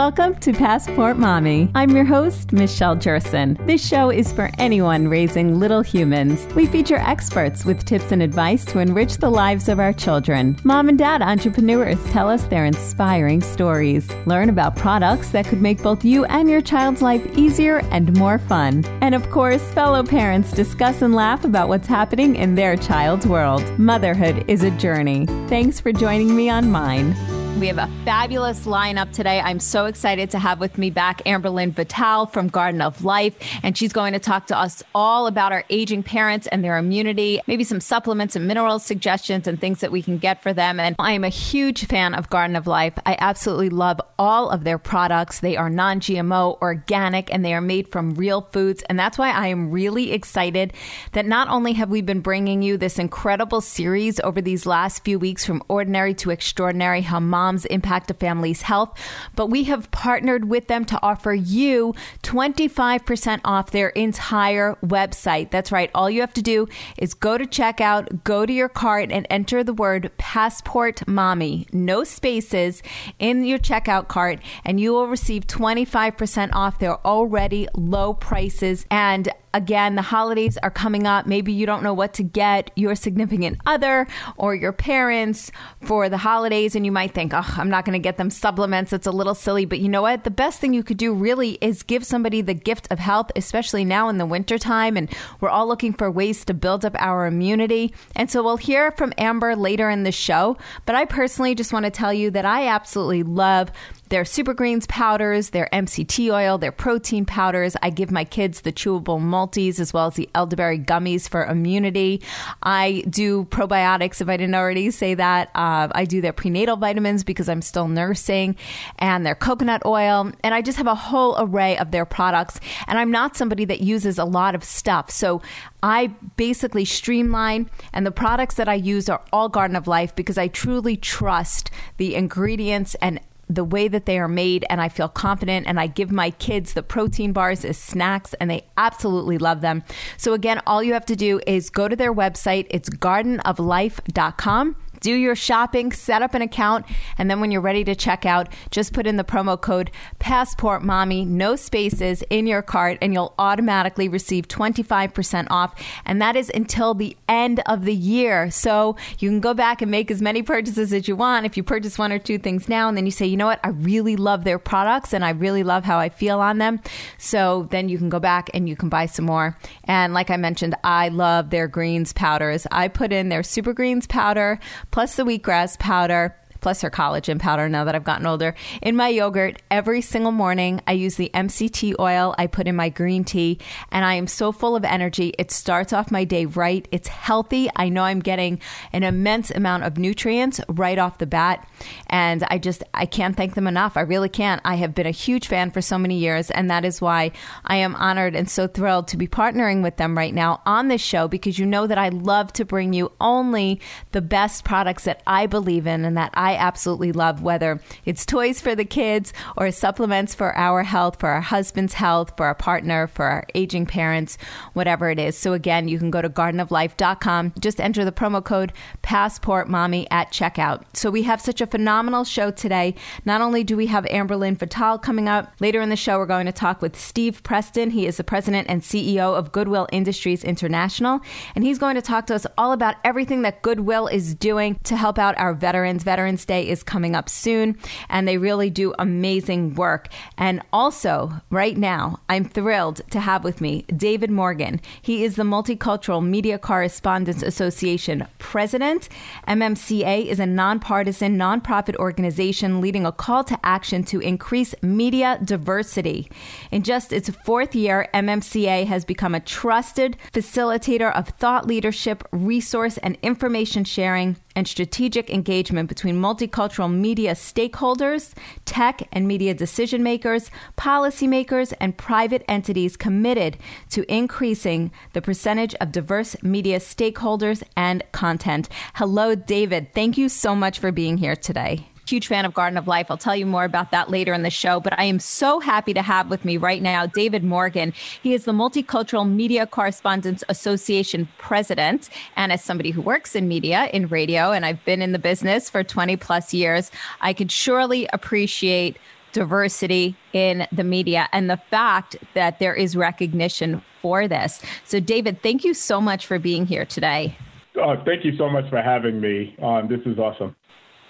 Welcome 0.00 0.36
to 0.36 0.54
Passport 0.54 1.18
Mommy. 1.18 1.70
I'm 1.74 1.90
your 1.90 2.06
host, 2.06 2.54
Michelle 2.54 2.96
Jerson. 2.96 3.58
This 3.66 3.86
show 3.86 4.08
is 4.08 4.32
for 4.32 4.48
anyone 4.56 5.08
raising 5.08 5.60
little 5.60 5.82
humans. 5.82 6.46
We 6.54 6.64
feature 6.64 6.96
experts 6.96 7.66
with 7.66 7.84
tips 7.84 8.10
and 8.10 8.22
advice 8.22 8.64
to 8.64 8.78
enrich 8.78 9.18
the 9.18 9.28
lives 9.28 9.68
of 9.68 9.78
our 9.78 9.92
children. 9.92 10.58
Mom 10.64 10.88
and 10.88 10.96
dad 10.96 11.20
entrepreneurs 11.20 12.02
tell 12.12 12.30
us 12.30 12.44
their 12.44 12.64
inspiring 12.64 13.42
stories. 13.42 14.10
Learn 14.24 14.48
about 14.48 14.74
products 14.74 15.32
that 15.32 15.44
could 15.44 15.60
make 15.60 15.82
both 15.82 16.02
you 16.02 16.24
and 16.24 16.48
your 16.48 16.62
child's 16.62 17.02
life 17.02 17.36
easier 17.36 17.80
and 17.90 18.16
more 18.16 18.38
fun. 18.38 18.82
And 19.02 19.14
of 19.14 19.28
course, 19.28 19.62
fellow 19.74 20.02
parents 20.02 20.50
discuss 20.52 21.02
and 21.02 21.14
laugh 21.14 21.44
about 21.44 21.68
what's 21.68 21.86
happening 21.86 22.36
in 22.36 22.54
their 22.54 22.74
child's 22.74 23.26
world. 23.26 23.78
Motherhood 23.78 24.46
is 24.48 24.62
a 24.62 24.70
journey. 24.70 25.26
Thanks 25.48 25.78
for 25.78 25.92
joining 25.92 26.34
me 26.34 26.48
on 26.48 26.70
mine. 26.70 27.14
We 27.58 27.66
have 27.66 27.78
a 27.78 27.90
fabulous 28.06 28.64
lineup 28.64 29.12
today. 29.12 29.38
I'm 29.38 29.60
so 29.60 29.84
excited 29.84 30.30
to 30.30 30.38
have 30.38 30.60
with 30.60 30.78
me 30.78 30.88
back 30.88 31.22
Amberlynn 31.24 31.72
Vital 31.72 32.24
from 32.24 32.48
Garden 32.48 32.80
of 32.80 33.04
Life, 33.04 33.36
and 33.62 33.76
she's 33.76 33.92
going 33.92 34.14
to 34.14 34.18
talk 34.18 34.46
to 34.46 34.56
us 34.56 34.82
all 34.94 35.26
about 35.26 35.52
our 35.52 35.64
aging 35.68 36.02
parents 36.02 36.46
and 36.46 36.64
their 36.64 36.78
immunity, 36.78 37.38
maybe 37.46 37.64
some 37.64 37.80
supplements 37.80 38.34
and 38.34 38.48
mineral 38.48 38.78
suggestions 38.78 39.46
and 39.46 39.60
things 39.60 39.80
that 39.80 39.92
we 39.92 40.00
can 40.00 40.16
get 40.16 40.42
for 40.42 40.54
them. 40.54 40.80
And 40.80 40.96
I 40.98 41.12
am 41.12 41.22
a 41.22 41.28
huge 41.28 41.84
fan 41.84 42.14
of 42.14 42.30
Garden 42.30 42.56
of 42.56 42.66
Life. 42.66 42.98
I 43.04 43.16
absolutely 43.18 43.68
love 43.68 44.00
all 44.18 44.48
of 44.48 44.64
their 44.64 44.78
products. 44.78 45.40
They 45.40 45.58
are 45.58 45.68
non 45.68 46.00
GMO, 46.00 46.58
organic, 46.62 47.30
and 47.32 47.44
they 47.44 47.52
are 47.52 47.60
made 47.60 47.92
from 47.92 48.14
real 48.14 48.40
foods. 48.40 48.82
And 48.88 48.98
that's 48.98 49.18
why 49.18 49.32
I 49.32 49.48
am 49.48 49.70
really 49.70 50.12
excited 50.12 50.72
that 51.12 51.26
not 51.26 51.48
only 51.48 51.74
have 51.74 51.90
we 51.90 52.00
been 52.00 52.20
bringing 52.20 52.62
you 52.62 52.78
this 52.78 52.98
incredible 52.98 53.60
series 53.60 54.18
over 54.20 54.40
these 54.40 54.64
last 54.64 55.04
few 55.04 55.18
weeks 55.18 55.44
from 55.44 55.62
ordinary 55.68 56.14
to 56.14 56.30
extraordinary, 56.30 57.02
how 57.02 57.20
moms 57.40 57.64
impact 57.66 58.10
a 58.10 58.14
family's 58.14 58.62
health, 58.62 58.92
but 59.34 59.46
we 59.46 59.64
have 59.64 59.90
partnered 59.90 60.44
with 60.50 60.66
them 60.66 60.84
to 60.84 60.98
offer 61.02 61.32
you 61.32 61.94
25% 62.22 63.40
off 63.44 63.70
their 63.70 63.88
entire 63.90 64.76
website. 64.84 65.50
That's 65.50 65.72
right. 65.72 65.90
All 65.94 66.10
you 66.10 66.20
have 66.20 66.34
to 66.34 66.42
do 66.42 66.68
is 66.98 67.14
go 67.14 67.38
to 67.38 67.46
checkout, 67.46 68.24
go 68.24 68.44
to 68.44 68.52
your 68.52 68.68
cart, 68.68 69.10
and 69.10 69.26
enter 69.30 69.64
the 69.64 69.72
word 69.72 70.10
passport 70.18 71.08
mommy, 71.08 71.66
no 71.72 72.04
spaces, 72.04 72.82
in 73.18 73.44
your 73.44 73.58
checkout 73.58 74.08
cart, 74.08 74.40
and 74.66 74.78
you 74.78 74.92
will 74.92 75.06
receive 75.06 75.46
25% 75.46 76.50
off 76.52 76.78
their 76.78 76.98
already 77.06 77.66
low 77.74 78.12
prices. 78.12 78.84
And 78.90 79.30
Again, 79.52 79.96
the 79.96 80.02
holidays 80.02 80.56
are 80.58 80.70
coming 80.70 81.06
up. 81.06 81.26
Maybe 81.26 81.52
you 81.52 81.66
don't 81.66 81.82
know 81.82 81.94
what 81.94 82.14
to 82.14 82.22
get 82.22 82.70
your 82.76 82.94
significant 82.94 83.58
other 83.66 84.06
or 84.36 84.54
your 84.54 84.72
parents 84.72 85.50
for 85.82 86.08
the 86.08 86.18
holidays, 86.18 86.76
and 86.76 86.86
you 86.86 86.92
might 86.92 87.12
think, 87.12 87.29
oh, 87.34 87.54
I'm 87.56 87.70
not 87.70 87.84
going 87.84 87.94
to 87.94 88.02
get 88.02 88.16
them 88.16 88.30
supplements. 88.30 88.92
It's 88.92 89.06
a 89.06 89.10
little 89.10 89.34
silly. 89.34 89.64
But 89.64 89.80
you 89.80 89.88
know 89.88 90.02
what? 90.02 90.24
The 90.24 90.30
best 90.30 90.60
thing 90.60 90.74
you 90.74 90.82
could 90.82 90.96
do 90.96 91.12
really 91.12 91.58
is 91.60 91.82
give 91.82 92.04
somebody 92.04 92.40
the 92.42 92.54
gift 92.54 92.88
of 92.90 92.98
health, 92.98 93.30
especially 93.36 93.84
now 93.84 94.08
in 94.08 94.18
the 94.18 94.26
wintertime. 94.26 94.96
And 94.96 95.10
we're 95.40 95.48
all 95.48 95.66
looking 95.66 95.92
for 95.92 96.10
ways 96.10 96.44
to 96.46 96.54
build 96.54 96.84
up 96.84 96.94
our 96.98 97.26
immunity. 97.26 97.94
And 98.16 98.30
so 98.30 98.42
we'll 98.42 98.56
hear 98.56 98.90
from 98.92 99.12
Amber 99.18 99.56
later 99.56 99.90
in 99.90 100.02
the 100.02 100.12
show. 100.12 100.56
But 100.86 100.94
I 100.94 101.04
personally 101.04 101.54
just 101.54 101.72
want 101.72 101.84
to 101.84 101.90
tell 101.90 102.12
you 102.12 102.30
that 102.30 102.44
I 102.44 102.68
absolutely 102.68 103.22
love 103.22 103.70
their 104.10 104.24
super 104.24 104.52
greens 104.52 104.86
powders, 104.86 105.50
their 105.50 105.68
MCT 105.72 106.32
oil, 106.32 106.58
their 106.58 106.72
protein 106.72 107.24
powders. 107.24 107.76
I 107.80 107.90
give 107.90 108.10
my 108.10 108.24
kids 108.24 108.60
the 108.60 108.72
chewable 108.72 109.20
multis 109.20 109.80
as 109.80 109.92
well 109.92 110.08
as 110.08 110.14
the 110.14 110.28
elderberry 110.34 110.78
gummies 110.78 111.28
for 111.28 111.44
immunity. 111.44 112.20
I 112.62 113.04
do 113.08 113.44
probiotics 113.46 114.20
if 114.20 114.28
I 114.28 114.36
didn't 114.36 114.56
already 114.56 114.90
say 114.90 115.14
that. 115.14 115.50
Uh, 115.54 115.88
I 115.92 116.04
do 116.04 116.20
their 116.20 116.32
prenatal 116.32 116.76
vitamins 116.76 117.24
because 117.24 117.48
I'm 117.48 117.62
still 117.62 117.88
nursing 117.88 118.56
and 118.98 119.24
their 119.24 119.36
coconut 119.36 119.82
oil. 119.86 120.32
And 120.42 120.54
I 120.54 120.60
just 120.60 120.78
have 120.78 120.88
a 120.88 120.94
whole 120.94 121.36
array 121.38 121.78
of 121.78 121.92
their 121.92 122.04
products. 122.04 122.60
And 122.88 122.98
I'm 122.98 123.12
not 123.12 123.36
somebody 123.36 123.64
that 123.66 123.80
uses 123.80 124.18
a 124.18 124.24
lot 124.24 124.54
of 124.54 124.64
stuff. 124.64 125.10
So 125.10 125.40
I 125.82 126.08
basically 126.36 126.84
streamline, 126.84 127.70
and 127.92 128.04
the 128.04 128.10
products 128.10 128.56
that 128.56 128.68
I 128.68 128.74
use 128.74 129.08
are 129.08 129.22
all 129.32 129.48
Garden 129.48 129.76
of 129.76 129.86
Life 129.86 130.14
because 130.14 130.36
I 130.36 130.48
truly 130.48 130.96
trust 130.96 131.70
the 131.96 132.14
ingredients 132.14 132.94
and 132.96 133.20
the 133.50 133.64
way 133.64 133.88
that 133.88 134.06
they 134.06 134.18
are 134.18 134.28
made 134.28 134.64
and 134.70 134.80
I 134.80 134.88
feel 134.88 135.08
confident 135.08 135.66
and 135.66 135.80
I 135.80 135.88
give 135.88 136.12
my 136.12 136.30
kids 136.30 136.72
the 136.72 136.82
protein 136.82 137.32
bars 137.32 137.64
as 137.64 137.76
snacks 137.76 138.32
and 138.34 138.48
they 138.50 138.64
absolutely 138.76 139.38
love 139.38 139.60
them. 139.60 139.82
So 140.16 140.32
again, 140.32 140.62
all 140.66 140.82
you 140.82 140.92
have 140.92 141.06
to 141.06 141.16
do 141.16 141.40
is 141.46 141.68
go 141.68 141.88
to 141.88 141.96
their 141.96 142.14
website. 142.14 142.66
It's 142.70 142.88
gardenoflife.com 142.88 144.76
do 145.00 145.12
your 145.12 145.34
shopping, 145.34 145.92
set 145.92 146.22
up 146.22 146.34
an 146.34 146.42
account, 146.42 146.86
and 147.18 147.30
then 147.30 147.40
when 147.40 147.50
you're 147.50 147.60
ready 147.60 147.84
to 147.84 147.94
check 147.94 148.24
out, 148.26 148.48
just 148.70 148.92
put 148.92 149.06
in 149.06 149.16
the 149.16 149.24
promo 149.24 149.60
code 149.60 149.90
Passport 150.18 150.82
Mommy, 150.82 151.24
no 151.24 151.56
spaces 151.56 152.22
in 152.30 152.46
your 152.46 152.62
cart, 152.62 152.98
and 153.00 153.12
you'll 153.12 153.34
automatically 153.38 154.08
receive 154.08 154.48
25% 154.48 155.46
off. 155.50 155.74
And 156.04 156.20
that 156.20 156.36
is 156.36 156.50
until 156.54 156.94
the 156.94 157.16
end 157.28 157.60
of 157.66 157.84
the 157.84 157.94
year. 157.94 158.50
So 158.50 158.96
you 159.18 159.28
can 159.28 159.40
go 159.40 159.54
back 159.54 159.82
and 159.82 159.90
make 159.90 160.10
as 160.10 160.22
many 160.22 160.42
purchases 160.42 160.92
as 160.92 161.08
you 161.08 161.16
want. 161.16 161.46
If 161.46 161.56
you 161.56 161.62
purchase 161.62 161.98
one 161.98 162.12
or 162.12 162.18
two 162.18 162.38
things 162.38 162.68
now, 162.68 162.88
and 162.88 162.96
then 162.96 163.06
you 163.06 163.12
say, 163.12 163.26
you 163.26 163.36
know 163.36 163.46
what, 163.46 163.60
I 163.64 163.68
really 163.70 164.16
love 164.16 164.44
their 164.44 164.58
products 164.58 165.12
and 165.12 165.24
I 165.24 165.30
really 165.30 165.62
love 165.62 165.84
how 165.84 165.98
I 165.98 166.08
feel 166.08 166.40
on 166.40 166.58
them. 166.58 166.80
So 167.18 167.66
then 167.70 167.88
you 167.88 167.98
can 167.98 168.08
go 168.08 168.20
back 168.20 168.50
and 168.54 168.68
you 168.68 168.76
can 168.76 168.88
buy 168.88 169.06
some 169.06 169.24
more. 169.24 169.56
And 169.84 170.14
like 170.14 170.30
I 170.30 170.36
mentioned, 170.36 170.74
I 170.84 171.08
love 171.08 171.50
their 171.50 171.68
greens 171.68 172.12
powders. 172.12 172.66
I 172.70 172.88
put 172.88 173.12
in 173.12 173.28
their 173.28 173.42
super 173.42 173.72
greens 173.72 174.06
powder 174.06 174.58
plus 174.90 175.16
the 175.16 175.24
wheatgrass 175.24 175.78
powder 175.78 176.36
plus 176.60 176.82
her 176.82 176.90
collagen 176.90 177.38
powder 177.38 177.68
now 177.68 177.84
that 177.84 177.94
I've 177.94 178.04
gotten 178.04 178.26
older. 178.26 178.54
In 178.82 178.96
my 178.96 179.08
yogurt, 179.08 179.60
every 179.70 180.00
single 180.00 180.32
morning, 180.32 180.80
I 180.86 180.92
use 180.92 181.16
the 181.16 181.30
MCT 181.34 181.94
oil 181.98 182.34
I 182.38 182.46
put 182.46 182.66
in 182.66 182.76
my 182.76 182.88
green 182.88 183.24
tea, 183.24 183.58
and 183.90 184.04
I 184.04 184.14
am 184.14 184.26
so 184.26 184.52
full 184.52 184.76
of 184.76 184.84
energy. 184.84 185.34
It 185.38 185.50
starts 185.50 185.92
off 185.92 186.10
my 186.10 186.24
day 186.24 186.46
right. 186.46 186.86
It's 186.90 187.08
healthy. 187.08 187.68
I 187.76 187.88
know 187.88 188.02
I'm 188.02 188.20
getting 188.20 188.60
an 188.92 189.02
immense 189.02 189.50
amount 189.50 189.84
of 189.84 189.98
nutrients 189.98 190.60
right 190.68 190.98
off 190.98 191.18
the 191.18 191.26
bat, 191.26 191.66
and 192.08 192.44
I 192.44 192.58
just, 192.58 192.82
I 192.94 193.06
can't 193.06 193.36
thank 193.36 193.54
them 193.54 193.66
enough. 193.66 193.96
I 193.96 194.02
really 194.02 194.28
can't. 194.28 194.60
I 194.64 194.76
have 194.76 194.94
been 194.94 195.06
a 195.06 195.10
huge 195.10 195.48
fan 195.48 195.70
for 195.70 195.80
so 195.80 195.98
many 195.98 196.18
years, 196.18 196.50
and 196.50 196.70
that 196.70 196.84
is 196.84 197.00
why 197.00 197.32
I 197.64 197.76
am 197.76 197.94
honored 197.96 198.34
and 198.36 198.48
so 198.48 198.66
thrilled 198.66 199.08
to 199.08 199.16
be 199.16 199.28
partnering 199.28 199.82
with 199.82 199.96
them 199.96 200.16
right 200.16 200.34
now 200.34 200.60
on 200.66 200.88
this 200.88 201.00
show 201.00 201.28
because 201.28 201.58
you 201.58 201.66
know 201.66 201.86
that 201.86 201.98
I 201.98 202.08
love 202.08 202.52
to 202.54 202.64
bring 202.64 202.92
you 202.92 203.12
only 203.20 203.80
the 204.12 204.20
best 204.20 204.64
products 204.64 205.04
that 205.04 205.22
I 205.26 205.46
believe 205.46 205.86
in 205.86 206.04
and 206.04 206.16
that 206.16 206.30
I 206.34 206.49
I 206.50 206.56
absolutely 206.56 207.12
love, 207.12 207.42
whether 207.42 207.80
it's 208.04 208.26
toys 208.26 208.60
for 208.60 208.74
the 208.74 208.84
kids 208.84 209.32
or 209.56 209.70
supplements 209.70 210.34
for 210.34 210.56
our 210.56 210.82
health, 210.82 211.20
for 211.20 211.28
our 211.28 211.40
husband's 211.40 211.94
health, 211.94 212.32
for 212.36 212.46
our 212.46 212.56
partner, 212.56 213.06
for 213.06 213.24
our 213.24 213.46
aging 213.54 213.86
parents, 213.86 214.36
whatever 214.72 215.10
it 215.10 215.20
is. 215.20 215.38
So 215.38 215.52
again, 215.52 215.86
you 215.86 215.98
can 215.98 216.10
go 216.10 216.20
to 216.20 216.28
gardenoflife.com, 216.28 217.54
just 217.60 217.80
enter 217.80 218.04
the 218.04 218.10
promo 218.10 218.44
code 218.44 218.72
Passport 219.02 219.68
Mommy 219.68 220.10
at 220.10 220.32
checkout. 220.32 220.82
So 220.92 221.08
we 221.08 221.22
have 221.22 221.40
such 221.40 221.60
a 221.60 221.68
phenomenal 221.68 222.24
show 222.24 222.50
today. 222.50 222.96
Not 223.24 223.40
only 223.40 223.62
do 223.62 223.76
we 223.76 223.86
have 223.86 224.04
Amberlynn 224.06 224.58
Vital 224.58 224.98
coming 224.98 225.28
up, 225.28 225.52
later 225.60 225.80
in 225.80 225.88
the 225.88 225.96
show, 225.96 226.18
we're 226.18 226.26
going 226.26 226.46
to 226.46 226.52
talk 226.52 226.82
with 226.82 226.98
Steve 226.98 227.44
Preston. 227.44 227.90
He 227.90 228.06
is 228.06 228.16
the 228.16 228.24
president 228.24 228.68
and 228.68 228.82
CEO 228.82 229.38
of 229.38 229.52
Goodwill 229.52 229.86
Industries 229.92 230.42
International, 230.42 231.20
and 231.54 231.62
he's 231.62 231.78
going 231.78 231.94
to 231.94 232.02
talk 232.02 232.26
to 232.26 232.34
us 232.34 232.46
all 232.58 232.72
about 232.72 232.96
everything 233.04 233.42
that 233.42 233.62
Goodwill 233.62 234.08
is 234.08 234.34
doing 234.34 234.78
to 234.82 234.96
help 234.96 235.16
out 235.16 235.38
our 235.38 235.54
veterans. 235.54 236.02
Veterans 236.02 236.39
Day 236.44 236.68
is 236.68 236.82
coming 236.82 237.14
up 237.14 237.28
soon, 237.28 237.78
and 238.08 238.26
they 238.26 238.38
really 238.38 238.70
do 238.70 238.94
amazing 238.98 239.74
work. 239.74 240.08
And 240.36 240.62
also, 240.72 241.32
right 241.50 241.76
now, 241.76 242.20
I'm 242.28 242.44
thrilled 242.44 243.00
to 243.10 243.20
have 243.20 243.44
with 243.44 243.60
me 243.60 243.84
David 243.96 244.30
Morgan. 244.30 244.80
He 245.02 245.24
is 245.24 245.36
the 245.36 245.42
Multicultural 245.42 246.24
Media 246.24 246.58
Correspondents 246.58 247.42
Association 247.42 248.26
president. 248.38 249.08
MMCA 249.48 250.26
is 250.26 250.40
a 250.40 250.46
nonpartisan, 250.46 251.38
nonprofit 251.38 251.96
organization 251.96 252.80
leading 252.80 253.06
a 253.06 253.12
call 253.12 253.44
to 253.44 253.58
action 253.62 254.04
to 254.04 254.20
increase 254.20 254.74
media 254.82 255.38
diversity. 255.44 256.30
In 256.70 256.82
just 256.82 257.12
its 257.12 257.30
fourth 257.30 257.74
year, 257.74 258.08
MMCA 258.14 258.86
has 258.86 259.04
become 259.04 259.34
a 259.34 259.40
trusted 259.40 260.16
facilitator 260.32 261.12
of 261.12 261.28
thought 261.28 261.66
leadership, 261.66 262.24
resource, 262.32 262.98
and 262.98 263.16
information 263.22 263.84
sharing 263.84 264.36
and 264.56 264.66
strategic 264.66 265.30
engagement 265.30 265.88
between 265.88 266.16
multicultural 266.16 266.92
media 266.92 267.32
stakeholders, 267.32 268.32
tech 268.64 269.06
and 269.12 269.26
media 269.28 269.54
decision 269.54 270.02
makers, 270.02 270.50
policymakers, 270.76 271.72
and 271.80 271.96
private 271.96 272.44
entities 272.48 272.96
committed 272.96 273.56
to 273.90 274.10
increasing 274.12 274.90
the 275.12 275.22
percentage 275.22 275.74
of 275.76 275.92
diverse 275.92 276.36
media 276.42 276.78
stakeholders 276.78 277.62
and 277.76 278.02
content. 278.12 278.68
Hello, 278.94 279.34
David. 279.34 279.92
Thank 279.94 280.18
you 280.18 280.28
so 280.28 280.54
much 280.54 280.78
for 280.78 280.92
being 280.92 281.18
here 281.18 281.36
today 281.36 281.89
huge 282.10 282.26
fan 282.26 282.44
of 282.44 282.52
Garden 282.52 282.76
of 282.76 282.88
Life. 282.88 283.06
I'll 283.10 283.16
tell 283.16 283.36
you 283.36 283.46
more 283.46 283.64
about 283.64 283.92
that 283.92 284.10
later 284.10 284.34
in 284.34 284.42
the 284.42 284.50
show. 284.50 284.80
But 284.80 284.98
I 284.98 285.04
am 285.04 285.20
so 285.20 285.60
happy 285.60 285.94
to 285.94 286.02
have 286.02 286.28
with 286.28 286.44
me 286.44 286.56
right 286.56 286.82
now 286.82 287.06
David 287.06 287.44
Morgan. 287.44 287.92
He 288.22 288.34
is 288.34 288.44
the 288.44 288.52
Multicultural 288.52 289.28
Media 289.30 289.66
Correspondents 289.66 290.42
Association 290.48 291.28
president. 291.38 292.10
And 292.36 292.52
as 292.52 292.64
somebody 292.64 292.90
who 292.90 293.00
works 293.00 293.36
in 293.36 293.46
media, 293.46 293.88
in 293.92 294.08
radio, 294.08 294.50
and 294.50 294.66
I've 294.66 294.84
been 294.84 295.02
in 295.02 295.12
the 295.12 295.18
business 295.18 295.70
for 295.70 295.84
20 295.84 296.16
plus 296.16 296.52
years, 296.52 296.90
I 297.20 297.32
can 297.32 297.48
surely 297.48 298.08
appreciate 298.12 298.98
diversity 299.32 300.16
in 300.32 300.66
the 300.72 300.82
media 300.82 301.28
and 301.32 301.48
the 301.48 301.56
fact 301.56 302.16
that 302.34 302.58
there 302.58 302.74
is 302.74 302.96
recognition 302.96 303.80
for 304.02 304.26
this. 304.26 304.60
So, 304.84 304.98
David, 304.98 305.40
thank 305.42 305.64
you 305.64 305.72
so 305.72 306.00
much 306.00 306.26
for 306.26 306.40
being 306.40 306.66
here 306.66 306.84
today. 306.84 307.36
Uh, 307.80 307.96
thank 308.04 308.24
you 308.24 308.36
so 308.36 308.48
much 308.48 308.68
for 308.68 308.82
having 308.82 309.20
me. 309.20 309.54
Um, 309.62 309.86
this 309.86 310.00
is 310.04 310.18
awesome. 310.18 310.56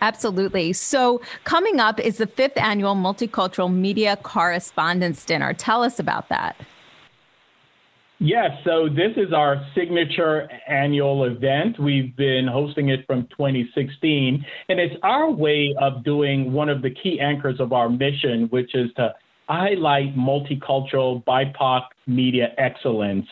Absolutely. 0.00 0.72
So, 0.72 1.20
coming 1.44 1.80
up 1.80 2.00
is 2.00 2.18
the 2.18 2.26
fifth 2.26 2.56
annual 2.56 2.94
Multicultural 2.94 3.72
Media 3.72 4.16
Correspondents 4.16 5.24
Dinner. 5.24 5.52
Tell 5.52 5.82
us 5.82 5.98
about 5.98 6.28
that. 6.30 6.56
Yes, 8.22 8.50
so 8.64 8.86
this 8.86 9.12
is 9.16 9.32
our 9.32 9.66
signature 9.74 10.46
annual 10.68 11.24
event. 11.24 11.78
We've 11.78 12.14
been 12.16 12.46
hosting 12.46 12.90
it 12.90 13.06
from 13.06 13.26
2016, 13.28 14.44
and 14.68 14.78
it's 14.78 14.94
our 15.02 15.30
way 15.30 15.74
of 15.80 16.04
doing 16.04 16.52
one 16.52 16.68
of 16.68 16.82
the 16.82 16.90
key 16.90 17.18
anchors 17.18 17.60
of 17.60 17.72
our 17.72 17.88
mission, 17.88 18.46
which 18.50 18.74
is 18.74 18.90
to 18.96 19.14
highlight 19.48 20.14
multicultural 20.16 21.24
BIPOC 21.24 21.82
media 22.06 22.52
excellence, 22.58 23.26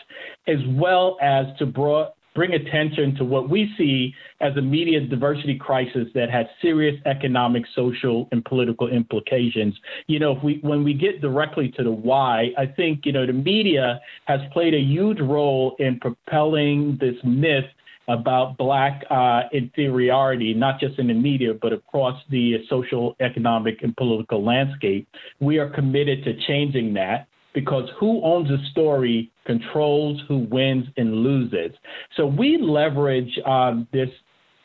as 0.47 0.57
well 0.69 1.17
as 1.21 1.45
to 1.59 1.67
broad, 1.67 2.09
bring 2.39 2.53
attention 2.53 3.13
to 3.15 3.25
what 3.25 3.49
we 3.49 3.69
see 3.77 4.15
as 4.39 4.55
a 4.55 4.61
media 4.61 5.01
diversity 5.01 5.57
crisis 5.57 6.07
that 6.15 6.31
has 6.31 6.45
serious 6.61 6.95
economic, 7.05 7.63
social, 7.75 8.29
and 8.31 8.45
political 8.45 8.87
implications. 8.87 9.75
You 10.07 10.19
know, 10.19 10.37
if 10.37 10.41
we 10.41 10.59
when 10.61 10.85
we 10.85 10.93
get 10.93 11.19
directly 11.19 11.67
to 11.75 11.83
the 11.83 11.91
why, 11.91 12.51
I 12.57 12.65
think 12.65 13.05
you 13.05 13.11
know 13.11 13.25
the 13.25 13.33
media 13.33 13.99
has 14.23 14.39
played 14.53 14.73
a 14.73 14.79
huge 14.79 15.19
role 15.19 15.75
in 15.79 15.99
propelling 15.99 16.97
this 17.01 17.15
myth 17.25 17.65
about 18.07 18.57
black 18.57 19.03
uh, 19.09 19.41
inferiority, 19.51 20.53
not 20.53 20.79
just 20.79 20.97
in 20.97 21.07
the 21.07 21.13
media, 21.13 21.53
but 21.61 21.73
across 21.73 22.19
the 22.29 22.55
social, 22.69 23.17
economic, 23.19 23.83
and 23.83 23.95
political 23.97 24.45
landscape. 24.45 25.09
We 25.41 25.57
are 25.57 25.69
committed 25.69 26.23
to 26.23 26.33
changing 26.47 26.93
that 26.93 27.27
because 27.53 27.89
who 27.99 28.21
owns 28.23 28.49
a 28.49 28.57
story 28.71 29.31
controls 29.45 30.21
who 30.27 30.39
wins 30.39 30.85
and 30.97 31.13
loses. 31.15 31.75
So 32.15 32.25
we 32.25 32.57
leverage 32.61 33.39
um, 33.45 33.87
this 33.91 34.09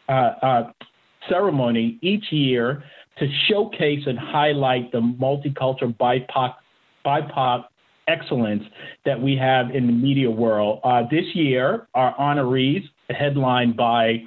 uh, 0.08 0.32
uh, 0.42 0.72
ceremony 1.28 1.98
each 2.02 2.30
year 2.30 2.84
to 3.18 3.26
showcase 3.48 4.02
and 4.06 4.18
highlight 4.18 4.92
the 4.92 5.00
multicultural 5.00 5.96
BIPOC, 5.96 6.54
BIPOC 7.06 7.64
excellence 8.08 8.64
that 9.04 9.20
we 9.20 9.36
have 9.36 9.70
in 9.70 9.86
the 9.86 9.92
media 9.92 10.30
world. 10.30 10.80
Uh, 10.84 11.02
this 11.10 11.24
year, 11.34 11.86
our 11.94 12.14
honorees, 12.16 12.82
headlined 13.10 13.76
by 13.76 14.22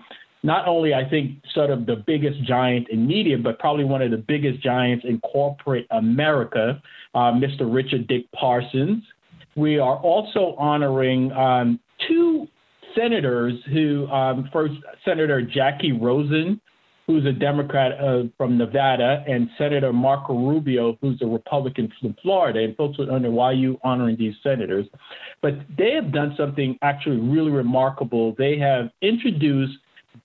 not 0.48 0.66
only, 0.66 0.94
I 0.94 1.08
think, 1.08 1.40
sort 1.54 1.70
of 1.72 1.86
the 1.86 1.98
biggest 1.98 2.42
giant 2.44 2.88
in 2.88 3.06
media, 3.06 3.38
but 3.38 3.60
probably 3.60 3.84
one 3.84 4.02
of 4.02 4.12
the 4.12 4.18
biggest 4.18 4.64
giants 4.64 5.04
in 5.06 5.20
corporate 5.20 5.86
America, 5.92 6.82
uh, 7.14 7.34
Mr. 7.34 7.72
Richard 7.72 8.08
Dick 8.08 8.32
Parsons. 8.32 9.04
We 9.58 9.78
are 9.78 9.98
also 9.98 10.56
honoring 10.58 11.34
um, 11.34 11.82
two 12.08 12.48
senators 12.96 13.56
who, 13.74 14.08
um, 14.08 14.50
first, 14.54 14.76
Senator 15.04 15.42
Jacky 15.42 15.92
Rosen, 15.92 16.62
who's 17.08 17.26
a 17.26 17.34
Democrat 17.34 18.00
uh, 18.00 18.24
from 18.38 18.58
Nevada, 18.58 19.26
and 19.28 19.50
Senator 19.58 19.92
Marco 19.92 20.34
Rubio, 20.34 20.98
who's 21.02 21.22
a 21.22 21.28
Republican 21.28 21.92
from 22.00 22.16
Florida. 22.22 22.64
And 22.64 22.74
folks 22.78 22.98
would 23.00 23.10
wonder 23.10 23.32
why 23.32 23.52
you 23.52 23.78
honoring 23.84 24.16
these 24.18 24.36
senators. 24.42 24.86
But 25.42 25.56
they 25.78 25.92
have 25.92 26.14
done 26.14 26.36
something 26.38 26.78
actually 26.82 27.18
really 27.18 27.52
remarkable. 27.52 28.34
They 28.38 28.58
have 28.60 28.92
introduced 29.02 29.74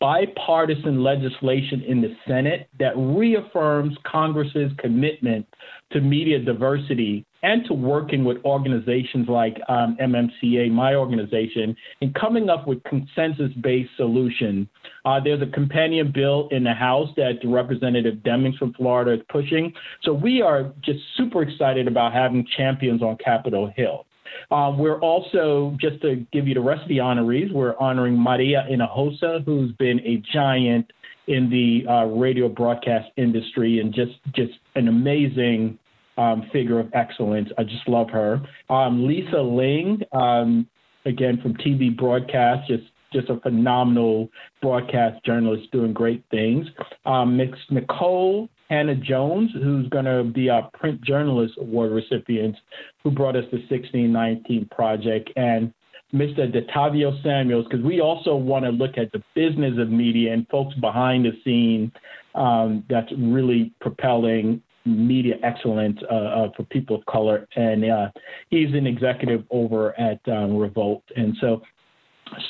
bipartisan 0.02 1.00
legislation 1.00 1.80
in 1.82 2.00
the 2.00 2.12
Senate 2.26 2.68
that 2.80 2.92
reaffirms 2.96 3.96
Congress's 4.04 4.72
commitment 4.78 5.46
to 5.92 6.00
media 6.00 6.40
diversity 6.40 7.24
and 7.44 7.64
to 7.66 7.72
working 7.72 8.24
with 8.24 8.36
organizations 8.44 9.28
like 9.28 9.56
um, 9.68 9.96
MMCA, 10.00 10.72
my 10.72 10.96
organization, 10.96 11.76
in 12.00 12.12
coming 12.14 12.48
up 12.48 12.66
with 12.66 12.82
consensus-based 12.82 13.90
solutions. 13.96 14.66
Uh, 15.04 15.20
there's 15.22 15.40
a 15.40 15.46
companion 15.46 16.10
bill 16.12 16.48
in 16.50 16.64
the 16.64 16.74
House 16.74 17.08
that 17.16 17.34
Representative 17.44 18.16
Demings 18.24 18.58
from 18.58 18.74
Florida 18.74 19.12
is 19.12 19.20
pushing. 19.28 19.72
So 20.02 20.12
we 20.12 20.42
are 20.42 20.72
just 20.84 20.98
super 21.16 21.42
excited 21.42 21.86
about 21.86 22.12
having 22.12 22.44
champions 22.56 23.02
on 23.02 23.18
Capitol 23.24 23.72
Hill. 23.76 24.04
Um, 24.50 24.78
we're 24.78 25.00
also, 25.00 25.76
just 25.80 26.00
to 26.02 26.26
give 26.32 26.46
you 26.46 26.54
the 26.54 26.60
rest 26.60 26.82
of 26.82 26.88
the 26.88 26.98
honorees, 26.98 27.52
we're 27.52 27.76
honoring 27.78 28.18
Maria 28.18 28.66
Hinojosa, 28.70 29.44
who's 29.44 29.72
been 29.72 30.00
a 30.00 30.22
giant 30.32 30.92
in 31.28 31.48
the 31.50 31.90
uh, 31.90 32.04
radio 32.06 32.48
broadcast 32.48 33.08
industry 33.16 33.78
and 33.78 33.94
just 33.94 34.12
just 34.34 34.52
an 34.74 34.88
amazing 34.88 35.78
um, 36.18 36.48
figure 36.52 36.80
of 36.80 36.88
excellence. 36.94 37.48
I 37.58 37.62
just 37.62 37.86
love 37.88 38.10
her. 38.10 38.40
Um, 38.68 39.06
Lisa 39.06 39.40
Ling, 39.40 40.02
um, 40.12 40.66
again 41.04 41.40
from 41.40 41.54
TV 41.54 41.96
broadcast, 41.96 42.68
just 42.68 42.84
just 43.12 43.28
a 43.28 43.38
phenomenal 43.40 44.30
broadcast 44.60 45.24
journalist 45.24 45.70
doing 45.70 45.92
great 45.92 46.24
things. 46.30 46.66
Um, 47.04 47.36
Miss 47.36 47.50
Nikole 47.70 48.48
Hannah 48.72 48.94
Jones, 48.94 49.50
who's 49.52 49.86
going 49.90 50.06
to 50.06 50.24
be 50.24 50.48
our 50.48 50.70
Print 50.72 51.02
Journalist 51.02 51.54
Award 51.60 51.92
recipient, 51.92 52.56
who 53.04 53.10
brought 53.10 53.36
us 53.36 53.44
the 53.50 53.58
1619 53.58 54.66
project, 54.70 55.28
and 55.36 55.74
Mr. 56.14 56.50
Detavio 56.50 57.22
Samuels, 57.22 57.66
because 57.68 57.84
we 57.84 58.00
also 58.00 58.34
want 58.34 58.64
to 58.64 58.70
look 58.70 58.96
at 58.96 59.12
the 59.12 59.22
business 59.34 59.78
of 59.78 59.90
media 59.90 60.32
and 60.32 60.48
folks 60.48 60.74
behind 60.76 61.26
the 61.26 61.32
scene 61.44 61.92
um, 62.34 62.82
that's 62.88 63.12
really 63.18 63.74
propelling 63.82 64.62
media 64.86 65.34
excellence 65.42 65.98
uh, 66.10 66.14
uh, 66.14 66.48
for 66.56 66.62
people 66.64 66.96
of 66.96 67.04
color. 67.04 67.46
And 67.56 67.84
uh, 67.84 68.08
he's 68.48 68.74
an 68.74 68.86
executive 68.86 69.44
over 69.50 69.98
at 70.00 70.20
um, 70.28 70.56
Revolt. 70.56 71.04
And 71.14 71.36
so 71.42 71.60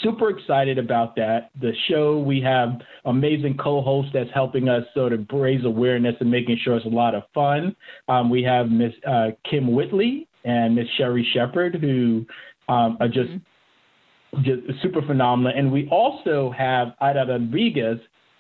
super 0.03 0.31
excited 0.31 0.79
about 0.79 1.17
that. 1.17 1.51
The 1.61 1.73
show, 1.89 2.19
we 2.19 2.41
have 2.41 2.81
amazing 3.05 3.57
co-hosts 3.57 4.13
that's 4.15 4.31
helping 4.35 4.69
us 4.69 4.85
sort 4.95 5.13
of 5.13 5.27
raise 5.33 5.65
awareness 5.65 6.15
and 6.21 6.31
making 6.31 6.59
sure 6.63 6.77
it's 6.77 6.87
a 6.87 6.89
lot 6.89 7.15
of 7.15 7.23
fun. 7.35 7.75
Um, 8.09 8.31
we 8.31 8.43
have 8.43 8.71
Miss 8.71 8.93
uh, 9.07 9.29
Kym 9.51 9.73
Whitley 9.73 10.29
and 10.45 10.75
Miss 10.75 10.87
Sherri 10.97 11.27
Shepherd, 11.35 11.77
who 11.77 12.27
um, 12.69 12.97
are 13.01 13.09
just, 13.09 13.31
mm-hmm. 13.31 14.43
just 14.43 14.83
super 14.83 15.03
phenomenal. 15.03 15.53
And 15.57 15.71
we 15.71 15.89
also 15.89 16.53
have 16.57 16.89
Aida 17.01 17.25
Rodriguez, 17.29 17.99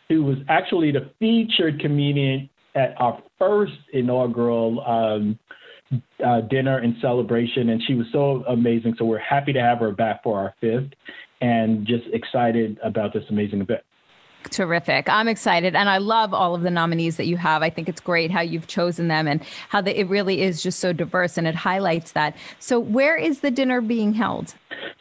who 0.09 0.25
was 0.25 0.39
actually 0.49 0.93
the 0.93 1.11
featured 1.19 1.81
comedian 1.81 2.49
at 2.75 2.95
our 2.99 3.23
first 3.39 3.73
inaugural 3.93 4.81
um, 4.87 5.39
uh, 6.25 6.41
dinner 6.43 6.79
and 6.79 6.95
celebration, 7.01 7.71
and 7.71 7.83
she 7.87 7.95
was 7.95 8.07
so 8.13 8.45
amazing. 8.49 8.95
So 8.99 9.05
we're 9.05 9.19
happy 9.19 9.53
to 9.53 9.61
have 9.61 9.79
her 9.79 9.93
back 9.93 10.23
for 10.23 10.39
our 10.39 10.55
fifth, 10.61 10.91
and 11.43 11.87
just 11.87 12.05
excited 12.13 12.79
about 12.83 13.13
this 13.13 13.25
amazing 13.29 13.61
event. 13.61 13.83
Terrific. 14.51 15.09
I'm 15.09 15.29
excited. 15.29 15.77
And 15.77 15.89
I 15.89 15.99
love 15.99 16.33
all 16.35 16.55
of 16.55 16.63
the 16.63 16.71
nominees 16.71 17.17
that 17.17 17.27
you 17.27 17.37
have. 17.37 17.63
I 17.63 17.71
think 17.71 17.89
it's 17.89 18.01
great 18.01 18.31
how 18.31 18.41
you've 18.41 18.67
chosen 18.67 19.09
them 19.09 19.29
and 19.29 19.43
how 19.69 19.81
the, 19.81 19.99
it 19.99 20.09
really 20.09 20.43
is 20.43 20.63
just 20.63 20.81
so 20.81 20.93
diverse 20.93 21.39
and 21.39 21.47
it 21.47 21.55
highlights 21.55 22.13
that. 22.13 22.37
So, 22.59 22.81
where 22.81 23.17
is 23.17 23.41
the 23.41 23.51
dinner 23.51 23.81
being 23.81 24.15
held? 24.15 24.55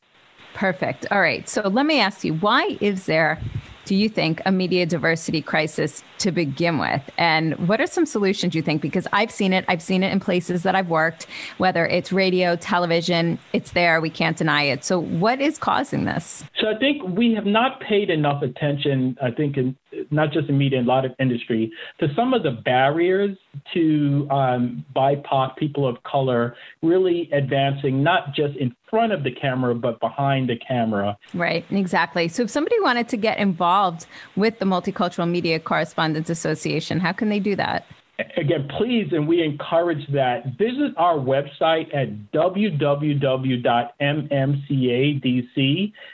Perfect. 0.54 1.06
All 1.10 1.20
right. 1.20 1.48
So 1.48 1.68
let 1.68 1.86
me 1.86 2.00
ask 2.00 2.24
you 2.24 2.34
why 2.34 2.76
is 2.80 3.06
there 3.06 3.40
do 3.86 3.94
you 3.94 4.08
think, 4.08 4.42
a 4.44 4.52
media 4.52 4.84
diversity 4.84 5.40
crisis 5.40 6.02
to 6.18 6.30
begin 6.30 6.78
with? 6.78 7.02
And 7.16 7.54
what 7.68 7.80
are 7.80 7.86
some 7.86 8.04
solutions 8.04 8.54
you 8.54 8.60
think? 8.60 8.82
Because 8.82 9.06
I've 9.12 9.30
seen 9.30 9.52
it, 9.52 9.64
I've 9.68 9.80
seen 9.80 10.02
it 10.02 10.12
in 10.12 10.20
places 10.20 10.64
that 10.64 10.74
I've 10.74 10.90
worked, 10.90 11.26
whether 11.58 11.86
it's 11.86 12.12
radio, 12.12 12.56
television, 12.56 13.38
it's 13.52 13.70
there, 13.70 14.00
we 14.00 14.10
can't 14.10 14.36
deny 14.36 14.64
it. 14.64 14.84
So, 14.84 14.98
what 14.98 15.40
is 15.40 15.56
causing 15.56 16.04
this? 16.04 16.44
So, 16.60 16.68
I 16.68 16.76
think 16.78 17.02
we 17.04 17.32
have 17.34 17.46
not 17.46 17.80
paid 17.80 18.10
enough 18.10 18.42
attention, 18.42 19.16
I 19.22 19.30
think, 19.30 19.56
in 19.56 19.76
not 20.10 20.32
just 20.32 20.48
in 20.48 20.58
media, 20.58 20.80
a 20.80 20.82
lot 20.82 21.04
of 21.04 21.12
industry, 21.18 21.72
to 22.00 22.08
some 22.14 22.34
of 22.34 22.42
the 22.42 22.50
barriers 22.50 23.36
to 23.74 24.26
um, 24.30 24.84
BIPOC, 24.94 25.56
people 25.56 25.86
of 25.86 26.02
color, 26.02 26.56
really 26.82 27.30
advancing 27.32 28.02
not 28.02 28.34
just 28.34 28.56
in 28.56 28.74
front 28.90 29.12
of 29.12 29.24
the 29.24 29.30
camera, 29.30 29.74
but 29.74 29.98
behind 30.00 30.48
the 30.48 30.56
camera. 30.56 31.16
Right, 31.34 31.64
exactly. 31.70 32.28
So 32.28 32.42
if 32.42 32.50
somebody 32.50 32.76
wanted 32.80 33.08
to 33.08 33.16
get 33.16 33.38
involved 33.38 34.06
with 34.36 34.58
the 34.58 34.64
Multicultural 34.64 35.28
Media 35.28 35.58
Correspondents 35.58 36.30
Association, 36.30 37.00
how 37.00 37.12
can 37.12 37.28
they 37.28 37.40
do 37.40 37.56
that? 37.56 37.84
Again, 38.36 38.68
please, 38.78 39.08
and 39.12 39.26
we 39.28 39.42
encourage 39.42 40.06
that, 40.12 40.56
visit 40.58 40.92
our 40.96 41.16
website 41.16 41.94
at 41.94 42.08
www.mmcadc, 42.32 43.12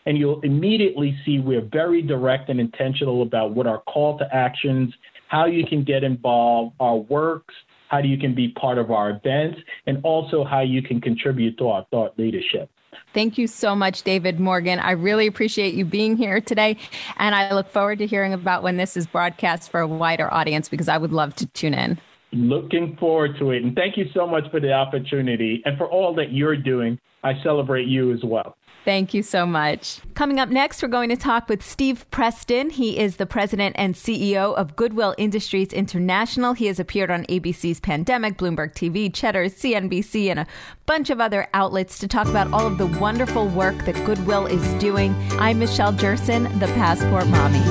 and 0.06 0.18
you'll 0.18 0.40
immediately 0.40 1.16
see 1.24 1.38
we're 1.38 1.60
very 1.60 2.02
direct 2.02 2.48
and 2.48 2.58
intentional 2.60 3.22
about 3.22 3.52
what 3.52 3.66
our 3.66 3.80
call 3.82 4.18
to 4.18 4.34
actions, 4.34 4.92
how 5.28 5.46
you 5.46 5.64
can 5.66 5.84
get 5.84 6.02
involved, 6.04 6.74
our 6.80 6.96
works, 6.96 7.54
how 7.88 7.98
you 7.98 8.18
can 8.18 8.34
be 8.34 8.48
part 8.48 8.78
of 8.78 8.90
our 8.90 9.10
events, 9.10 9.60
and 9.86 10.00
also 10.02 10.44
how 10.44 10.60
you 10.60 10.82
can 10.82 11.00
contribute 11.00 11.56
to 11.58 11.68
our 11.68 11.86
thought 11.90 12.18
leadership. 12.18 12.70
Thank 13.12 13.36
you 13.36 13.46
so 13.46 13.74
much, 13.74 14.02
David 14.02 14.40
Morgan. 14.40 14.78
I 14.78 14.92
really 14.92 15.26
appreciate 15.26 15.74
you 15.74 15.84
being 15.84 16.16
here 16.16 16.40
today. 16.40 16.76
And 17.18 17.34
I 17.34 17.52
look 17.52 17.68
forward 17.68 17.98
to 17.98 18.06
hearing 18.06 18.32
about 18.32 18.62
when 18.62 18.76
this 18.76 18.96
is 18.96 19.06
broadcast 19.06 19.70
for 19.70 19.80
a 19.80 19.86
wider 19.86 20.32
audience 20.32 20.68
because 20.68 20.88
I 20.88 20.98
would 20.98 21.12
love 21.12 21.34
to 21.36 21.46
tune 21.46 21.74
in. 21.74 21.98
Looking 22.32 22.96
forward 22.96 23.38
to 23.38 23.50
it. 23.50 23.62
And 23.62 23.74
thank 23.76 23.98
you 23.98 24.06
so 24.14 24.26
much 24.26 24.50
for 24.50 24.60
the 24.60 24.72
opportunity 24.72 25.62
and 25.66 25.76
for 25.76 25.86
all 25.86 26.14
that 26.14 26.32
you're 26.32 26.56
doing. 26.56 26.98
I 27.22 27.34
celebrate 27.42 27.86
you 27.86 28.12
as 28.12 28.20
well. 28.24 28.56
Thank 28.84 29.14
you 29.14 29.22
so 29.22 29.46
much. 29.46 30.00
Coming 30.14 30.40
up 30.40 30.48
next, 30.48 30.82
we're 30.82 30.88
going 30.88 31.08
to 31.10 31.16
talk 31.16 31.48
with 31.48 31.62
Steve 31.62 32.04
Preston. 32.10 32.70
He 32.70 32.98
is 32.98 33.16
the 33.16 33.26
president 33.26 33.76
and 33.78 33.94
CEO 33.94 34.54
of 34.56 34.74
Goodwill 34.74 35.14
Industries 35.18 35.72
International. 35.72 36.52
He 36.52 36.66
has 36.66 36.80
appeared 36.80 37.10
on 37.10 37.24
ABC's 37.26 37.78
Pandemic, 37.78 38.36
Bloomberg 38.36 38.74
TV, 38.74 39.12
Cheddar, 39.12 39.44
CNBC, 39.44 40.30
and 40.30 40.40
a 40.40 40.46
bunch 40.86 41.10
of 41.10 41.20
other 41.20 41.46
outlets 41.54 41.98
to 42.00 42.08
talk 42.08 42.26
about 42.26 42.52
all 42.52 42.66
of 42.66 42.76
the 42.76 42.86
wonderful 42.86 43.46
work 43.48 43.76
that 43.84 43.94
Goodwill 44.04 44.46
is 44.46 44.66
doing. 44.80 45.14
I'm 45.38 45.60
Michelle 45.60 45.92
Jerson, 45.92 46.44
the 46.58 46.66
Passport 46.68 47.28
Mommy. 47.28 47.62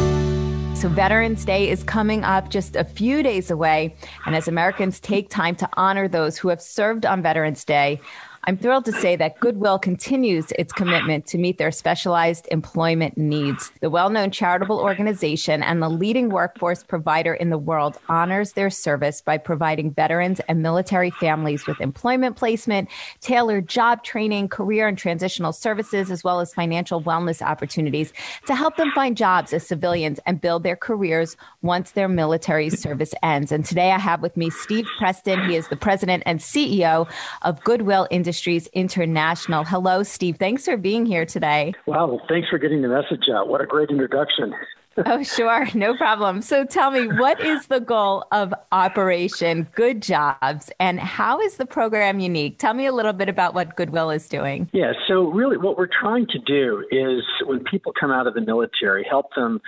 So, 0.75 0.87
Veterans 0.89 1.45
Day 1.45 1.69
is 1.69 1.83
coming 1.83 2.23
up 2.23 2.49
just 2.49 2.75
a 2.75 2.83
few 2.83 3.21
days 3.21 3.51
away. 3.51 3.95
And 4.25 4.35
as 4.35 4.47
Americans 4.47 4.99
take 4.99 5.29
time 5.29 5.55
to 5.57 5.69
honor 5.73 6.07
those 6.07 6.37
who 6.37 6.47
have 6.47 6.61
served 6.61 7.05
on 7.05 7.21
Veterans 7.21 7.63
Day, 7.63 8.01
I'm 8.45 8.57
thrilled 8.57 8.86
to 8.86 8.91
say 8.91 9.15
that 9.17 9.39
Goodwill 9.39 9.77
continues 9.77 10.51
its 10.57 10.74
commitment 10.74 11.27
to 11.27 11.38
meet 11.38 11.60
their 11.60 11.69
specialized 11.69 12.48
employment 12.50 13.15
needs. 13.15 13.71
The 13.81 13.89
well 13.91 14.10
known 14.10 14.31
charitable 14.31 14.79
organization 14.79 15.62
and 15.62 15.79
the 15.79 15.89
leading 15.89 16.29
workforce 16.29 16.81
provider 16.81 17.36
in 17.36 17.51
the 17.51 17.60
world 17.60 18.00
honors 18.10 18.53
their 18.53 18.71
service 18.71 19.21
by 19.21 19.38
providing 19.38 19.91
veterans 19.91 20.41
and 20.48 20.63
military 20.63 21.12
families 21.12 21.67
with 21.67 21.79
employment 21.81 22.36
placement, 22.36 22.89
tailored 23.19 23.69
job 23.69 24.03
training, 24.03 24.50
career 24.50 24.88
and 24.88 24.98
transitional 24.98 25.53
services, 25.53 26.10
as 26.10 26.24
well 26.24 26.39
as 26.39 26.51
financial 26.51 27.00
wellness 27.00 27.43
opportunities 27.43 28.12
to 28.48 28.55
help 28.55 28.75
them 28.75 28.91
find 28.95 29.15
jobs 29.15 29.53
as 29.53 29.67
civilians 29.67 30.19
and 30.25 30.41
build 30.41 30.63
their 30.63 30.75
careers 30.75 31.38
once 31.62 31.91
their 31.91 32.10
military 32.10 32.71
service 32.71 33.13
ends. 33.21 33.51
And 33.51 33.63
today 33.63 33.91
I 33.91 34.00
have 34.00 34.24
with 34.24 34.36
me 34.36 34.50
Steve 34.50 34.88
Preston. 34.98 35.48
He 35.48 35.55
is 35.55 35.67
the 35.67 35.75
president 35.75 36.24
and 36.25 36.39
CEO 36.39 37.07
of 37.43 37.63
Goodwill 37.63 38.07
Industries. 38.10 38.30
Industries 38.31 38.67
International. 38.67 39.65
Hello, 39.65 40.03
Steve. 40.03 40.38
Thanks 40.38 40.63
for 40.63 40.77
being 40.77 41.05
here 41.05 41.25
today. 41.25 41.73
Wow. 41.85 42.21
Thanks 42.29 42.47
for 42.47 42.57
getting 42.57 42.81
the 42.81 42.88
message 42.88 43.27
out. 43.29 43.50
What 43.50 43.59
a 43.59 43.65
great 43.65 43.89
introduction. 43.89 44.53
oh, 45.05 45.21
sure. 45.21 45.67
No 45.73 45.97
problem. 45.97 46.41
So 46.41 46.63
tell 46.63 46.91
me, 46.91 47.07
what 47.07 47.41
is 47.41 47.65
the 47.65 47.81
goal 47.81 48.23
of 48.31 48.53
Operation 48.71 49.67
Good 49.75 50.01
Jobs 50.01 50.71
and 50.79 50.97
how 50.97 51.41
is 51.41 51.57
the 51.57 51.65
program 51.65 52.21
unique? 52.21 52.57
Tell 52.57 52.73
me 52.73 52.85
a 52.85 52.93
little 52.93 53.11
bit 53.11 53.27
about 53.27 53.53
what 53.53 53.75
Goodwill 53.75 54.11
is 54.11 54.29
doing. 54.29 54.69
Yeah. 54.71 54.93
So, 55.09 55.23
really, 55.23 55.57
what 55.57 55.77
we're 55.77 55.89
trying 56.00 56.27
to 56.27 56.39
do 56.39 56.85
is 56.89 57.23
when 57.45 57.65
people 57.65 57.91
come 58.00 58.11
out 58.11 58.27
of 58.27 58.33
the 58.33 58.41
military, 58.41 59.05
help 59.09 59.25
them 59.35 59.59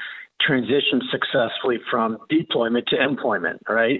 transition 0.46 1.02
successfully 1.12 1.78
from 1.90 2.18
deployment 2.30 2.88
to 2.88 3.02
employment, 3.02 3.62
right? 3.68 4.00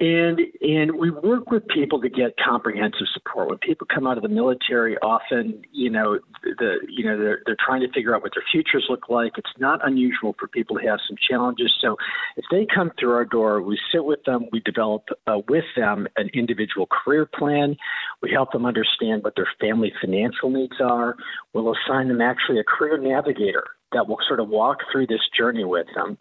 And 0.00 0.40
and 0.60 0.98
we 0.98 1.10
work 1.10 1.50
with 1.50 1.66
people 1.68 2.00
to 2.00 2.08
get 2.08 2.34
comprehensive 2.44 3.06
support. 3.12 3.48
When 3.48 3.58
people 3.58 3.86
come 3.92 4.06
out 4.06 4.16
of 4.16 4.22
the 4.22 4.28
military, 4.28 4.96
often 4.98 5.62
you 5.70 5.88
know 5.90 6.18
the 6.42 6.78
you 6.88 7.04
know 7.04 7.16
they're 7.16 7.42
they're 7.46 7.56
trying 7.64 7.82
to 7.82 7.92
figure 7.92 8.14
out 8.14 8.22
what 8.22 8.32
their 8.34 8.44
futures 8.50 8.86
look 8.88 9.08
like. 9.08 9.32
It's 9.38 9.52
not 9.58 9.86
unusual 9.86 10.34
for 10.38 10.48
people 10.48 10.76
to 10.78 10.86
have 10.86 10.98
some 11.06 11.16
challenges. 11.28 11.72
So 11.80 11.96
if 12.36 12.44
they 12.50 12.66
come 12.72 12.90
through 12.98 13.12
our 13.12 13.24
door, 13.24 13.62
we 13.62 13.78
sit 13.92 14.04
with 14.04 14.24
them, 14.24 14.46
we 14.50 14.60
develop 14.60 15.04
uh, 15.26 15.38
with 15.48 15.64
them 15.76 16.08
an 16.16 16.28
individual 16.34 16.88
career 16.90 17.26
plan. 17.26 17.76
We 18.20 18.32
help 18.32 18.50
them 18.52 18.66
understand 18.66 19.22
what 19.22 19.36
their 19.36 19.48
family 19.60 19.92
financial 20.00 20.50
needs 20.50 20.80
are. 20.80 21.14
We'll 21.52 21.72
assign 21.72 22.08
them 22.08 22.20
actually 22.20 22.58
a 22.58 22.64
career 22.64 22.98
navigator 22.98 23.64
that 23.94 24.06
will 24.08 24.18
sort 24.28 24.40
of 24.40 24.48
walk 24.48 24.78
through 24.92 25.06
this 25.06 25.22
journey 25.36 25.64
with 25.64 25.86
them. 25.94 26.18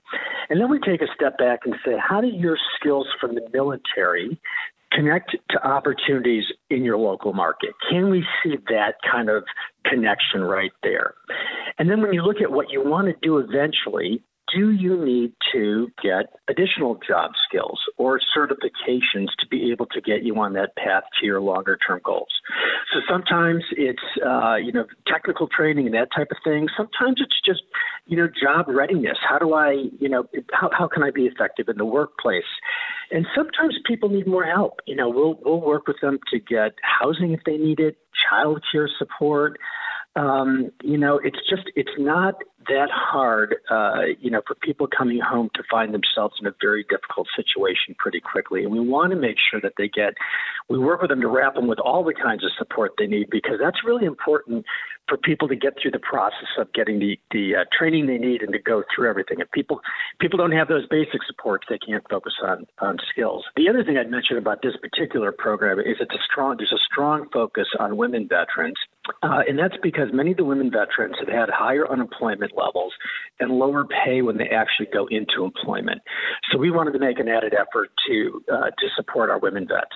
And 0.50 0.60
then 0.62 0.70
we 0.70 0.80
take 0.80 1.02
a 1.02 1.08
step 1.14 1.38
back 1.38 1.62
and 1.66 1.76
say, 1.86 1.94
how 1.98 2.22
do 2.22 2.28
your 2.28 2.58
skills 2.80 3.08
from 3.20 3.36
the 3.36 3.46
military 3.54 4.40
connect 4.92 5.36
to 5.50 5.68
opportunities 5.68 6.46
in 6.70 6.84
your 6.84 6.98
local 6.98 7.34
market? 7.34 7.72
Can 7.90 8.10
we 8.10 8.24
see 8.44 8.56
that 8.70 8.96
kind 9.12 9.30
of 9.30 9.44
connection 9.86 10.42
right 10.44 10.72
there? 10.84 11.16
And 11.78 11.90
then 11.90 12.02
when 12.02 12.14
you 12.14 12.22
look 12.22 12.42
at 12.42 12.52
what 12.52 12.70
you 12.70 12.82
want 12.84 13.08
to 13.08 13.16
do 13.22 13.40
eventually, 13.40 14.24
do 14.52 14.72
you 14.72 15.04
need 15.04 15.34
to 15.52 15.88
get 16.02 16.34
additional 16.50 17.00
job 17.08 17.32
skills 17.48 17.80
or 17.98 18.20
certifications 18.36 19.28
to 19.40 19.48
be 19.50 19.72
able 19.72 19.86
to 19.88 20.02
get 20.02 20.24
you 20.24 20.36
on 20.40 20.54
that 20.54 20.76
path 20.76 21.04
to 21.20 21.26
your 21.26 21.42
longer 21.42 21.78
term 21.88 22.02
goals? 22.04 22.30
So 22.94 23.00
sometimes 23.10 23.64
it's 23.72 24.04
uh, 24.26 24.56
you 24.56 24.72
know 24.72 24.86
technical 25.08 25.48
training 25.48 25.86
and 25.86 25.96
that 25.96 26.10
type 26.16 26.28
of 26.32 26.38
thing. 26.44 26.68
Sometimes 26.76 27.18
it's 27.20 27.40
just 27.46 27.62
you 28.06 28.18
know 28.18 28.28
job 28.28 28.68
readiness. 28.68 29.18
How 29.28 29.40
do 29.40 29.54
I 29.54 29.72
you 30.00 30.10
know 30.10 30.26
how 30.52 30.70
how 30.78 30.88
can 30.88 31.04
I 31.04 31.12
be 31.12 31.26
effective 31.26 31.70
in 31.70 31.78
the 31.78 31.86
workplace? 31.86 32.44
And 33.12 33.26
sometimes 33.36 33.76
people 33.86 34.10
need 34.10 34.28
more 34.28 34.46
help. 34.46 34.80
You 34.86 34.96
know 34.96 35.10
we'll 35.10 35.40
we'll 35.44 35.62
work 35.62 35.88
with 35.88 35.98
them 36.02 36.20
to 36.32 36.40
get 36.40 36.74
housing 36.82 37.32
if 37.32 37.42
they 37.46 37.58
need 37.58 37.80
it, 37.80 37.98
child 38.30 38.64
care 38.72 38.90
support 38.98 39.58
um, 40.16 40.72
you 40.84 40.98
know, 40.98 41.20
it's 41.24 41.40
just 41.50 41.64
it's 41.76 41.98
not 41.98 42.36
that 42.68 42.90
hard, 42.92 43.56
uh, 43.70 44.02
you 44.20 44.30
know, 44.30 44.42
for 44.46 44.56
people 44.56 44.88
coming 44.88 45.20
home 45.20 45.50
to 45.56 45.64
find 45.70 45.94
themselves 45.94 46.36
in 46.40 46.48
a 46.48 46.54
very 46.62 46.86
difficult 46.90 47.28
situation 47.36 47.96
pretty 47.98 48.20
quickly. 48.20 48.64
And 48.64 48.72
we 48.72 48.80
want 48.80 49.12
to 49.12 49.18
make 49.18 49.38
sure 49.38 49.60
that 49.62 49.74
they 49.78 49.88
get, 49.88 50.14
we 50.70 50.78
work 50.78 51.02
with 51.02 51.10
them 51.10 51.22
to 51.22 51.28
wrap 51.28 51.56
them 51.56 51.68
with 51.68 51.80
all 51.80 52.04
the 52.04 52.14
kinds 52.14 52.44
of 52.44 52.52
support 52.58 52.94
they 52.98 53.08
need 53.08 53.30
because 53.30 53.60
that's 53.60 53.84
really 53.84 54.06
important 54.06 54.66
for 55.08 55.18
people 55.18 55.48
to 55.48 55.56
get 55.56 55.74
through 55.82 55.92
the 55.92 56.00
process 56.00 56.48
of 56.58 56.72
getting 56.74 57.00
the 57.00 57.20
the 57.32 57.56
uh, 57.56 57.66
training 57.78 58.08
they 58.08 58.18
need 58.18 58.42
and 58.42 58.54
to 58.54 58.60
go 58.60 58.84
through 58.94 59.10
everything. 59.10 59.40
If 59.40 59.52
people 59.52 59.82
people 60.20 60.38
don't 60.38 60.52
have 60.52 60.68
those 60.68 60.88
basic 60.88 61.24
supports, 61.28 61.66
they 61.70 61.78
can't 61.78 62.04
focus 62.10 62.34
on 62.42 62.66
on 62.80 62.98
skills. 63.10 63.44
The 63.56 63.70
other 63.70 63.84
thing 63.84 63.98
I'd 63.98 64.10
mention 64.10 64.38
about 64.38 64.62
this 64.62 64.76
particular 64.82 65.32
program 65.32 65.80
is 65.80 65.98
it's 66.00 66.14
a 66.14 66.24
strong 66.24 66.58
there's 66.58 66.72
a 66.72 66.84
strong 66.92 67.28
focus 67.34 67.68
on 67.80 67.98
women 67.98 68.28
veterans, 68.28 68.78
uh, 69.22 69.42
and 69.48 69.60
that's 69.60 69.76
because 69.84 70.10
many 70.14 70.32
of 70.32 70.38
the 70.38 70.46
women 70.46 70.72
veterans 70.72 71.16
have 71.20 71.28
had 71.28 71.50
higher 71.50 71.90
unemployment 71.90 72.52
levels 72.56 72.94
and 73.40 73.52
lower 73.52 73.86
pay 73.86 74.22
when 74.22 74.38
they 74.38 74.48
actually 74.48 74.88
go 74.94 75.08
into 75.08 75.44
employment. 75.44 76.02
So 76.52 76.58
we 76.58 76.72
wanted 76.72 76.94
to 76.94 77.00
make 77.00 77.20
an 77.20 77.28
added 77.28 77.54
effort 77.54 77.90
to 78.08 78.42
uh, 78.52 78.70
to 78.70 78.88
support 78.96 79.30
our 79.30 79.40
women 79.40 79.68
vets. 79.68 79.96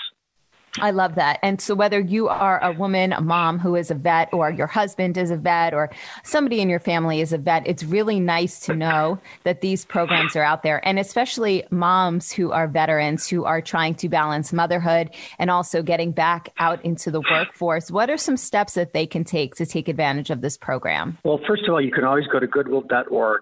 I 0.79 0.91
love 0.91 1.15
that. 1.15 1.39
And 1.41 1.59
so, 1.59 1.75
whether 1.75 1.99
you 1.99 2.27
are 2.27 2.63
a 2.63 2.71
woman, 2.71 3.13
a 3.13 3.21
mom 3.21 3.59
who 3.59 3.75
is 3.75 3.91
a 3.91 3.95
vet, 3.95 4.29
or 4.33 4.51
your 4.51 4.67
husband 4.67 5.17
is 5.17 5.31
a 5.31 5.37
vet, 5.37 5.73
or 5.73 5.89
somebody 6.23 6.61
in 6.61 6.69
your 6.69 6.79
family 6.79 7.21
is 7.21 7.33
a 7.33 7.37
vet, 7.37 7.65
it's 7.65 7.83
really 7.83 8.19
nice 8.19 8.59
to 8.61 8.75
know 8.75 9.19
that 9.43 9.61
these 9.61 9.85
programs 9.85 10.35
are 10.35 10.43
out 10.43 10.63
there. 10.63 10.85
And 10.87 10.99
especially 10.99 11.65
moms 11.69 12.31
who 12.31 12.51
are 12.51 12.67
veterans 12.67 13.27
who 13.27 13.45
are 13.45 13.61
trying 13.61 13.95
to 13.95 14.09
balance 14.09 14.53
motherhood 14.53 15.09
and 15.39 15.49
also 15.49 15.81
getting 15.81 16.11
back 16.11 16.49
out 16.57 16.83
into 16.85 17.11
the 17.11 17.21
workforce. 17.21 17.89
What 17.91 18.09
are 18.09 18.17
some 18.17 18.37
steps 18.37 18.73
that 18.73 18.93
they 18.93 19.05
can 19.05 19.23
take 19.23 19.55
to 19.55 19.65
take 19.65 19.87
advantage 19.87 20.29
of 20.29 20.41
this 20.41 20.57
program? 20.57 21.17
Well, 21.23 21.39
first 21.47 21.63
of 21.67 21.73
all, 21.73 21.81
you 21.81 21.91
can 21.91 22.03
always 22.03 22.27
go 22.27 22.39
to 22.39 22.47
goodwill.org 22.47 23.41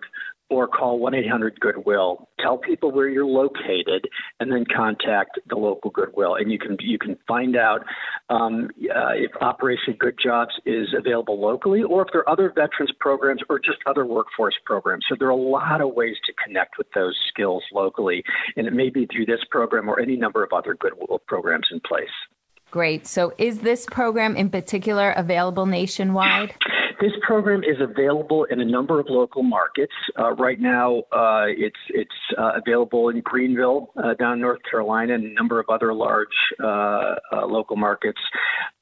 or 0.50 0.68
call 0.68 1.00
1 1.00 1.16
800 1.16 1.60
Goodwill. 1.60 2.30
Tell 2.40 2.58
people 2.58 2.92
where 2.92 3.08
you're 3.08 3.25
located, 3.25 4.08
and 4.40 4.52
then 4.52 4.66
contact 4.75 5.40
the 5.50 5.56
local 5.56 5.90
Goodwill. 5.90 6.36
And 6.36 6.52
you 6.52 6.60
can 6.60 6.78
you 6.80 6.98
can 6.98 7.18
find 7.28 7.56
out 7.56 7.82
um, 8.30 8.70
uh, 8.84 9.14
if 9.16 9.32
Operation 9.42 9.96
Good 9.98 10.16
Jobs 10.22 10.54
is 10.66 10.88
available 10.98 11.40
locally, 11.40 11.84
or 11.84 12.04
if 12.04 12.10
there 12.12 12.22
are 12.22 12.30
other 12.30 12.50
veterans 12.50 12.92
programs 13.00 13.42
or 13.50 13.60
just 13.60 13.80
other 13.86 14.06
workforce 14.06 14.56
programs. 14.66 15.06
So 15.10 15.16
there 15.18 15.28
are 15.28 15.32
a 15.32 15.36
lot 15.36 15.82
of 15.82 15.94
ways 15.94 16.16
to 16.25 16.34
connect 16.46 16.78
with 16.78 16.88
those 16.94 17.16
skills 17.30 17.64
locally, 17.74 18.24
and 18.56 18.68
it 18.68 18.74
may 18.74 18.90
be 18.90 19.08
through 19.08 19.25
this 19.25 19.42
program 19.50 19.90
or 19.90 20.00
any 20.00 20.16
number 20.16 20.44
of 20.44 20.54
other 20.54 20.75
Goodwill 20.75 21.22
programs 21.28 21.68
in 21.72 21.80
place. 21.82 22.08
Great. 22.72 23.08
So, 23.08 23.34
is 23.38 23.60
this 23.60 23.86
program 23.86 24.36
in 24.36 24.50
particular 24.50 25.12
available 25.12 25.66
nationwide? 25.66 26.54
This 27.02 27.12
program 27.22 27.64
is 27.64 27.78
available 27.82 28.46
in 28.46 28.62
a 28.62 28.66
number 28.66 29.00
of 29.00 29.08
local 29.10 29.44
markets. 29.44 29.94
Uh, 30.18 30.32
right 30.34 30.60
now, 30.60 31.00
uh, 31.12 31.46
it's 31.48 31.80
it's 31.90 32.12
uh, 32.38 32.52
available 32.56 33.10
in 33.10 33.22
Greenville, 33.22 33.92
uh, 33.98 34.14
down 34.14 34.34
in 34.34 34.42
North 34.42 34.62
Carolina, 34.70 35.16
and 35.16 35.25
a 35.25 35.34
number 35.34 35.60
of 35.60 35.66
other 35.70 35.94
large 35.94 36.28
uh, 36.64 37.16
local 37.48 37.75
markets. 37.75 38.20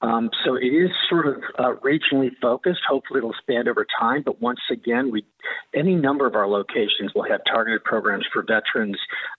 Um, 0.01 0.29
so 0.45 0.55
it 0.55 0.67
is 0.67 0.89
sort 1.09 1.27
of 1.27 1.35
regionally 1.81 2.29
focused. 2.41 2.81
Hopefully, 2.87 3.19
it'll 3.19 3.31
expand 3.31 3.67
over 3.67 3.85
time. 3.99 4.21
But 4.23 4.41
once 4.41 4.59
again, 4.71 5.11
we 5.11 5.25
any 5.73 5.95
number 5.95 6.27
of 6.27 6.35
our 6.35 6.47
locations 6.47 7.13
will 7.15 7.25
have 7.29 7.41
targeted 7.45 7.83
programs 7.83 8.25
for 8.31 8.43
veterans, 8.43 8.97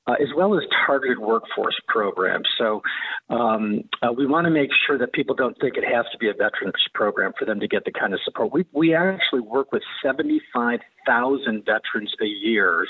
as 0.09 0.29
well 0.37 0.57
as 0.57 0.65
targeted 0.87 1.19
workforce 1.19 1.79
programs. 1.89 2.49
So 2.59 2.83
um, 3.31 3.83
we 4.17 4.27
want 4.27 4.47
to 4.47 4.51
make 4.51 4.71
sure 4.87 4.99
that 4.99 5.13
people 5.13 5.35
don't 5.35 5.57
think 5.61 5.77
it 5.77 5.85
has 5.85 6.05
to 6.13 6.19
be 6.19 6.29
a 6.29 6.33
veterans 6.33 6.75
program 6.93 7.33
for 7.39 7.45
them 7.45 7.61
to 7.61 7.69
get 7.69 7.85
the 7.85 7.93
kind 7.93 8.13
of 8.13 8.21
support. 8.25 8.53
We 8.53 8.64
we 8.73 8.95
actually 8.95 9.41
work 9.41 9.73
with 9.73 9.83
75,000 10.03 11.65
veterans 11.65 12.13
a 12.21 12.27
year 12.27 12.87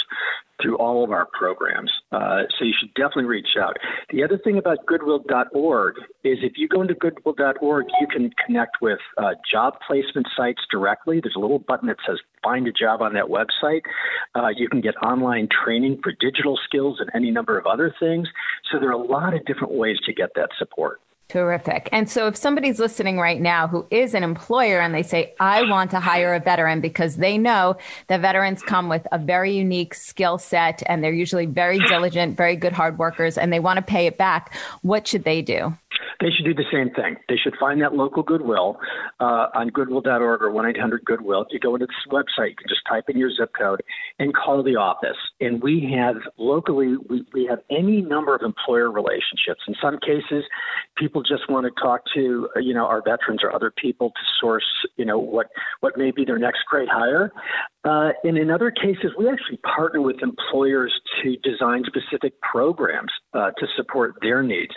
through 0.62 0.76
all 0.76 1.02
of 1.02 1.11
our 1.11 1.26
programs. 1.38 1.93
Uh, 2.12 2.43
so 2.57 2.64
you 2.64 2.73
should 2.78 2.93
definitely 2.95 3.25
reach 3.25 3.57
out. 3.61 3.76
The 4.11 4.23
other 4.23 4.38
thing 4.38 4.57
about 4.59 4.87
goodwill.org 4.87 5.97
is 6.23 6.38
if 6.43 6.52
you 6.57 6.69
go 6.69 6.83
into 6.83 6.95
goodwill.org, 6.95 7.87
you 8.00 8.07
can 8.07 8.31
connect 8.47 8.81
with 8.81 9.00
uh, 9.19 9.35
job 9.50 9.75
placement 9.87 10.28
sites 10.37 10.62
directly. 10.71 11.21
There's 11.21 11.37
a 11.37 11.40
little 11.40 11.59
button 11.59 11.88
that 11.88 11.97
says 12.07 12.19
find 12.43 12.66
a 12.69 12.73
job 12.73 13.02
on 13.02 13.14
that 13.14 13.26
website. 13.26 13.83
Uh, 14.35 14.49
you 14.57 14.69
can 14.69 14.81
get 14.81 14.95
online 14.97 15.49
training 15.64 16.00
for 16.02 16.12
digital 16.12 16.59
skills 16.64 16.99
and 17.00 17.11
any 17.14 17.31
number 17.31 17.59
of 17.59 17.66
other 17.66 17.95
things. 17.99 18.28
So 18.71 18.78
there 18.78 18.90
are 18.90 18.93
a 18.93 19.07
lot 19.07 19.35
of 19.35 19.45
different 19.47 19.75
ways 19.75 19.97
to 20.07 20.12
get 20.12 20.31
that 20.37 20.50
support. 20.59 21.00
Terrific. 21.28 21.88
And 21.90 22.09
so 22.09 22.26
if 22.26 22.37
somebody's 22.37 22.78
listening 22.78 23.19
right 23.19 23.40
now 23.40 23.66
who 23.66 23.87
is 23.90 24.14
an 24.14 24.23
employer 24.23 24.81
and 24.81 24.95
they 24.95 25.02
say, 25.02 25.35
I 25.40 25.62
want 25.69 25.90
to 25.93 26.00
hire 26.00 26.35
a 26.35 26.40
veteran 26.40 26.81
because 26.81 27.16
they 27.16 27.38
know 27.38 27.76
that 28.09 28.21
veterans 28.21 28.62
come 28.62 28.88
with 28.88 29.07
a 29.11 29.19
very 29.19 29.57
unique 29.57 29.95
skill 29.95 30.37
set 30.38 30.83
and 30.87 31.02
they're 31.02 31.12
usually 31.12 31.47
very 31.47 31.78
diligent, 31.88 32.37
very 32.37 32.57
good 32.57 32.73
hard 32.73 32.99
workers, 32.99 33.38
and 33.38 33.52
they 33.52 33.59
want 33.59 33.78
to 33.78 33.83
pay 33.83 34.07
it 34.07 34.19
back, 34.19 34.54
what 34.83 35.09
should 35.09 35.25
they 35.25 35.40
do? 35.40 35.76
They 36.25 36.31
should 36.31 36.47
do 36.47 36.54
the 36.54 36.64
same 36.73 36.88
thing. 36.88 37.16
They 37.28 37.37
should 37.37 37.54
find 37.61 37.83
that 37.83 37.95
local 37.95 38.23
Goodwill 38.23 38.78
uh, 39.21 39.49
on 39.54 39.69
goodwill.org 39.69 40.40
or 40.40 40.50
1 40.50 40.66
800 40.71 41.04
Goodwill. 41.04 41.43
If 41.43 41.49
you 41.50 41.61
go 41.61 41.75
into 41.75 41.85
this 41.85 42.11
website, 42.11 42.49
you 42.49 42.57
can 42.57 42.66
just 42.66 42.81
type 42.88 43.04
in 43.09 43.19
your 43.19 43.31
zip 43.31 43.50
code 43.59 43.83
and 44.19 44.35
call 44.35 44.62
the 44.62 44.76
office. 44.76 45.19
And 45.43 45.62
we 45.62 45.95
have 45.95 46.16
locally, 46.38 46.97
we, 47.11 47.26
we 47.35 47.45
have 47.45 47.59
any 47.71 48.00
number 48.00 48.35
of 48.35 48.40
employer 48.40 48.90
relationships. 48.90 49.61
In 49.69 49.75
some 49.83 49.99
cases, 49.99 50.45
people 50.97 51.23
just 51.23 51.50
want 51.50 51.66
to 51.66 51.83
talk 51.83 52.00
to, 52.14 52.49
you 52.57 52.73
know, 52.73 52.87
our 52.87 53.02
veterans 53.02 53.40
or 53.43 53.54
other 53.54 53.71
people 53.71 54.09
to 54.09 54.21
source, 54.40 54.64
you 54.97 55.04
know, 55.04 55.19
what, 55.19 55.49
what 55.81 55.99
may 55.99 56.11
be 56.11 56.25
their 56.25 56.38
next 56.38 56.61
great 56.71 56.88
hire. 56.90 57.33
Uh, 57.85 58.12
and 58.25 58.38
in 58.38 58.50
other 58.50 58.71
cases, 58.71 59.12
we 59.19 59.29
actually 59.29 59.59
partner 59.59 60.00
with 60.00 60.23
employers 60.23 60.93
to 61.23 61.37
design 61.38 61.85
specific 61.87 62.41
programs 62.41 63.12
uh, 63.35 63.50
to 63.59 63.67
support 63.76 64.14
their 64.23 64.43
needs. 64.43 64.73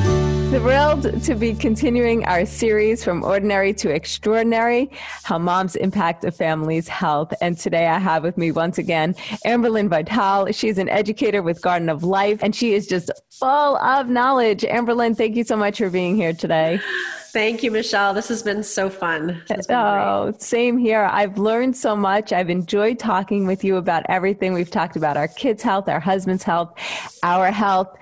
Thrilled 0.49 1.21
to 1.25 1.35
be 1.35 1.53
continuing 1.53 2.25
our 2.25 2.43
series 2.43 3.03
from 3.03 3.23
ordinary 3.23 3.71
to 3.75 3.91
extraordinary, 3.91 4.89
how 5.21 5.37
moms 5.37 5.75
impact 5.75 6.25
a 6.25 6.31
family's 6.31 6.87
health. 6.87 7.31
And 7.39 7.55
today 7.55 7.85
I 7.85 7.99
have 7.99 8.23
with 8.23 8.35
me 8.35 8.51
once 8.51 8.79
again 8.79 9.13
Amberlynn 9.45 9.89
Vital. 9.89 10.51
She's 10.51 10.79
an 10.79 10.89
educator 10.89 11.43
with 11.43 11.61
Garden 11.61 11.87
of 11.87 12.03
Life, 12.03 12.39
and 12.41 12.55
she 12.55 12.73
is 12.73 12.87
just 12.87 13.11
full 13.29 13.77
of 13.77 14.09
knowledge. 14.09 14.63
Amberlynn, 14.63 15.15
thank 15.15 15.35
you 15.35 15.43
so 15.43 15.55
much 15.55 15.77
for 15.77 15.91
being 15.91 16.15
here 16.15 16.33
today. 16.33 16.81
Thank 17.31 17.61
you, 17.61 17.69
Michelle. 17.69 18.15
This 18.15 18.27
has 18.29 18.41
been 18.41 18.63
so 18.63 18.89
fun. 18.89 19.43
Been 19.47 19.61
oh, 19.69 20.31
great. 20.31 20.41
same 20.41 20.79
here. 20.79 21.03
I've 21.03 21.37
learned 21.37 21.77
so 21.77 21.95
much. 21.95 22.33
I've 22.33 22.49
enjoyed 22.49 22.97
talking 22.97 23.45
with 23.45 23.63
you 23.63 23.75
about 23.75 24.03
everything. 24.09 24.53
We've 24.53 24.71
talked 24.71 24.95
about 24.95 25.15
our 25.15 25.27
kids' 25.27 25.61
health, 25.61 25.87
our 25.87 25.99
husband's 25.99 26.43
health, 26.43 26.73
our 27.21 27.51
health. 27.51 27.95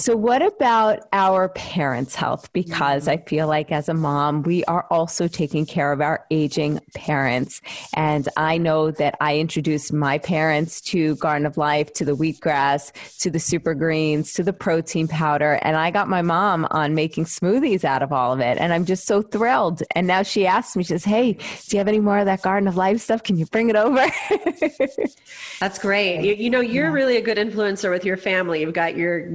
So, 0.00 0.16
what 0.16 0.40
about 0.40 1.06
our 1.12 1.50
parents' 1.50 2.14
health? 2.14 2.50
Because 2.54 3.02
mm-hmm. 3.02 3.20
I 3.20 3.28
feel 3.28 3.46
like 3.46 3.70
as 3.70 3.86
a 3.86 3.92
mom, 3.92 4.42
we 4.42 4.64
are 4.64 4.86
also 4.90 5.28
taking 5.28 5.66
care 5.66 5.92
of 5.92 6.00
our 6.00 6.24
aging 6.30 6.80
parents. 6.94 7.60
And 7.94 8.26
I 8.38 8.56
know 8.56 8.92
that 8.92 9.16
I 9.20 9.36
introduced 9.36 9.92
my 9.92 10.16
parents 10.16 10.80
to 10.92 11.16
Garden 11.16 11.44
of 11.44 11.58
Life, 11.58 11.92
to 11.94 12.06
the 12.06 12.16
wheatgrass, 12.16 12.92
to 13.18 13.30
the 13.30 13.38
super 13.38 13.74
greens, 13.74 14.32
to 14.32 14.42
the 14.42 14.54
protein 14.54 15.06
powder. 15.06 15.58
And 15.60 15.76
I 15.76 15.90
got 15.90 16.08
my 16.08 16.22
mom 16.22 16.66
on 16.70 16.94
making 16.94 17.26
smoothies 17.26 17.84
out 17.84 18.02
of 18.02 18.10
all 18.10 18.32
of 18.32 18.40
it. 18.40 18.56
And 18.56 18.72
I'm 18.72 18.86
just 18.86 19.06
so 19.06 19.20
thrilled. 19.20 19.82
And 19.94 20.06
now 20.06 20.22
she 20.22 20.46
asks 20.46 20.76
me, 20.76 20.82
she 20.82 20.94
says, 20.94 21.04
Hey, 21.04 21.34
do 21.34 21.40
you 21.72 21.78
have 21.78 21.88
any 21.88 22.00
more 22.00 22.18
of 22.18 22.24
that 22.24 22.40
Garden 22.40 22.68
of 22.68 22.76
Life 22.76 23.02
stuff? 23.02 23.22
Can 23.22 23.36
you 23.36 23.44
bring 23.44 23.68
it 23.68 23.76
over? 23.76 24.06
That's 25.60 25.78
great. 25.78 26.22
You, 26.22 26.32
you 26.32 26.48
know, 26.48 26.60
you're 26.60 26.86
yeah. 26.86 26.92
really 26.92 27.18
a 27.18 27.20
good 27.20 27.36
influencer 27.36 27.90
with 27.90 28.06
your 28.06 28.16
family. 28.16 28.62
You've 28.62 28.72
got 28.72 28.96
your 28.96 29.28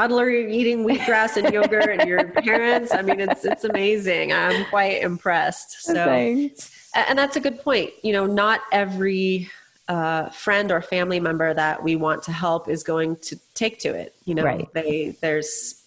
toddler 0.00 0.30
eating 0.30 0.86
wheatgrass 0.86 1.36
and 1.36 1.52
yogurt 1.52 1.90
and 1.90 2.08
your 2.08 2.24
parents. 2.42 2.92
I 2.92 3.02
mean, 3.02 3.20
it's 3.20 3.44
it's 3.44 3.64
amazing. 3.64 4.32
I'm 4.32 4.64
quite 4.66 5.02
impressed. 5.02 5.82
So, 5.82 5.94
Thanks. 5.94 6.70
and 6.94 7.18
that's 7.18 7.36
a 7.36 7.40
good 7.40 7.60
point. 7.60 7.90
You 8.02 8.12
know, 8.12 8.26
not 8.26 8.60
every 8.72 9.50
uh, 9.88 10.30
friend 10.30 10.72
or 10.72 10.80
family 10.80 11.20
member 11.20 11.52
that 11.52 11.82
we 11.82 11.96
want 11.96 12.22
to 12.24 12.32
help 12.32 12.68
is 12.68 12.82
going 12.82 13.16
to 13.16 13.38
take 13.54 13.78
to 13.80 13.88
it. 13.88 14.14
You 14.24 14.34
know, 14.34 14.44
right. 14.44 14.72
they 14.72 15.16
there's 15.20 15.79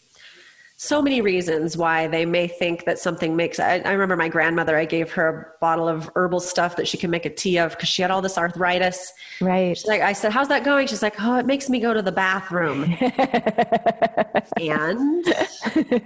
so 0.76 1.02
many 1.02 1.22
reasons 1.22 1.78
why 1.78 2.08
they 2.08 2.26
may 2.26 2.48
think 2.48 2.86
that 2.86 2.98
something 2.98 3.36
makes 3.36 3.60
I, 3.60 3.78
I, 3.80 3.92
remember 3.92 4.18
my 4.18 4.28
grandmother 4.28 4.76
i 4.76 4.86
gave 4.86 5.12
her 5.12 5.28
a 5.30 5.60
bottle 5.60 5.88
of 5.88 6.10
herbal 6.16 6.40
stuff 6.40 6.76
that 6.78 6.88
she 6.88 6.98
can 6.98 7.12
make 7.12 7.26
a 7.26 7.30
tea 7.30 7.58
of 7.58 7.72
because 7.72 7.90
she 7.90 8.02
had 8.02 8.12
all 8.12 8.22
this 8.22 8.38
arthritis. 8.38 9.14
Right. 9.40 9.78
She's 9.78 9.88
like 9.88 10.02
i 10.02 10.14
said 10.14 10.32
how's 10.32 10.48
that 10.50 10.64
going? 10.64 10.88
She's 10.88 11.02
like 11.02 11.16
oh 11.20 11.38
it 11.38 11.46
makes 11.46 11.70
me 11.70 11.80
go 11.80 11.94
to 11.94 12.02
the 12.02 12.12
bathroom. 12.12 12.84
And? 14.58 15.26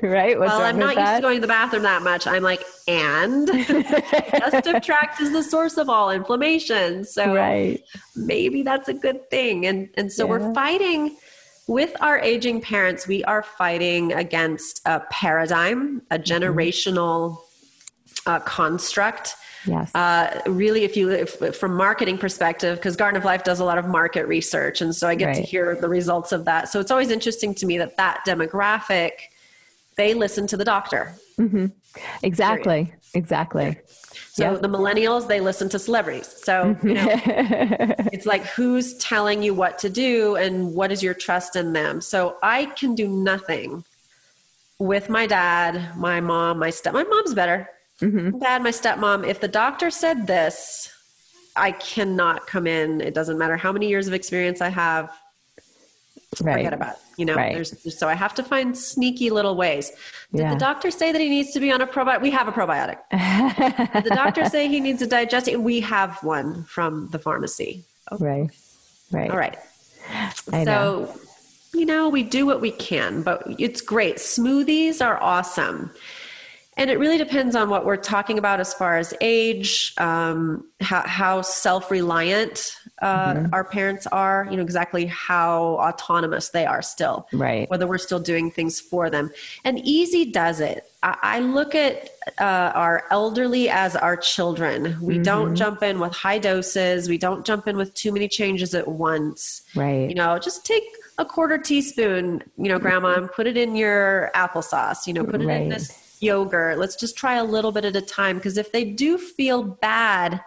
Right? 0.01 0.37
What's 0.37 0.51
well 0.51 0.61
i'm 0.61 0.77
not 0.77 0.95
used 0.95 1.15
to 1.15 1.21
going 1.21 1.35
to 1.35 1.41
the 1.41 1.47
bathroom 1.47 1.83
that 1.83 2.01
much. 2.01 2.27
I'm 2.27 2.43
like 2.43 2.63
and? 2.87 3.47
Digestive 3.67 4.81
tract 4.81 5.21
is 5.21 5.31
the 5.31 5.43
source 5.43 5.77
of 5.77 5.89
all 5.89 6.11
inflammation. 6.11 7.03
So 7.03 7.33
right. 7.33 7.81
maybe 8.15 8.63
that's 8.63 8.87
a 8.87 8.93
good 8.93 9.29
thing. 9.29 9.65
And 9.65 9.89
and 9.95 10.11
so 10.11 10.25
yeah. 10.25 10.29
we're 10.29 10.53
fighting 10.53 11.17
with 11.67 11.95
our 12.01 12.17
aging 12.19 12.61
parents, 12.61 13.07
we 13.07 13.23
are 13.25 13.43
fighting 13.43 14.13
against 14.13 14.81
a 14.85 15.01
paradigm, 15.11 16.01
a 16.09 16.17
mm-hmm. 16.17 16.23
generational 16.23 17.39
uh, 18.25 18.39
construct. 18.39 19.35
Yes. 19.65 19.93
Uh, 19.93 20.41
really, 20.45 20.83
if 20.83 20.95
you 20.95 21.09
if, 21.09 21.55
from 21.57 21.75
marketing 21.75 22.17
perspective, 22.17 22.77
because 22.77 22.95
Garden 22.95 23.17
of 23.17 23.25
Life 23.25 23.43
does 23.43 23.59
a 23.59 23.65
lot 23.65 23.77
of 23.77 23.85
market 23.85 24.25
research, 24.27 24.81
and 24.81 24.95
so 24.95 25.09
I 25.09 25.15
get 25.15 25.25
right. 25.25 25.35
to 25.35 25.41
hear 25.41 25.75
the 25.75 25.89
results 25.89 26.31
of 26.31 26.45
that. 26.45 26.69
So 26.69 26.79
it's 26.79 26.91
always 26.91 27.09
interesting 27.09 27.53
to 27.55 27.65
me 27.65 27.77
that 27.77 27.97
that 27.97 28.21
demographic, 28.25 29.11
they 29.97 30.13
listen 30.13 30.47
to 30.47 30.57
the 30.57 30.63
doctor. 30.63 31.13
Mm-hmm. 31.37 31.65
Exactly. 32.23 32.85
Period. 32.85 33.01
Exactly. 33.13 33.77
So 34.37 34.43
Yeah. 34.51 34.57
the 34.59 34.69
millennials, 34.69 35.27
they 35.27 35.39
listen 35.39 35.67
to 35.69 35.79
celebrities. 35.79 36.27
So, 36.43 36.77
you 36.83 36.93
know, 36.93 37.07
it's 38.13 38.27
like 38.27 38.43
who's 38.45 38.93
telling 38.97 39.41
you 39.41 39.55
what 39.55 39.79
to 39.79 39.89
do 39.89 40.35
and 40.35 40.75
what 40.75 40.91
is 40.91 41.01
your 41.01 41.15
trust 41.15 41.55
in 41.55 41.73
them. 41.73 42.01
So 42.01 42.37
I 42.43 42.65
can 42.65 42.93
do 42.93 43.07
nothing 43.07 43.83
with 44.77 45.09
my 45.09 45.25
dad, 45.25 45.97
my 45.97 46.21
mom, 46.21 46.59
my 46.59 46.69
step. 46.69 46.93
My 46.93 47.03
mom's 47.03 47.33
better. 47.33 47.67
Mhm. 47.99 48.39
Dad, 48.39 48.61
my 48.61 48.69
stepmom. 48.69 49.27
If 49.27 49.39
the 49.39 49.47
doctor 49.47 49.89
said 49.89 50.27
this, 50.27 50.91
I 51.55 51.71
cannot 51.71 52.45
come 52.45 52.67
in. 52.67 53.01
It 53.01 53.15
doesn't 53.15 53.39
matter 53.39 53.57
how 53.57 53.71
many 53.71 53.87
years 53.87 54.07
of 54.07 54.13
experience 54.13 54.61
I 54.61 54.69
have. 54.69 55.09
Right. 56.41 56.57
Forget 56.57 56.73
about 56.73 56.93
it. 56.95 56.99
You 57.17 57.25
know, 57.25 57.35
Right. 57.35 57.53
there's 57.55 57.97
so 57.97 58.07
I 58.07 58.13
have 58.13 58.33
to 58.35 58.43
find 58.43 58.77
sneaky 58.77 59.29
little 59.29 59.55
ways. 59.55 59.91
Did 60.31 60.41
Yeah. 60.41 60.53
the 60.53 60.59
doctor 60.59 60.91
say 60.91 61.11
that 61.11 61.19
he 61.19 61.29
needs 61.29 61.51
to 61.53 61.59
be 61.59 61.71
on 61.71 61.81
a 61.81 61.87
probiotic? 61.87 62.21
We 62.21 62.31
have 62.31 62.47
a 62.47 62.51
probiotic. 62.51 62.97
Did 63.93 64.03
the 64.03 64.11
doctor 64.15 64.45
say 64.45 64.67
he 64.67 64.79
needs 64.79 65.01
a 65.01 65.07
digestive? 65.07 65.59
We 65.61 65.79
have 65.81 66.21
one 66.23 66.63
from 66.65 67.09
the 67.11 67.19
pharmacy. 67.19 67.83
right. 68.19 68.49
Right. 69.11 69.31
All 69.31 69.37
right. 69.37 69.57
I 70.53 70.63
know. 70.63 71.09
so, 71.13 71.19
you 71.77 71.85
know, 71.85 72.09
we 72.09 72.23
do 72.23 72.45
what 72.45 72.61
we 72.61 72.71
can, 72.71 73.21
but 73.23 73.43
it's 73.59 73.81
great. 73.81 74.17
Smoothies 74.17 75.03
are 75.05 75.21
awesome. 75.21 75.91
And 76.77 76.89
it 76.91 76.99
really 76.99 77.17
depends 77.17 77.55
on 77.55 77.69
what 77.69 77.85
we're 77.85 77.97
talking 77.97 78.37
about 78.37 78.59
as 78.59 78.73
far 78.73 78.97
as 78.97 79.13
age, 79.21 79.93
um, 79.97 80.63
how, 80.81 81.01
how 81.07 81.41
self 81.41 81.89
reliant 81.89 82.75
uh, 83.01 83.33
Mm-hmm. 83.33 83.53
our 83.53 83.63
parents 83.63 84.07
are, 84.07 84.47
you 84.49 84.57
know, 84.57 84.63
exactly 84.63 85.05
how 85.05 85.77
autonomous 85.79 86.49
they 86.49 86.65
are 86.65 86.81
still, 86.81 87.27
Right. 87.31 87.69
whether 87.69 87.85
we're 87.87 87.97
still 87.99 88.19
doing 88.19 88.49
things 88.51 88.79
for 88.79 89.09
them. 89.09 89.31
And 89.63 89.79
Easy 89.79 90.25
does 90.31 90.59
it. 90.59 90.89
I, 91.03 91.17
I 91.21 91.39
look 91.39 91.75
at 91.75 92.09
uh, 92.39 92.71
our 92.73 93.03
elderly 93.11 93.69
as 93.69 93.95
our 93.95 94.17
children. 94.17 94.97
We 95.01 95.19
don't 95.19 95.55
jump 95.55 95.83
in 95.83 95.99
with 95.99 96.13
high 96.13 96.39
doses, 96.39 97.07
we 97.07 97.17
don't 97.17 97.45
jump 97.45 97.67
in 97.67 97.77
with 97.77 97.93
too 97.93 98.11
many 98.11 98.27
changes 98.27 98.73
at 98.73 98.87
once 98.87 99.61
Right. 99.75 100.09
you 100.09 100.15
know 100.15 100.39
just 100.39 100.65
take 100.65 100.83
a 101.19 101.25
quarter 101.25 101.57
teaspoon 101.57 102.41
you 102.57 102.69
know 102.69 102.79
grandma 102.79 103.15
and 103.15 103.31
put 103.31 103.47
it 103.47 103.57
in 103.57 103.75
your 103.75 104.31
applesauce 104.35 105.05
you 105.07 105.13
know 105.13 105.23
put 105.23 105.41
it 105.41 105.49
in 105.49 105.69
this 105.69 106.17
yogurt 106.19 106.77
let's 106.77 106.95
just 106.95 107.15
try 107.17 107.35
a 107.35 107.43
little 107.43 107.71
bit 107.71 107.85
at 107.85 107.95
a 107.95 108.01
time 108.01 108.37
because 108.37 108.57
if 108.57 108.71
they 108.71 108.83
do 108.83 109.17
feel 109.17 109.61
bad 109.63 110.41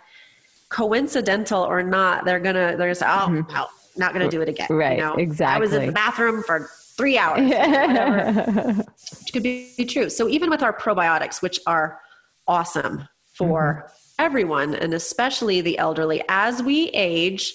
coincidental 0.70 1.62
or 1.62 1.82
not 1.82 2.24
they're 2.24 2.40
gonna 2.40 2.68
they're 2.76 2.86
gonna 2.88 2.94
say 2.94 3.06
oh 3.08 3.44
no, 3.52 3.66
not 3.96 4.12
gonna 4.12 4.30
do 4.30 4.40
it 4.40 4.48
again 4.48 4.68
Mm-hmm. 4.68 4.74
Right, 4.78 4.98
you 4.98 5.04
know 5.04 5.46
i 5.46 5.58
was 5.58 5.72
in 5.74 5.86
the 5.86 5.92
bathroom 5.92 6.42
for 6.44 6.70
three 6.96 7.18
hours 7.18 7.40
which 9.20 9.32
could 9.32 9.42
be 9.42 9.84
true 9.88 10.08
so 10.08 10.28
even 10.28 10.48
with 10.48 10.62
our 10.62 10.72
probiotics 10.72 11.42
which 11.42 11.58
are 11.66 12.00
awesome 12.46 13.08
for 13.34 13.84
Mm-hmm. 13.86 14.24
everyone 14.24 14.74
and 14.76 14.94
especially 14.94 15.60
the 15.60 15.76
elderly 15.78 16.22
as 16.28 16.62
we 16.62 16.88
age 16.90 17.54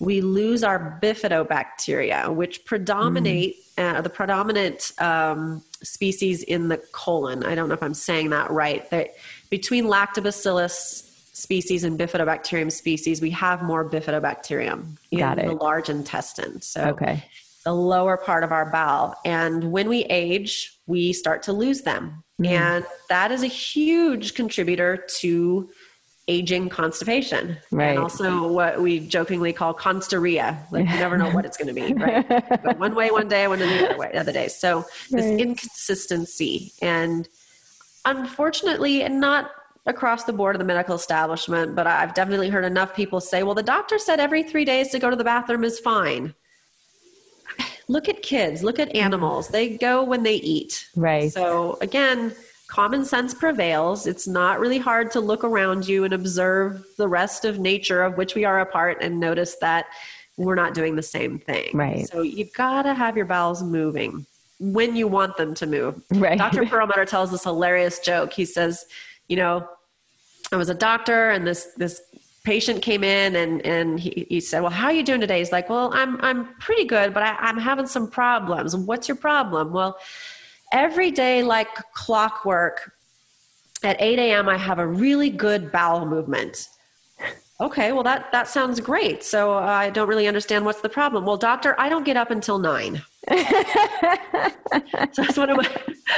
we 0.00 0.20
lose 0.20 0.64
our 0.64 0.98
bifidobacteria 1.02 2.34
which 2.34 2.64
predominate 2.64 3.56
Mm-hmm. 3.76 3.96
uh, 3.96 4.00
the 4.02 4.08
predominant 4.10 4.92
um, 4.98 5.62
species 5.82 6.42
in 6.44 6.68
the 6.68 6.78
colon 6.92 7.44
i 7.44 7.54
don't 7.54 7.68
know 7.68 7.74
if 7.74 7.82
i'm 7.82 7.92
saying 7.94 8.30
that 8.30 8.50
right 8.50 8.88
that 8.90 9.08
between 9.50 9.84
lactobacillus 9.84 11.10
species 11.34 11.84
and 11.84 11.98
bifidobacterium 11.98 12.72
species 12.72 13.20
we 13.20 13.30
have 13.30 13.62
more 13.62 13.88
bifidobacterium 13.88 14.96
in 15.10 15.18
Got 15.18 15.38
it. 15.38 15.46
the 15.46 15.52
large 15.52 15.88
intestine 15.90 16.62
so 16.62 16.80
Okay. 16.90 17.22
the 17.64 17.74
lower 17.74 18.16
part 18.16 18.44
of 18.44 18.52
our 18.52 18.70
bowel. 18.70 19.14
And 19.24 19.72
when 19.72 19.88
we 19.88 20.04
age, 20.04 20.78
we 20.86 21.12
start 21.12 21.42
to 21.44 21.52
lose 21.52 21.80
them. 21.82 22.22
Mm-hmm. 22.40 22.52
And 22.52 22.86
that 23.08 23.32
is 23.32 23.42
a 23.42 23.46
huge 23.48 24.34
contributor 24.34 25.04
to 25.20 25.70
aging 26.28 26.68
constipation. 26.68 27.56
Right. 27.70 27.90
And 27.90 27.98
also 27.98 28.48
what 28.48 28.80
we 28.80 29.00
jokingly 29.00 29.52
call 29.52 29.74
consteria. 29.74 30.58
Like 30.70 30.86
you 30.88 30.96
never 30.96 31.16
know 31.18 31.30
what 31.30 31.44
it's 31.44 31.56
going 31.56 31.74
to 31.74 31.74
be, 31.74 31.92
right? 32.02 32.78
One 32.78 32.94
way 32.94 33.10
one 33.10 33.28
day, 33.28 33.48
one 33.48 33.58
the 33.58 33.88
other 33.88 33.98
way 33.98 34.10
the 34.12 34.20
other 34.20 34.32
day. 34.32 34.48
So 34.48 34.84
this 35.10 35.24
inconsistency 35.24 36.72
and 36.80 37.28
unfortunately, 38.04 39.02
and 39.02 39.20
not 39.20 39.50
across 39.86 40.24
the 40.24 40.32
board 40.32 40.54
of 40.54 40.58
the 40.58 40.64
medical 40.64 40.94
establishment, 40.94 41.74
but 41.74 41.86
I've 41.86 42.14
definitely 42.14 42.48
heard 42.48 42.64
enough 42.64 42.94
people 42.96 43.20
say, 43.20 43.42
well, 43.42 43.54
the 43.54 43.62
doctor 43.62 43.98
said 43.98 44.18
every 44.18 44.42
three 44.42 44.64
days 44.64 44.88
to 44.90 44.98
go 44.98 45.10
to 45.10 45.16
the 45.16 45.24
bathroom 45.24 45.64
is 45.64 45.78
fine. 45.78 46.34
Look 47.86 48.08
at 48.08 48.22
kids, 48.22 48.62
look 48.62 48.78
at 48.78 48.94
animals. 48.96 49.48
They 49.48 49.76
go 49.76 50.02
when 50.02 50.22
they 50.22 50.36
eat. 50.36 50.88
Right. 50.96 51.30
So, 51.30 51.76
again, 51.82 52.34
common 52.66 53.04
sense 53.04 53.34
prevails. 53.34 54.06
It's 54.06 54.26
not 54.26 54.58
really 54.58 54.78
hard 54.78 55.10
to 55.12 55.20
look 55.20 55.44
around 55.44 55.86
you 55.86 56.04
and 56.04 56.14
observe 56.14 56.82
the 56.96 57.06
rest 57.06 57.44
of 57.44 57.58
nature, 57.58 58.02
of 58.02 58.16
which 58.16 58.34
we 58.34 58.46
are 58.46 58.60
a 58.60 58.66
part, 58.66 59.02
and 59.02 59.20
notice 59.20 59.56
that 59.56 59.86
we're 60.38 60.54
not 60.54 60.72
doing 60.72 60.96
the 60.96 61.02
same 61.02 61.38
thing. 61.38 61.70
Right. 61.74 62.08
So, 62.08 62.22
you've 62.22 62.54
gotta 62.54 62.94
have 62.94 63.18
your 63.18 63.26
bowels 63.26 63.62
moving 63.62 64.24
when 64.60 64.96
you 64.96 65.06
want 65.06 65.36
them 65.36 65.54
to 65.54 65.66
move. 65.66 66.02
Right. 66.10 66.38
Dr. 66.38 66.64
Perlmutter 66.66 67.04
tells 67.04 67.30
this 67.30 67.44
hilarious 67.44 67.98
joke. 67.98 68.32
He 68.32 68.46
says, 68.46 68.86
you 69.28 69.36
know, 69.36 69.68
I 70.54 70.56
was 70.56 70.68
a 70.68 70.74
doctor 70.74 71.30
and 71.30 71.46
this 71.46 71.72
this 71.76 72.00
patient 72.44 72.82
came 72.82 73.02
in 73.02 73.36
and 73.36 73.64
and 73.66 73.98
he, 73.98 74.26
he 74.28 74.40
said, 74.40 74.60
Well, 74.60 74.70
how 74.70 74.86
are 74.86 74.92
you 74.92 75.02
doing 75.02 75.20
today? 75.20 75.38
He's 75.38 75.52
like, 75.52 75.68
Well, 75.68 75.90
I'm 75.92 76.20
I'm 76.22 76.54
pretty 76.60 76.84
good, 76.84 77.12
but 77.12 77.22
I, 77.22 77.34
I'm 77.40 77.58
having 77.58 77.86
some 77.86 78.08
problems. 78.08 78.76
What's 78.76 79.08
your 79.08 79.16
problem? 79.16 79.72
Well, 79.72 79.98
every 80.72 81.10
day 81.10 81.42
like 81.42 81.68
clockwork 81.92 82.92
at 83.82 84.00
8 84.00 84.18
a.m. 84.18 84.48
I 84.48 84.56
have 84.56 84.78
a 84.78 84.86
really 84.86 85.30
good 85.30 85.72
bowel 85.72 86.06
movement. 86.06 86.68
Okay, 87.60 87.92
well 87.92 88.02
that 88.02 88.32
that 88.32 88.48
sounds 88.48 88.80
great. 88.80 89.22
So 89.22 89.54
uh, 89.54 89.60
I 89.60 89.90
don't 89.90 90.08
really 90.08 90.26
understand 90.26 90.64
what's 90.64 90.80
the 90.80 90.88
problem. 90.88 91.24
Well, 91.24 91.36
doctor, 91.36 91.78
I 91.78 91.88
don't 91.88 92.04
get 92.04 92.16
up 92.16 92.30
until 92.30 92.58
nine. 92.58 93.02
so 93.30 93.36
that's 95.22 95.36
one 95.36 95.50
of 95.50 95.56
my, 95.56 95.70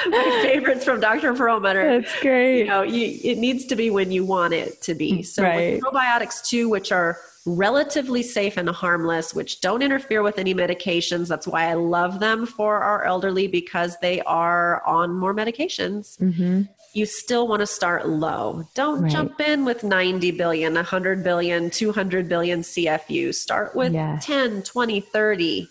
my 0.09 0.40
favorites 0.42 0.85
from 0.85 0.99
Dr. 1.01 1.35
Perlmutter. 1.35 2.01
That's 2.01 2.20
great. 2.20 2.61
You 2.61 2.66
know, 2.66 2.83
you, 2.83 3.18
it 3.22 3.38
needs 3.38 3.66
to 3.66 3.77
be 3.77 3.90
when 3.90 4.11
you 4.11 4.25
want 4.25 4.55
it 4.55 4.81
to 4.83 4.94
be. 4.94 5.18
Mm, 5.18 5.27
so 5.27 5.42
Right. 5.42 5.81
probiotics 5.81 6.44
too, 6.44 6.68
which 6.68 6.90
are 6.90 7.18
relatively 7.46 8.22
safe 8.22 8.57
and 8.57 8.68
harmless, 8.68 9.33
which 9.35 9.61
don't 9.61 9.83
interfere 9.83 10.22
with 10.22 10.38
any 10.38 10.53
medications. 10.55 11.29
That's 11.29 11.46
why 11.46 11.68
I 11.68 11.75
love 11.75 12.18
them 12.18 12.44
for 12.44 12.79
our 12.79 13.05
elderly 13.05 13.46
because 13.46 13.96
they 14.03 14.20
are 14.22 14.85
on 14.85 15.14
more 15.14 15.33
medications. 15.35 16.18
Mm-hmm. 16.18 16.62
You 16.96 17.04
still 17.04 17.46
want 17.46 17.61
to 17.61 17.66
start 17.66 18.09
low. 18.09 18.66
Don't 18.74 19.02
Right. 19.02 19.12
jump 19.12 19.38
in 19.38 19.66
with 19.66 19.85
90 19.85 20.30
billion, 20.30 20.78
100 20.78 21.22
billion, 21.22 21.68
200 21.68 22.26
billion 22.26 22.62
CFU. 22.62 23.35
Start 23.35 23.76
with 23.76 23.92
Yeah. 23.92 24.18
10, 24.22 24.62
20, 24.62 25.00
30. 25.00 25.68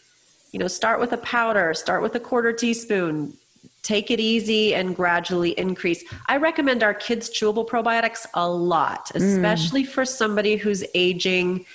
You 0.52 0.60
know, 0.60 0.68
start 0.68 1.00
with 1.00 1.14
a 1.14 1.18
powder, 1.18 1.74
start 1.74 2.04
with 2.04 2.14
a 2.14 2.20
quarter 2.20 2.54
teaspoon. 2.54 3.34
Take 3.82 4.12
it 4.12 4.20
easy 4.20 4.76
and 4.76 4.96
gradually 4.96 5.58
increase. 5.58 6.04
I 6.28 6.38
recommend 6.38 6.84
our 6.84 6.94
kids' 6.94 7.28
chewable 7.32 7.68
probiotics 7.68 8.28
a 8.36 8.48
lot, 8.48 9.08
mm. 9.08 9.16
especially 9.16 9.84
for 9.84 10.06
somebody 10.06 10.58
who's 10.58 10.84
aging 10.94 11.66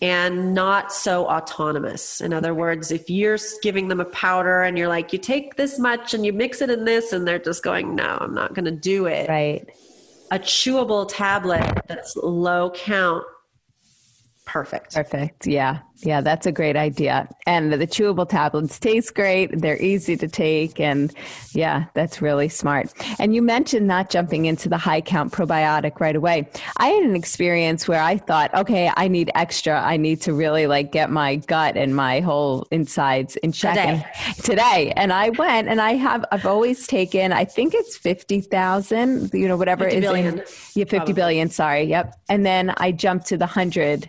and 0.00 0.54
not 0.54 0.92
so 0.92 1.26
autonomous. 1.26 2.20
In 2.20 2.32
other 2.32 2.54
words, 2.54 2.92
if 2.92 3.10
you're 3.10 3.38
giving 3.62 3.88
them 3.88 4.00
a 4.00 4.04
powder 4.04 4.62
and 4.62 4.78
you're 4.78 4.88
like, 4.88 5.12
you 5.12 5.18
take 5.18 5.56
this 5.56 5.78
much 5.78 6.14
and 6.14 6.24
you 6.24 6.32
mix 6.32 6.60
it 6.62 6.70
in 6.70 6.84
this, 6.84 7.12
and 7.12 7.26
they're 7.26 7.38
just 7.38 7.64
going, 7.64 7.96
no, 7.96 8.16
I'm 8.20 8.34
not 8.34 8.54
going 8.54 8.66
to 8.66 8.70
do 8.70 9.06
it. 9.06 9.28
Right. 9.28 9.68
A 10.30 10.38
chewable 10.38 11.08
tablet 11.08 11.80
that's 11.88 12.14
low 12.16 12.70
count, 12.70 13.24
perfect. 14.44 14.94
Perfect. 14.94 15.46
Yeah. 15.46 15.80
Yeah, 16.00 16.20
that's 16.20 16.46
a 16.46 16.52
great 16.52 16.76
idea. 16.76 17.28
And 17.46 17.72
the 17.72 17.86
chewable 17.86 18.28
tablets 18.28 18.78
taste 18.78 19.14
great. 19.14 19.60
They're 19.60 19.80
easy 19.82 20.16
to 20.16 20.28
take. 20.28 20.78
And 20.78 21.12
yeah, 21.52 21.86
that's 21.94 22.22
really 22.22 22.48
smart. 22.48 22.92
And 23.18 23.34
you 23.34 23.42
mentioned 23.42 23.88
not 23.88 24.08
jumping 24.08 24.44
into 24.46 24.68
the 24.68 24.78
high 24.78 25.00
count 25.00 25.32
probiotic 25.32 25.98
right 25.98 26.14
away. 26.14 26.48
I 26.76 26.88
had 26.88 27.02
an 27.02 27.16
experience 27.16 27.88
where 27.88 28.00
I 28.00 28.16
thought, 28.16 28.54
okay, 28.54 28.92
I 28.96 29.08
need 29.08 29.30
extra. 29.34 29.80
I 29.80 29.96
need 29.96 30.20
to 30.22 30.32
really 30.32 30.68
like 30.68 30.92
get 30.92 31.10
my 31.10 31.36
gut 31.36 31.76
and 31.76 31.96
my 31.96 32.20
whole 32.20 32.66
insides 32.70 33.34
in 33.36 33.50
check. 33.50 33.74
Today. 33.74 34.06
And, 34.26 34.36
today. 34.44 34.92
And 34.96 35.12
I 35.12 35.30
went 35.30 35.66
and 35.66 35.80
I 35.80 35.94
have, 35.94 36.24
I've 36.30 36.46
always 36.46 36.86
taken, 36.86 37.32
I 37.32 37.44
think 37.44 37.74
it's 37.74 37.96
50,000, 37.96 39.30
you 39.34 39.48
know, 39.48 39.56
whatever 39.56 39.84
50 39.84 39.96
is 39.96 40.04
in- 40.04 40.08
billion, 40.08 40.36
yeah, 40.36 40.84
50 40.84 40.96
probably. 40.96 41.14
billion. 41.14 41.50
Sorry. 41.50 41.82
Yep. 41.82 42.14
And 42.28 42.46
then 42.46 42.72
I 42.76 42.92
jumped 42.92 43.26
to 43.26 43.36
the 43.36 43.46
100 43.46 44.08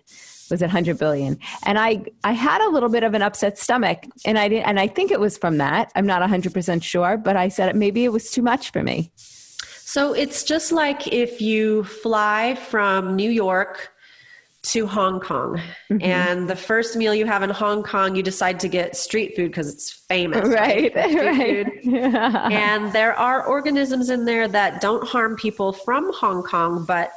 was 0.49 0.61
it 0.61 0.65
100 0.65 0.97
billion 0.97 1.37
and 1.65 1.77
i 1.79 2.01
i 2.23 2.31
had 2.31 2.61
a 2.61 2.69
little 2.69 2.89
bit 2.89 3.03
of 3.03 3.13
an 3.13 3.21
upset 3.21 3.57
stomach 3.57 4.05
and 4.25 4.37
i 4.37 4.47
didn't 4.47 4.65
and 4.67 4.79
i 4.79 4.87
think 4.87 5.11
it 5.11 5.19
was 5.19 5.37
from 5.37 5.57
that 5.57 5.91
i'm 5.95 6.05
not 6.05 6.21
100% 6.21 6.83
sure 6.83 7.17
but 7.17 7.35
i 7.35 7.47
said 7.49 7.75
maybe 7.75 8.03
it 8.05 8.11
was 8.11 8.31
too 8.31 8.41
much 8.41 8.71
for 8.71 8.83
me 8.83 9.11
So 9.83 10.13
it's 10.13 10.43
just 10.43 10.71
like 10.71 11.07
if 11.07 11.41
you 11.41 11.83
fly 11.83 12.53
from 12.71 13.15
New 13.15 13.31
York 13.31 13.89
to 14.73 14.85
Hong 14.85 15.19
Kong 15.19 15.59
Mm-hmm. 15.89 16.03
and 16.03 16.47
the 16.47 16.55
first 16.55 16.95
meal 16.95 17.15
you 17.15 17.25
have 17.25 17.41
in 17.41 17.49
Hong 17.49 17.81
Kong, 17.81 18.15
you 18.15 18.21
decide 18.21 18.59
to 18.59 18.67
get 18.67 18.95
street 18.95 19.35
food 19.35 19.49
because 19.49 19.67
it's 19.73 19.89
famous. 19.91 20.47
right 20.47 20.91
street 20.91 21.15
right 21.15 21.67
food. 21.83 21.93
And 22.69 22.93
there 22.93 23.13
are 23.17 23.43
organisms 23.55 24.11
in 24.11 24.25
there 24.25 24.47
that 24.47 24.79
don't 24.81 25.03
harm 25.07 25.35
people 25.37 25.73
from 25.73 26.13
Hong 26.13 26.43
Kong, 26.43 26.85
but 26.85 27.07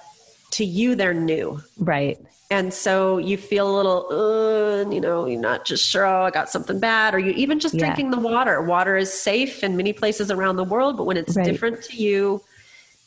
to 0.53 0.65
you 0.65 0.95
they're 0.95 1.13
new. 1.33 1.61
Right. 1.77 2.17
And 2.53 2.75
so 2.75 3.17
you 3.17 3.39
feel 3.39 3.67
a 3.67 3.75
little, 3.75 4.07
uh, 4.13 4.91
you 4.91 5.01
know, 5.01 5.25
you're 5.25 5.41
not 5.41 5.65
just 5.65 5.89
sure, 5.89 6.05
oh, 6.05 6.25
I 6.25 6.31
got 6.31 6.51
something 6.51 6.79
bad, 6.79 7.15
or 7.15 7.19
you 7.19 7.31
even 7.33 7.59
just 7.59 7.75
Yeah. 7.75 7.81
drinking 7.87 8.11
the 8.11 8.19
water. 8.19 8.61
Water 8.61 8.95
is 8.95 9.11
safe 9.11 9.65
in 9.65 9.75
many 9.75 9.95
places 9.95 10.31
around 10.31 10.57
the 10.57 10.65
world, 10.65 10.99
but 10.99 11.05
when 11.05 11.17
it's 11.17 11.35
Right. 11.35 11.47
different 11.47 11.83
to 11.85 11.97
you, 11.97 12.43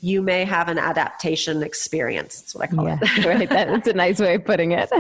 you 0.02 0.24
may 0.24 0.46
have 0.46 0.68
an 0.68 0.80
adaptation 0.80 1.62
experience. 1.62 2.40
That's 2.42 2.56
what 2.56 2.64
I 2.64 2.68
call 2.76 2.86
Yeah. 2.86 2.98
it. 3.00 3.26
right. 3.26 3.48
That's 3.48 3.88
a 3.88 3.94
nice 3.94 4.20
way 4.20 4.34
of 4.36 4.46
putting 4.46 4.72
it. 4.72 4.90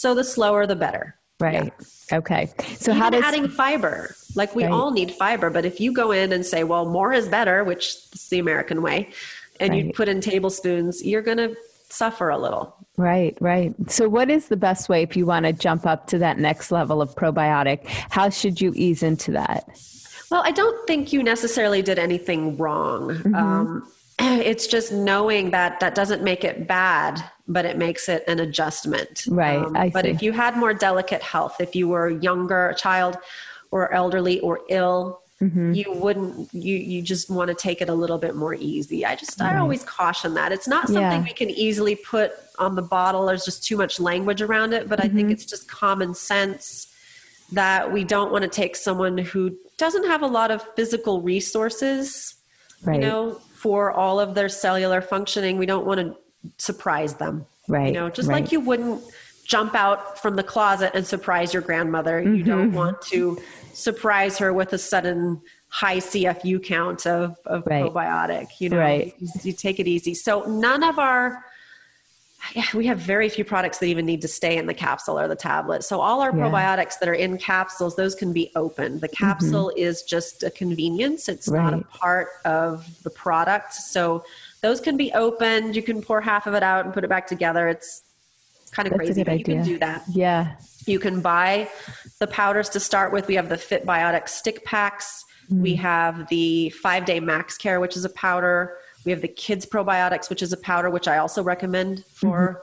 So 0.00 0.14
the 0.14 0.22
slower, 0.22 0.66
the 0.66 0.76
better. 0.76 1.16
Right. 1.40 1.72
Okay. 2.12 2.50
So 2.78 2.92
Even 2.92 3.02
how 3.02 3.10
does 3.10 3.24
adding 3.24 3.48
fiber? 3.48 4.14
Like 4.36 4.54
we 4.54 4.64
Right. 4.64 4.72
all 4.72 4.90
need 4.92 5.10
fiber, 5.12 5.48
but 5.50 5.64
if 5.64 5.80
you 5.80 5.92
go 5.92 6.12
in 6.12 6.32
and 6.32 6.44
say, 6.46 6.62
"Well, 6.62 6.84
more 6.86 7.12
is 7.12 7.26
better," 7.26 7.64
which 7.64 7.84
is 8.14 8.28
the 8.30 8.38
American 8.38 8.80
way, 8.82 9.10
and 9.58 9.74
you 9.74 9.92
put 9.92 10.08
in 10.08 10.20
tablespoons, 10.20 11.02
you're 11.04 11.22
going 11.22 11.38
to 11.38 11.56
suffer 11.90 12.28
a 12.28 12.38
little. 12.38 12.74
Right, 12.96 13.36
right. 13.40 13.74
So, 13.88 14.08
what 14.08 14.30
is 14.30 14.48
the 14.48 14.56
best 14.56 14.88
way 14.88 15.02
if 15.02 15.16
you 15.16 15.24
want 15.24 15.46
to 15.46 15.52
jump 15.52 15.86
up 15.86 16.08
to 16.08 16.18
that 16.18 16.38
next 16.38 16.72
level 16.72 17.00
of 17.00 17.14
probiotic? 17.14 17.86
How 17.86 18.28
should 18.28 18.60
you 18.60 18.72
ease 18.74 19.02
into 19.02 19.30
that? 19.32 19.68
Well, 20.30 20.42
I 20.44 20.50
don't 20.50 20.86
think 20.86 21.12
you 21.12 21.22
necessarily 21.22 21.80
did 21.80 21.98
anything 21.98 22.56
wrong. 22.56 23.10
Mm-hmm. 23.10 23.34
Um, 23.34 23.92
it's 24.18 24.66
just 24.66 24.92
knowing 24.92 25.50
that 25.50 25.80
that 25.80 25.94
doesn't 25.94 26.22
make 26.22 26.44
it 26.44 26.66
bad, 26.66 27.22
but 27.46 27.64
it 27.64 27.78
makes 27.78 28.08
it 28.08 28.24
an 28.26 28.40
adjustment. 28.40 29.24
Right, 29.28 29.58
Um, 29.58 29.90
but 29.92 30.04
if 30.04 30.20
you 30.22 30.32
had 30.32 30.56
more 30.56 30.74
delicate 30.74 31.22
health, 31.22 31.60
if 31.60 31.74
you 31.74 31.88
were 31.88 32.10
younger, 32.10 32.70
a 32.70 32.74
child, 32.74 33.16
or 33.70 33.92
elderly, 33.92 34.40
or 34.40 34.60
ill, 34.68 35.22
Mm-hmm. 35.40 35.72
you 35.72 35.92
wouldn't. 35.92 36.52
You 36.52 36.74
you 36.76 37.00
just 37.00 37.30
want 37.30 37.46
to 37.48 37.54
take 37.54 37.80
it 37.80 37.88
a 37.88 37.94
little 37.94 38.18
bit 38.18 38.34
more 38.34 38.54
easy. 38.54 39.06
I 39.06 39.14
just 39.14 39.40
I 39.40 39.56
always 39.58 39.84
caution 39.84 40.34
that 40.34 40.50
it's 40.50 40.66
not 40.66 40.86
something 40.88 41.00
Yeah. 41.02 41.22
we 41.22 41.32
can 41.32 41.48
easily 41.48 41.94
put 41.94 42.32
on 42.58 42.74
the 42.74 42.82
bottle. 42.82 43.26
There's 43.26 43.44
just 43.44 43.62
too 43.64 43.76
much 43.76 44.00
language 44.00 44.42
around 44.42 44.72
it. 44.72 44.88
But 44.88 44.98
I 45.00 45.04
Mm-hmm. 45.06 45.16
think 45.16 45.30
it's 45.30 45.44
just 45.44 45.70
common 45.70 46.12
sense 46.14 46.88
that 47.52 47.92
we 47.92 48.02
don't 48.02 48.32
want 48.32 48.42
to 48.42 48.48
take 48.50 48.74
someone 48.74 49.16
who 49.16 49.56
doesn't 49.78 50.06
have 50.06 50.22
a 50.22 50.26
lot 50.26 50.50
of 50.50 50.60
physical 50.74 51.22
resources, 51.22 52.34
Right. 52.84 52.96
you 52.96 53.00
know, 53.00 53.40
for 53.54 53.92
all 53.92 54.18
of 54.18 54.34
their 54.34 54.48
cellular 54.48 55.00
functioning. 55.00 55.56
We 55.56 55.66
don't 55.66 55.86
want 55.86 56.00
to 56.00 56.16
surprise 56.58 57.14
them. 57.14 57.46
Right, 57.68 57.86
You 57.86 57.92
know, 57.92 58.10
just 58.10 58.28
right. 58.28 58.42
like 58.42 58.50
you 58.52 58.58
wouldn't 58.60 59.02
jump 59.48 59.74
out 59.74 60.18
from 60.20 60.36
the 60.36 60.42
closet 60.42 60.92
and 60.94 61.04
surprise 61.04 61.52
your 61.52 61.62
grandmother. 61.62 62.20
You 62.20 62.28
Mm-hmm. 62.44 62.46
don't 62.48 62.72
want 62.72 63.00
to 63.12 63.38
surprise 63.72 64.36
her 64.38 64.52
with 64.52 64.72
a 64.74 64.78
sudden 64.78 65.40
high 65.70 65.96
CFU 65.98 66.62
count 66.62 67.06
of, 67.06 67.36
of 67.46 67.66
Right. 67.66 67.84
probiotic. 67.84 68.48
You 68.60 68.68
know, 68.68 68.78
Right. 68.78 69.14
you, 69.18 69.28
you 69.42 69.52
take 69.54 69.80
it 69.80 69.88
easy. 69.88 70.14
So 70.14 70.42
none 70.44 70.82
of 70.84 70.98
our 70.98 71.44
yeah, 72.54 72.62
we 72.72 72.86
have 72.86 72.98
very 72.98 73.28
few 73.28 73.44
products 73.44 73.78
that 73.78 73.86
even 73.86 74.06
need 74.06 74.22
to 74.22 74.28
stay 74.28 74.56
in 74.58 74.66
the 74.66 74.72
capsule 74.72 75.18
or 75.18 75.26
the 75.26 75.34
tablet. 75.36 75.82
So 75.82 76.00
all 76.00 76.20
our 76.20 76.30
Yeah. 76.30 76.44
probiotics 76.44 76.98
that 77.00 77.08
are 77.08 77.14
in 77.14 77.36
capsules, 77.36 77.96
those 77.96 78.14
can 78.14 78.32
be 78.32 78.52
opened. 78.54 79.00
The 79.00 79.08
capsule 79.08 79.72
is 79.76 80.02
just 80.02 80.44
a 80.44 80.50
convenience. 80.50 81.28
It's 81.28 81.50
not 81.50 81.72
a 81.72 81.78
Mm-hmm. 81.78 81.98
Part 81.98 82.28
of 82.44 82.86
the 83.02 83.10
product. 83.10 83.74
So 83.74 84.24
those 84.62 84.80
can 84.80 84.96
be 84.96 85.12
opened. 85.14 85.74
You 85.74 85.82
can 85.82 86.00
pour 86.00 86.20
half 86.20 86.46
of 86.46 86.54
it 86.54 86.62
out 86.62 86.84
and 86.84 86.94
put 86.94 87.02
it 87.02 87.08
back 87.08 87.26
together. 87.26 87.68
It's 87.68 88.02
kind 88.70 88.86
of 88.88 88.92
That's 88.92 89.06
crazy, 89.08 89.22
but 89.24 89.38
you 89.38 89.44
can 89.44 89.62
do 89.64 89.78
that. 89.78 90.04
Yeah. 90.08 90.56
You 90.86 90.98
can 90.98 91.20
buy 91.20 91.68
the 92.18 92.26
powders 92.26 92.68
to 92.70 92.80
start 92.80 93.12
with. 93.12 93.26
We 93.28 93.34
have 93.34 93.48
the 93.48 93.58
Fit 93.58 93.84
Biotic 93.86 94.28
stick 94.28 94.64
packs. 94.64 95.24
We 95.50 95.72
Mm-hmm. 95.74 95.82
have 95.82 96.28
the 96.28 96.70
five 96.70 97.04
day 97.06 97.20
max 97.20 97.56
care, 97.56 97.80
which 97.80 97.96
is 97.96 98.04
a 98.04 98.10
powder. 98.10 98.76
We 99.04 99.12
have 99.12 99.22
the 99.22 99.28
kids 99.28 99.64
probiotics, 99.64 100.28
which 100.28 100.42
is 100.42 100.52
a 100.52 100.56
powder, 100.58 100.90
which 100.90 101.08
I 101.08 101.18
also 101.18 101.42
recommend 101.42 102.04
for 102.12 102.38
Mm-hmm. 102.38 102.58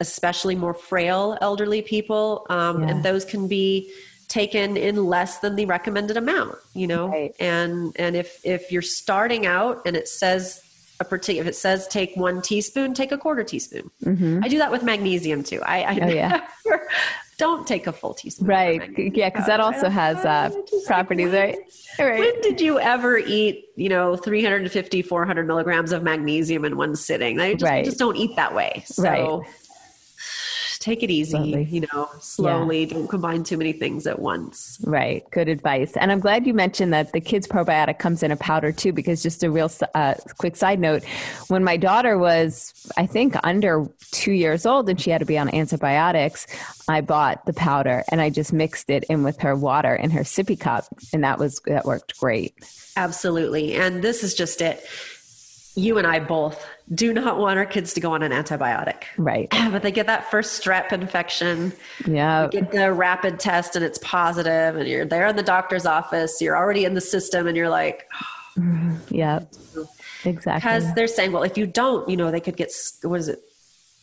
especially 0.00 0.54
more 0.54 0.74
frail 0.74 1.38
elderly 1.40 1.82
people. 1.82 2.46
Um, 2.50 2.82
Yeah. 2.82 2.88
And 2.90 3.02
those 3.04 3.24
can 3.24 3.48
be 3.48 3.92
taken 4.28 4.76
in 4.76 5.06
less 5.06 5.38
than 5.38 5.54
the 5.54 5.66
recommended 5.66 6.16
amount, 6.16 6.56
you 6.74 6.86
know? 6.88 7.08
Right. 7.08 7.32
And, 7.38 7.94
and 7.98 8.16
if, 8.16 8.40
if 8.44 8.72
you're 8.72 8.82
starting 8.82 9.46
out 9.46 9.82
and 9.86 9.96
it 9.96 10.08
says 10.08 10.60
a 11.00 11.04
particular, 11.04 11.42
if 11.42 11.48
it 11.48 11.56
says 11.56 11.86
take 11.88 12.16
one 12.16 12.40
teaspoon, 12.42 12.94
take 12.94 13.12
a 13.12 13.18
quarter 13.18 13.44
teaspoon. 13.44 13.90
I 14.42 14.48
do 14.48 14.58
that 14.58 14.70
with 14.70 14.82
magnesium 14.82 15.42
too. 15.42 15.60
I, 15.62 15.84
I 15.84 15.94
Mm-hmm. 15.96 16.08
Oh, 16.08 16.12
yeah. 16.12 16.46
never, 16.64 16.88
don't 17.38 17.66
take 17.66 17.86
a 17.86 17.92
full 17.92 18.14
teaspoon. 18.14 18.46
Right. 18.48 18.98
Yeah, 19.14 19.28
because 19.30 19.46
that 19.46 19.60
also 19.60 19.88
has 19.90 20.24
uh, 20.24 20.50
properties, 20.86 21.30
when- 21.30 21.34
right? 21.34 21.58
Right. 21.98 22.18
When 22.20 22.40
did 22.42 22.60
you 22.60 22.78
ever 22.78 23.16
eat, 23.18 23.66
you 23.76 23.88
know, 23.88 24.16
350, 24.16 25.02
400 25.02 25.46
milligrams 25.46 25.92
of 25.92 26.02
magnesium 26.02 26.64
in 26.66 26.76
one 26.76 26.94
sitting? 26.96 27.40
i 27.40 27.52
just, 27.54 27.64
Right. 27.64 27.84
just 27.84 27.98
don't 27.98 28.16
eat 28.16 28.36
that 28.36 28.54
way. 28.54 28.82
So 28.86 29.02
Right. 29.02 29.46
Take 30.86 31.02
it 31.02 31.10
easy, 31.10 31.32
Slowly. 31.32 31.64
you 31.64 31.80
know, 31.92 32.08
slowly. 32.20 32.86
Don't 32.86 33.08
combine 33.08 33.42
too 33.42 33.56
many 33.56 33.72
things 33.72 34.06
at 34.06 34.20
once. 34.20 34.78
Right. 34.84 35.28
Good 35.32 35.48
advice. 35.48 35.96
And 35.96 36.12
I'm 36.12 36.20
glad 36.20 36.46
you 36.46 36.54
mentioned 36.54 36.92
that 36.92 37.12
the 37.12 37.20
kids 37.20 37.48
probiotic 37.48 37.98
comes 37.98 38.22
in 38.22 38.30
a 38.30 38.36
powder 38.36 38.70
too, 38.70 38.92
because 38.92 39.20
just 39.20 39.42
a 39.42 39.50
real 39.50 39.68
uh, 39.94 40.14
quick 40.38 40.54
side 40.54 40.78
note, 40.78 41.02
when 41.48 41.64
my 41.64 41.76
daughter 41.76 42.16
was, 42.18 42.72
I 42.96 43.04
think, 43.06 43.34
under 43.42 43.84
two 44.12 44.30
years 44.30 44.64
old 44.64 44.88
and 44.88 45.00
she 45.00 45.10
had 45.10 45.18
to 45.18 45.24
be 45.24 45.36
on 45.36 45.52
antibiotics, 45.52 46.46
I 46.88 47.00
bought 47.00 47.44
the 47.46 47.52
powder 47.52 48.04
and 48.12 48.20
I 48.20 48.30
just 48.30 48.52
mixed 48.52 48.88
it 48.88 49.02
in 49.10 49.24
with 49.24 49.40
her 49.40 49.56
water 49.56 49.92
in 49.92 50.10
her 50.10 50.22
sippy 50.22 50.58
cup. 50.58 50.84
And 51.12 51.24
that 51.24 51.40
was, 51.40 51.60
that 51.66 51.84
worked 51.84 52.16
great. 52.20 52.54
Absolutely. 52.96 53.74
And 53.74 54.02
this 54.02 54.22
is 54.22 54.34
just 54.34 54.60
it. 54.60 54.86
You 55.74 55.98
and 55.98 56.06
I 56.06 56.20
both 56.20 56.64
do 56.94 57.12
not 57.12 57.38
want 57.38 57.58
our 57.58 57.66
kids 57.66 57.92
to 57.94 58.00
go 58.00 58.12
on 58.12 58.22
an 58.22 58.32
antibiotic. 58.32 59.04
Right. 59.16 59.48
But 59.76 59.82
they 59.82 59.90
get 59.90 60.06
that 60.06 60.30
first 60.30 60.62
strep 60.62 60.92
infection. 60.92 61.72
Yeah. 62.06 62.48
get 62.50 62.70
the 62.70 62.92
rapid 62.92 63.40
test 63.40 63.76
and 63.76 63.84
it's 63.84 63.98
positive 63.98 64.76
and 64.76 64.88
you're 64.88 65.04
there 65.04 65.26
in 65.26 65.36
the 65.36 65.42
doctor's 65.42 65.84
office 65.84 66.40
you're 66.40 66.56
already 66.56 66.84
in 66.84 66.94
the 66.94 67.00
system 67.00 67.46
and 67.46 67.56
you're 67.56 67.68
like 67.68 68.08
oh. 68.14 68.60
mm-hmm. 68.60 69.14
Yeah. 69.14 69.40
Exactly. 70.24 70.58
because 70.58 70.94
they're 70.94 71.08
saying 71.08 71.32
well 71.32 71.42
if 71.42 71.58
you 71.58 71.66
don't 71.66 72.08
you 72.08 72.16
know 72.16 72.30
they 72.30 72.40
could 72.40 72.56
get 72.56 72.72
what 73.02 73.20
is 73.20 73.28
it 73.28 73.40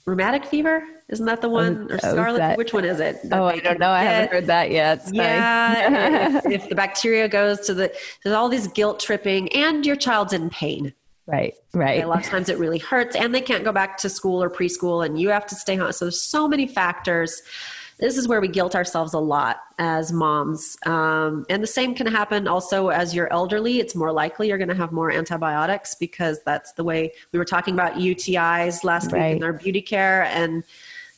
rheumatic 0.05 0.45
fever 0.45 0.83
isn't 1.09 1.25
that 1.25 1.41
the 1.41 1.49
one 1.49 1.89
or 1.91 1.93
oh, 1.93 1.95
is 1.95 2.01
scarlet 2.01 2.37
that- 2.37 2.57
which 2.57 2.73
one 2.73 2.85
is 2.85 2.99
it 2.99 3.17
Oh, 3.31 3.45
I 3.45 3.59
don't 3.59 3.79
know. 3.79 3.89
I 3.89 4.03
haven't 4.03 4.31
heard 4.31 4.47
that 4.47 4.69
yet. 4.69 5.07
Yeah 5.11 6.37
if, 6.45 6.63
if 6.63 6.69
the 6.69 6.75
bacteria 6.75 7.27
goes 7.27 7.61
to 7.61 7.73
the 7.73 7.91
there's 8.23 8.35
all 8.35 8.49
these 8.49 8.67
guilt 8.67 8.99
tripping 8.99 9.51
and 9.53 9.85
your 9.85 9.95
child's 9.95 10.33
in 10.33 10.49
pain 10.49 10.93
Right. 11.25 11.53
Right. 11.73 12.03
a 12.03 12.07
lot 12.07 12.19
of 12.19 12.25
times 12.25 12.49
it 12.49 12.57
really 12.57 12.79
hurts 12.79 13.15
and 13.15 13.33
they 13.33 13.39
can't 13.39 13.63
go 13.63 13.71
back 13.71 13.97
to 13.99 14.09
school 14.09 14.43
or 14.43 14.49
preschool 14.49 15.05
and 15.05 15.19
you 15.19 15.29
have 15.29 15.45
to 15.47 15.55
stay 15.55 15.77
home 15.77 15.91
so 15.93 16.05
there's 16.05 16.21
so 16.21 16.49
many 16.49 16.67
factors 16.67 17.41
this 17.99 18.17
is 18.17 18.27
where 18.27 18.41
we 18.41 18.49
guilt 18.49 18.75
ourselves 18.75 19.13
a 19.13 19.19
lot 19.19 19.61
as 19.79 20.11
moms 20.11 20.75
um, 20.85 21.45
and 21.49 21.63
the 21.63 21.67
same 21.67 21.95
can 21.95 22.07
happen 22.07 22.45
also 22.45 22.89
as 22.89 23.15
you're 23.15 23.31
elderly 23.31 23.79
it's 23.79 23.95
more 23.95 24.11
likely 24.11 24.49
you're 24.49 24.57
going 24.57 24.67
to 24.67 24.75
have 24.75 24.91
more 24.91 25.11
antibiotics 25.11 25.95
because 25.95 26.41
that's 26.45 26.73
the 26.73 26.83
way 26.83 27.09
we 27.31 27.39
were 27.39 27.45
talking 27.45 27.73
about 27.73 27.93
utis 27.93 28.83
last 28.83 29.13
week 29.13 29.37
in 29.37 29.43
our 29.43 29.53
beauty 29.53 29.81
care 29.81 30.23
and 30.23 30.65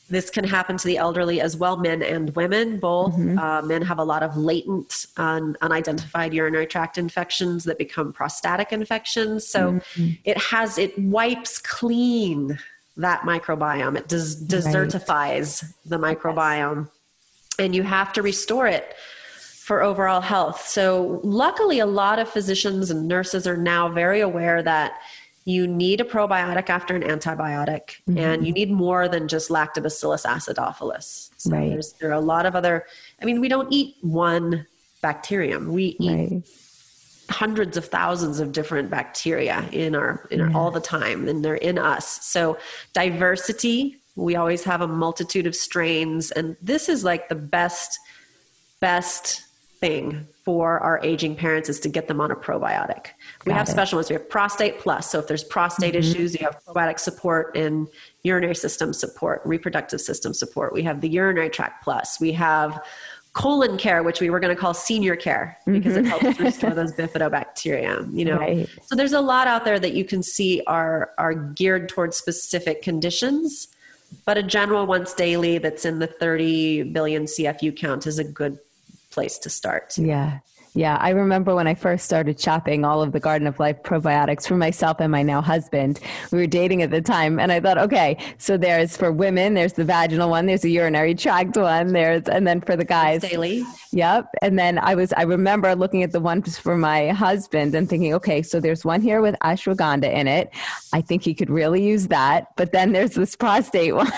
this 0.08 0.30
can 0.30 0.44
happen 0.44 0.76
to 0.76 0.86
the 0.86 0.98
elderly 0.98 1.40
as 1.40 1.56
well, 1.56 1.76
men 1.76 2.02
and 2.02 2.34
women 2.36 2.78
both. 2.78 3.14
Mm-hmm. 3.14 3.38
Uh, 3.38 3.62
men 3.62 3.82
have 3.82 3.98
a 3.98 4.04
lot 4.04 4.22
of 4.22 4.36
latent, 4.36 5.06
un- 5.16 5.56
unidentified 5.60 6.32
urinary 6.32 6.66
tract 6.66 6.96
infections 6.96 7.64
that 7.64 7.76
become 7.78 8.12
prostatic 8.12 8.72
infections. 8.72 9.46
So 9.46 9.72
Mm-hmm. 9.72 10.10
it 10.24 10.38
has, 10.38 10.78
it 10.78 10.96
wipes 10.98 11.58
clean 11.58 12.58
that 12.96 13.22
microbiome. 13.22 13.96
It 13.96 14.08
des- 14.08 14.36
desertifies 14.46 15.64
the 15.84 15.98
microbiome. 15.98 16.88
And 17.58 17.74
you 17.74 17.82
have 17.82 18.12
to 18.12 18.22
restore 18.22 18.66
it 18.68 18.94
for 19.66 19.82
overall 19.82 20.20
health. 20.20 20.68
So, 20.68 21.20
luckily, 21.24 21.80
a 21.80 21.86
lot 21.86 22.20
of 22.20 22.28
physicians 22.28 22.90
and 22.92 23.08
nurses 23.08 23.46
are 23.48 23.56
now 23.56 23.88
very 23.88 24.20
aware 24.20 24.62
that 24.62 25.00
you 25.46 25.64
need 25.68 26.00
a 26.00 26.04
probiotic 26.04 26.68
after 26.68 26.96
an 26.96 27.02
antibiotic, 27.02 28.02
mm-hmm. 28.08 28.18
and 28.18 28.44
you 28.44 28.52
need 28.52 28.70
more 28.70 29.08
than 29.08 29.28
just 29.28 29.48
Lactobacillus 29.48 30.26
acidophilus. 30.26 31.30
So, 31.36 31.50
Right. 31.50 31.70
there's, 31.70 31.92
there 31.94 32.10
are 32.10 32.14
a 32.14 32.20
lot 32.20 32.46
of 32.46 32.56
other, 32.56 32.84
I 33.22 33.24
mean, 33.24 33.40
we 33.40 33.48
don't 33.48 33.72
eat 33.72 33.94
one 34.02 34.66
bacterium, 35.02 35.72
we 35.72 35.96
eat 36.00 36.10
Right. 36.10 36.42
hundreds 37.30 37.76
of 37.76 37.84
thousands 37.84 38.40
of 38.40 38.50
different 38.50 38.90
bacteria 38.90 39.68
in 39.70 39.94
our 39.94 40.26
in 40.32 40.40
our, 40.40 40.52
all 40.54 40.70
the 40.70 40.80
time 40.80 41.26
and 41.28 41.44
they're 41.44 41.56
in 41.56 41.76
us 41.76 42.24
so 42.24 42.56
diversity 42.92 43.96
we 44.14 44.36
always 44.36 44.62
have 44.62 44.80
a 44.80 44.86
multitude 44.86 45.44
of 45.44 45.56
strains 45.56 46.30
and 46.30 46.56
this 46.62 46.88
is 46.88 47.02
like 47.02 47.28
the 47.28 47.34
best 47.34 47.98
best 48.78 49.42
thing 49.80 50.24
for 50.46 50.78
our 50.80 50.98
aging 51.02 51.36
parents 51.36 51.68
is 51.68 51.78
to 51.80 51.88
get 51.90 52.08
them 52.08 52.20
on 52.20 52.30
a 52.30 52.36
probiotic 52.36 53.08
we 53.44 53.50
Got 53.50 53.58
have 53.58 53.68
it. 53.68 53.72
special 53.72 53.98
ones 53.98 54.08
we 54.08 54.14
have 54.14 54.30
prostate 54.30 54.78
plus 54.78 55.10
so 55.10 55.18
if 55.18 55.26
there's 55.26 55.44
prostate 55.44 55.94
issues 55.94 56.32
you 56.32 56.46
have 56.46 56.64
probiotic 56.64 56.98
support 56.98 57.54
and 57.54 57.88
urinary 58.22 58.54
system 58.54 58.94
support 58.94 59.42
reproductive 59.44 60.00
system 60.00 60.32
support 60.32 60.72
we 60.72 60.82
have 60.84 61.02
the 61.02 61.08
urinary 61.08 61.50
tract 61.50 61.84
plus 61.84 62.18
we 62.20 62.32
have 62.32 62.80
colon 63.36 63.76
care, 63.76 64.02
which 64.02 64.22
we 64.22 64.30
were 64.30 64.40
going 64.40 64.54
to 64.54 64.58
call 64.58 64.72
senior 64.72 65.14
care 65.14 65.58
because 65.66 65.94
mm-hmm. 65.94 66.06
it 66.06 66.08
helps 66.08 66.40
restore 66.40 66.70
those 66.70 66.92
bifidobacteria. 66.98 68.10
You 68.16 68.24
know, 68.24 68.38
right. 68.38 68.66
so 68.86 68.96
there's 68.96 69.12
a 69.12 69.20
lot 69.20 69.46
out 69.46 69.66
there 69.66 69.78
that 69.78 69.92
you 69.92 70.04
can 70.06 70.22
see 70.22 70.62
are 70.66 71.10
are 71.18 71.34
geared 71.34 71.90
towards 71.90 72.16
specific 72.16 72.80
conditions, 72.80 73.68
but 74.24 74.38
a 74.38 74.42
general 74.42 74.86
once 74.86 75.12
daily 75.12 75.58
that's 75.58 75.84
in 75.84 75.98
the 75.98 76.06
30 76.06 76.84
billion 76.84 77.24
CFU 77.24 77.76
count 77.76 78.06
is 78.06 78.18
a 78.18 78.24
good 78.24 78.58
place 79.16 79.38
to 79.38 79.48
start. 79.48 79.96
Yeah. 79.96 80.40
Yeah, 80.76 80.98
I 81.00 81.08
remember 81.08 81.54
when 81.54 81.66
I 81.66 81.74
first 81.74 82.04
started 82.04 82.38
shopping 82.38 82.84
all 82.84 83.02
of 83.02 83.12
the 83.12 83.18
Garden 83.18 83.48
of 83.48 83.58
Life 83.58 83.82
probiotics 83.82 84.46
for 84.46 84.56
myself 84.56 84.98
and 85.00 85.10
my 85.10 85.22
now 85.22 85.40
husband. 85.40 86.00
We 86.30 86.36
were 86.36 86.46
dating 86.46 86.82
at 86.82 86.90
the 86.90 87.00
time, 87.00 87.40
and 87.40 87.50
I 87.50 87.60
thought, 87.60 87.78
okay, 87.78 88.18
so 88.36 88.58
there's 88.58 88.94
for 88.94 89.10
women, 89.10 89.54
there's 89.54 89.72
the 89.72 89.84
vaginal 89.84 90.28
one, 90.28 90.44
there's 90.44 90.66
a 90.66 90.68
urinary 90.68 91.14
tract 91.14 91.56
one, 91.56 91.94
there's, 91.94 92.28
and 92.28 92.46
then 92.46 92.60
for 92.60 92.76
the 92.76 92.84
guys, 92.84 93.22
daily. 93.22 93.64
Yep. 93.92 94.28
And 94.42 94.58
then 94.58 94.78
I 94.78 94.94
was, 94.94 95.14
I 95.14 95.22
remember 95.22 95.74
looking 95.74 96.02
at 96.02 96.12
the 96.12 96.20
ones 96.20 96.58
for 96.58 96.76
my 96.76 97.08
husband 97.08 97.74
and 97.74 97.88
thinking, 97.88 98.12
okay, 98.12 98.42
so 98.42 98.60
there's 98.60 98.84
one 98.84 99.00
here 99.00 99.22
with 99.22 99.34
ashwagandha 99.42 100.12
in 100.12 100.28
it. 100.28 100.50
I 100.92 101.00
think 101.00 101.22
he 101.22 101.32
could 101.32 101.48
really 101.48 101.82
use 101.82 102.08
that. 102.08 102.54
But 102.56 102.72
then 102.72 102.92
there's 102.92 103.12
this 103.12 103.34
prostate 103.34 103.94
one. 103.94 104.12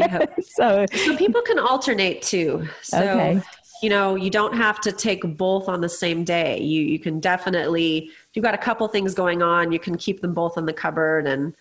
yep. 0.00 0.34
so, 0.42 0.86
so 0.92 1.16
people 1.16 1.42
can 1.42 1.60
alternate 1.60 2.22
too. 2.22 2.66
So. 2.82 2.98
Okay 2.98 3.42
you 3.82 3.88
know 3.88 4.14
you 4.14 4.30
don't 4.30 4.54
have 4.54 4.80
to 4.80 4.92
take 4.92 5.22
both 5.36 5.68
on 5.68 5.80
the 5.80 5.88
same 5.88 6.24
day 6.24 6.60
you 6.60 6.82
you 6.82 6.98
can 6.98 7.20
definitely 7.20 7.98
if 7.98 8.30
you've 8.34 8.42
got 8.42 8.54
a 8.54 8.58
couple 8.58 8.86
things 8.88 9.14
going 9.14 9.42
on 9.42 9.72
you 9.72 9.78
can 9.78 9.96
keep 9.96 10.20
them 10.20 10.34
both 10.34 10.56
in 10.58 10.66
the 10.66 10.72
cupboard 10.72 11.26
and 11.26 11.54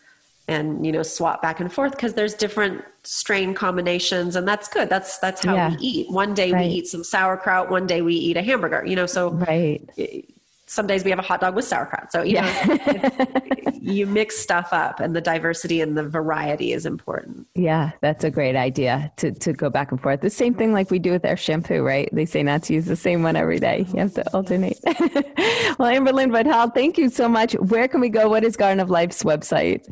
and 0.47 0.86
you 0.86 0.91
know 0.91 1.03
swap 1.03 1.41
back 1.41 1.60
and 1.60 1.71
forth 1.71 1.91
because 1.91 2.13
there's 2.13 2.34
different 2.34 2.84
strain 3.03 3.53
combinations 3.53 4.36
and 4.36 4.47
that's 4.47 4.67
good 4.67 4.89
that's 4.89 5.19
that's 5.19 5.43
how 5.43 5.56
yeah. 5.56 5.69
we 5.69 5.77
eat 5.77 6.12
one 6.12 6.34
day 6.34 6.51
right. 6.51 6.67
we 6.67 6.73
eat 6.73 6.88
some 6.88 7.03
sauerkraut 7.03 7.69
one 7.69 7.86
day 7.86 8.01
we 8.01 8.13
eat 8.13 8.38
a 8.38 8.41
hamburger 8.41 8.84
you 8.86 8.95
know 8.95 9.06
so 9.06 9.32
right 9.32 9.89
some 10.67 10.86
days 10.86 11.03
we 11.03 11.10
have 11.10 11.19
a 11.19 11.23
hot 11.23 11.39
dog 11.39 11.56
with 11.56 11.65
sauerkraut. 11.65 12.12
So, 12.12 12.21
you 12.21 12.34
yeah. 12.34 12.65
know, 12.65 13.71
you 13.82 14.06
mix 14.06 14.38
stuff 14.38 14.69
up 14.73 14.99
and 14.99 15.15
the 15.15 15.21
diversity 15.21 15.80
and 15.80 15.97
the 15.97 16.08
variety 16.08 16.73
is 16.73 16.86
important. 16.86 17.47
Yeah, 17.56 17.91
that's 18.01 18.25
a 18.25 18.30
great 18.30 18.56
idea 18.56 19.12
to, 19.17 19.32
to 19.32 19.53
go 19.53 19.69
back 19.69 19.91
and 19.91 20.01
forth. 20.01 20.19
The 20.21 20.30
same 20.30 20.53
thing 20.53 20.73
like 20.73 20.91
we 20.91 20.99
do 20.99 21.12
with 21.12 21.25
our 21.25 21.38
shampoo, 21.38 21.84
right? 21.84 22.10
They 22.12 22.25
say 22.25 22.43
not 22.43 22.63
to 22.63 22.73
use 22.73 22.86
the 22.86 22.97
same 22.97 23.23
one 23.23 23.38
every 23.38 23.60
day. 23.60 23.86
You 23.93 23.99
have 24.01 24.13
to 24.15 24.34
alternate. 24.36 24.77
well, 24.86 25.89
Amberlynn 25.89 26.32
Vital, 26.32 26.69
thank 26.69 26.97
you 26.97 27.10
so 27.10 27.30
much. 27.30 27.53
Where 27.53 27.88
can 27.88 28.01
we 28.01 28.10
go? 28.10 28.27
What 28.27 28.43
is 28.43 28.58
Garden 28.58 28.82
of 28.82 28.89
Life's 28.89 29.23
website? 29.23 29.88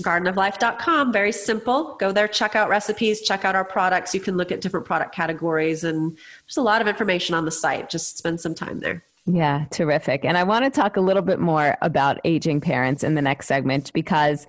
gardenoflife.com 0.00 1.12
very 1.12 1.30
simple 1.30 1.96
go 1.96 2.10
there 2.12 2.26
check 2.26 2.56
out 2.56 2.70
recipes 2.70 3.20
check 3.20 3.44
out 3.44 3.54
our 3.54 3.64
products 3.64 4.14
you 4.14 4.20
can 4.20 4.38
look 4.38 4.50
at 4.50 4.62
different 4.62 4.86
product 4.86 5.14
categories 5.14 5.84
and 5.84 6.12
there's 6.12 6.56
a 6.56 6.62
lot 6.62 6.80
of 6.80 6.88
information 6.88 7.34
on 7.34 7.44
the 7.44 7.50
site 7.50 7.90
just 7.90 8.16
spend 8.16 8.40
some 8.40 8.54
time 8.54 8.80
there 8.80 9.04
yeah, 9.24 9.66
terrific. 9.70 10.24
And 10.24 10.36
I 10.36 10.42
want 10.42 10.64
to 10.64 10.70
talk 10.70 10.96
a 10.96 11.00
little 11.00 11.22
bit 11.22 11.38
more 11.38 11.76
about 11.80 12.18
aging 12.24 12.60
parents 12.60 13.04
in 13.04 13.14
the 13.14 13.22
next 13.22 13.46
segment 13.46 13.92
because 13.92 14.48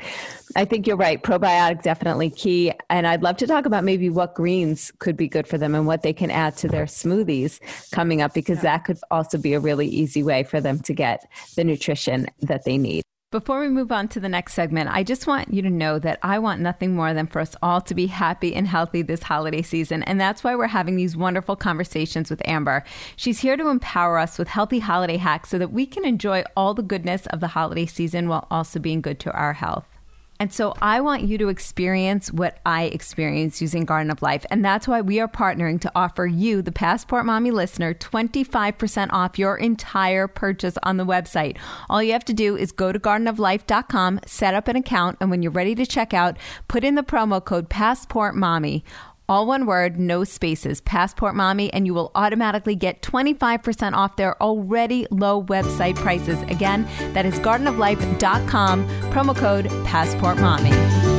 I 0.56 0.66
think 0.66 0.88
you're 0.88 0.98
right. 0.98 1.22
Probiotic 1.22 1.84
definitely 1.84 2.32
key. 2.32 2.74
And 2.90 3.06
I'd 3.06 3.22
love 3.22 3.38
to 3.38 3.48
talk 3.48 3.68
about 3.68 3.84
maybe 3.84 4.10
what 4.10 4.34
greens 4.34 4.92
could 4.98 5.16
be 5.16 5.28
good 5.28 5.48
for 5.48 5.60
them 5.60 5.76
and 5.76 5.86
what 5.86 6.02
they 6.02 6.14
can 6.14 6.32
add 6.32 6.58
to 6.58 6.68
their 6.68 6.86
smoothies 6.86 7.60
coming 7.92 8.24
up 8.24 8.34
because 8.34 8.62
that 8.62 8.84
could 8.84 8.98
also 9.12 9.38
be 9.38 9.54
a 9.54 9.60
really 9.60 9.88
easy 9.88 10.24
way 10.24 10.44
for 10.44 10.60
them 10.60 10.80
to 10.80 10.94
get 10.94 11.30
the 11.56 11.64
nutrition 11.64 12.26
that 12.42 12.66
they 12.66 12.80
need. 12.80 13.04
Before 13.34 13.62
we 13.62 13.68
move 13.68 13.92
on 13.92 14.10
to 14.10 14.20
the 14.20 14.30
next 14.30 14.54
segment, 14.54 14.92
I 14.92 15.02
just 15.02 15.26
want 15.26 15.52
you 15.52 15.64
to 15.64 15.70
know 15.72 15.98
that 15.98 16.20
I 16.22 16.38
want 16.38 16.62
nothing 16.62 16.94
more 16.94 17.16
than 17.16 17.26
for 17.26 17.40
us 17.40 17.56
all 17.64 17.82
to 17.82 17.96
be 17.96 18.06
happy 18.06 18.54
and 18.54 18.68
healthy 18.68 19.02
this 19.02 19.24
holiday 19.24 19.64
season. 19.64 20.04
And 20.04 20.22
that's 20.22 20.44
why 20.44 20.56
we're 20.56 20.68
having 20.68 20.98
these 20.98 21.18
wonderful 21.18 21.56
conversations 21.56 22.30
with 22.30 22.48
Amber. 22.48 22.84
She's 23.16 23.40
here 23.40 23.58
to 23.58 23.70
empower 23.70 24.20
us 24.20 24.38
with 24.38 24.50
healthy 24.50 24.78
holiday 24.78 25.18
hacks 25.18 25.50
so 25.50 25.58
that 25.58 25.72
we 25.72 25.88
can 25.88 26.06
enjoy 26.06 26.44
all 26.56 26.76
the 26.76 26.84
goodness 26.84 27.26
of 27.26 27.40
the 27.40 27.48
holiday 27.48 27.88
season 27.88 28.30
while 28.30 28.46
also 28.52 28.78
being 28.78 29.02
good 29.02 29.20
to 29.22 29.32
our 29.32 29.54
health. 29.54 29.93
And 30.40 30.52
so 30.52 30.74
I 30.82 31.00
want 31.00 31.24
you 31.24 31.38
to 31.38 31.50
experience 31.50 32.32
what 32.32 32.60
I 32.66 32.84
experienced 32.86 33.62
using 33.62 33.86
Garden 33.86 34.12
of 34.12 34.22
Life. 34.22 34.46
And 34.50 34.64
that's 34.64 34.88
why 34.88 35.02
we 35.02 35.20
are 35.20 35.28
partnering 35.28 35.80
to 35.82 35.92
offer 35.96 36.26
you, 36.26 36.62
the 36.62 36.72
Passport 36.72 37.26
Mommy 37.26 37.52
listener, 37.52 37.94
25% 37.94 39.10
off 39.12 39.40
your 39.40 39.58
entire 39.58 40.28
purchase 40.28 40.78
on 40.84 40.98
the 40.98 41.06
website. 41.06 41.58
All 41.90 42.04
you 42.04 42.12
have 42.14 42.26
to 42.26 42.34
do 42.34 42.58
is 42.58 42.72
go 42.72 42.92
to 42.92 43.00
gardenoflife.com, 43.00 44.22
set 44.26 44.54
up 44.54 44.68
an 44.68 44.76
account, 44.76 45.18
and 45.22 45.30
when 45.30 45.42
you're 45.44 45.52
ready 45.52 45.76
to 45.76 45.86
check 45.86 46.14
out, 46.14 46.38
put 46.68 46.84
in 46.84 46.96
the 46.96 47.04
promo 47.04 47.44
code 47.44 47.70
Passport 47.70 48.36
Mommy 48.36 48.84
all 49.30 49.46
one 49.46 49.66
word, 49.66 50.00
no 50.00 50.24
spaces, 50.24 50.82
Passport 50.82 51.36
Mommy, 51.36 51.72
and 51.74 51.86
you 51.86 51.94
will 51.94 52.12
automatically 52.16 52.76
get 52.76 53.02
25% 53.02 53.94
off 53.94 54.16
their 54.16 54.42
already 54.42 55.08
low 55.12 55.44
website 55.44 55.96
prices. 55.96 56.42
Again, 56.44 56.88
that 57.14 57.26
is 57.26 57.36
gardenoflife.com, 57.40 58.88
promo 59.12 59.36
code 59.36 59.70
Passport 59.86 60.38
Mommy. 60.40 61.13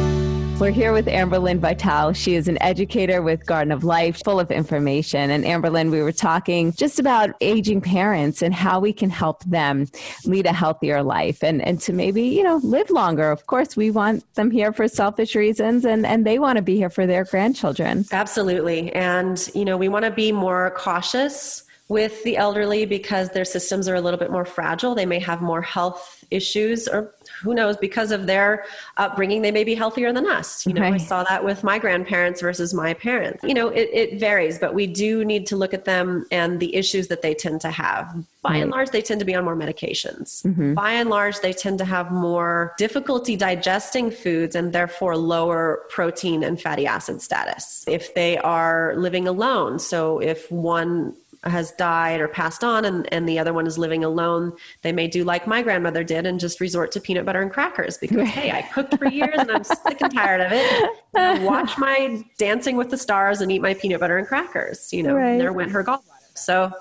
We're 0.61 0.71
here 0.71 0.93
with 0.93 1.07
Amberlynn 1.07 1.59
Vital. 1.59 2.13
She 2.13 2.37
is 2.37 2.47
an 2.47 2.63
educator 2.63 3.21
with 3.23 3.45
Garden 3.45 3.73
of 3.73 3.83
Life, 3.83 4.23
full 4.25 4.39
of 4.39 4.53
information. 4.53 5.31
And 5.31 5.45
Amberlynn, 5.45 5.91
we 5.91 6.01
were 6.01 6.13
talking 6.13 6.73
just 6.73 7.01
about 7.01 7.31
aging 7.41 7.81
parents 7.81 8.41
and 8.41 8.55
how 8.55 8.79
we 8.79 8.93
can 8.93 9.11
help 9.11 9.43
them 9.45 9.89
lead 10.25 10.47
a 10.47 10.53
healthier 10.53 11.03
life 11.03 11.43
and, 11.43 11.61
and 11.61 11.81
to 11.81 11.93
maybe, 11.93 12.23
you 12.23 12.45
know, 12.45 12.61
live 12.63 12.89
longer. 12.91 13.33
Of 13.33 13.47
course, 13.47 13.77
we 13.77 13.91
want 13.91 14.33
them 14.37 14.53
here 14.53 14.73
for 14.73 14.87
selfish 14.87 15.35
reasons 15.35 15.85
and, 15.85 16.07
and 16.07 16.25
they 16.25 16.39
want 16.39 16.57
to 16.57 16.63
be 16.63 16.77
here 16.77 16.91
for 16.91 17.05
their 17.05 17.25
grandchildren. 17.25 18.05
Absolutely. 18.13 18.93
And, 18.93 19.51
you 19.57 19.65
know, 19.65 19.77
we 19.77 19.89
want 19.89 20.05
to 20.05 20.13
be 20.13 20.31
more 20.31 20.73
cautious 20.77 21.65
with 21.89 22.23
the 22.25 22.37
elderly 22.37 22.87
because 22.87 23.29
their 23.31 23.45
systems 23.45 23.89
are 23.89 23.95
a 23.95 24.01
little 24.01 24.19
bit 24.19 24.31
more 24.31 24.45
fragile. 24.45 24.95
They 24.95 25.05
may 25.05 25.19
have 25.19 25.43
more 25.43 25.61
health 25.61 26.25
issues 26.31 26.89
or 26.89 27.14
who 27.43 27.55
knows, 27.55 27.77
because 27.77 28.11
of 28.13 28.27
their 28.27 28.65
upbringing, 28.97 29.43
they 29.43 29.51
may 29.51 29.65
be 29.65 29.75
healthier 29.75 30.13
than 30.13 30.27
us. 30.27 30.67
You 30.67 30.75
know, 30.75 30.83
right. 30.83 30.95
I 30.95 30.97
saw 30.99 31.25
that 31.25 31.45
with 31.45 31.65
my 31.65 31.79
grandparents 31.79 32.41
versus 32.41 32.75
my 32.75 32.95
parents. 32.95 33.45
You 33.45 33.55
know, 33.55 33.69
it, 33.69 33.91
it, 33.93 34.21
varies, 34.21 34.59
but 34.59 34.75
we 34.75 34.87
do 34.87 35.25
need 35.25 35.47
to 35.47 35.57
look 35.57 35.75
at 35.75 35.85
them 35.85 36.27
and 36.31 36.61
the 36.61 36.75
issues 36.75 37.09
that 37.09 37.23
they 37.23 37.35
tend 37.35 37.61
to 37.63 37.71
have. 37.71 38.15
By 38.43 38.51
right. 38.51 38.63
and 38.63 38.71
large, 38.71 38.91
they 38.91 39.03
tend 39.03 39.21
to 39.21 39.27
be 39.27 39.35
on 39.35 39.45
more 39.45 39.57
medications. 39.57 40.45
Mm-hmm. 40.45 40.75
By 40.75 40.93
and 40.93 41.11
large, 41.11 41.41
they 41.41 41.53
tend 41.53 41.79
to 41.79 41.85
have 41.85 42.13
more 42.13 42.75
difficulty 42.79 43.37
digesting 43.37 44.11
foods 44.11 44.55
and 44.55 44.73
therefore 44.73 45.17
lower 45.17 45.83
protein 45.89 46.45
and 46.45 46.61
fatty 46.61 46.87
acid 46.87 47.23
status. 47.23 47.85
If 47.89 48.15
they 48.15 48.39
are 48.39 48.95
living 48.97 49.27
alone, 49.27 49.79
so 49.79 50.19
if 50.21 50.51
one 50.53 51.15
has 51.45 51.73
died 51.73 52.21
or 52.21 52.29
passed 52.29 52.65
on 52.65 52.85
and, 52.85 53.13
and 53.13 53.29
the 53.29 53.39
other 53.39 53.53
one 53.53 53.67
is 53.67 53.79
living 53.79 54.05
alone, 54.05 54.53
they 54.83 54.93
may 54.93 55.07
do 55.07 55.25
like 55.25 55.47
my 55.47 55.63
grandmother 55.63 56.03
did 56.03 56.27
and 56.27 56.41
just 56.41 56.61
resort 56.61 56.91
to 56.93 57.01
peanut 57.01 57.25
butter 57.25 57.43
and 57.43 57.53
crackers 57.53 57.99
because, 57.99 58.29
hey, 58.29 58.51
I 58.51 58.63
cooked 58.63 58.97
for 58.99 59.07
years 59.07 59.37
and 59.39 59.51
I'm 59.51 59.65
sick 59.65 60.01
and 60.01 60.13
tired 60.13 60.41
of 60.41 60.53
it. 60.53 60.91
watch 61.43 61.77
my 61.79 62.25
Dancing 62.39 62.77
with 62.77 62.91
the 62.91 62.99
Stars 62.99 63.41
and 63.41 63.53
eat 63.53 63.61
my 63.61 63.75
peanut 63.75 64.01
butter 64.01 64.19
and 64.19 64.27
crackers. 64.27 64.93
You 64.93 65.03
know, 65.03 65.15
right. 65.15 65.39
there 65.39 65.53
went 65.53 65.71
her 65.71 65.85
gallbladder. 65.85 66.03
So 66.35 66.73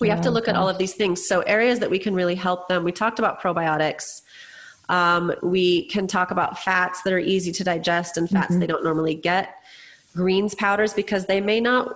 we 0.00 0.08
have 0.08 0.20
to 0.22 0.30
look 0.30 0.48
at 0.48 0.56
all 0.56 0.68
of 0.68 0.78
these 0.78 0.94
things. 0.94 1.26
So, 1.26 1.40
areas 1.40 1.78
that 1.80 1.90
we 1.90 1.98
can 1.98 2.14
really 2.14 2.34
help 2.34 2.68
them. 2.68 2.84
We 2.84 2.92
talked 2.92 3.18
about 3.18 3.40
probiotics. 3.40 4.22
Um, 4.88 5.32
we 5.42 5.86
can 5.88 6.06
talk 6.06 6.30
about 6.30 6.58
fats 6.58 7.02
that 7.02 7.12
are 7.12 7.18
easy 7.18 7.52
to 7.52 7.64
digest 7.64 8.16
and 8.16 8.28
fats 8.28 8.50
mm-hmm. 8.50 8.60
they 8.60 8.66
don't 8.66 8.84
normally 8.84 9.14
get 9.14 9.56
greens 10.14 10.54
powders 10.54 10.92
because 10.92 11.26
they 11.26 11.40
may 11.40 11.60
not 11.60 11.94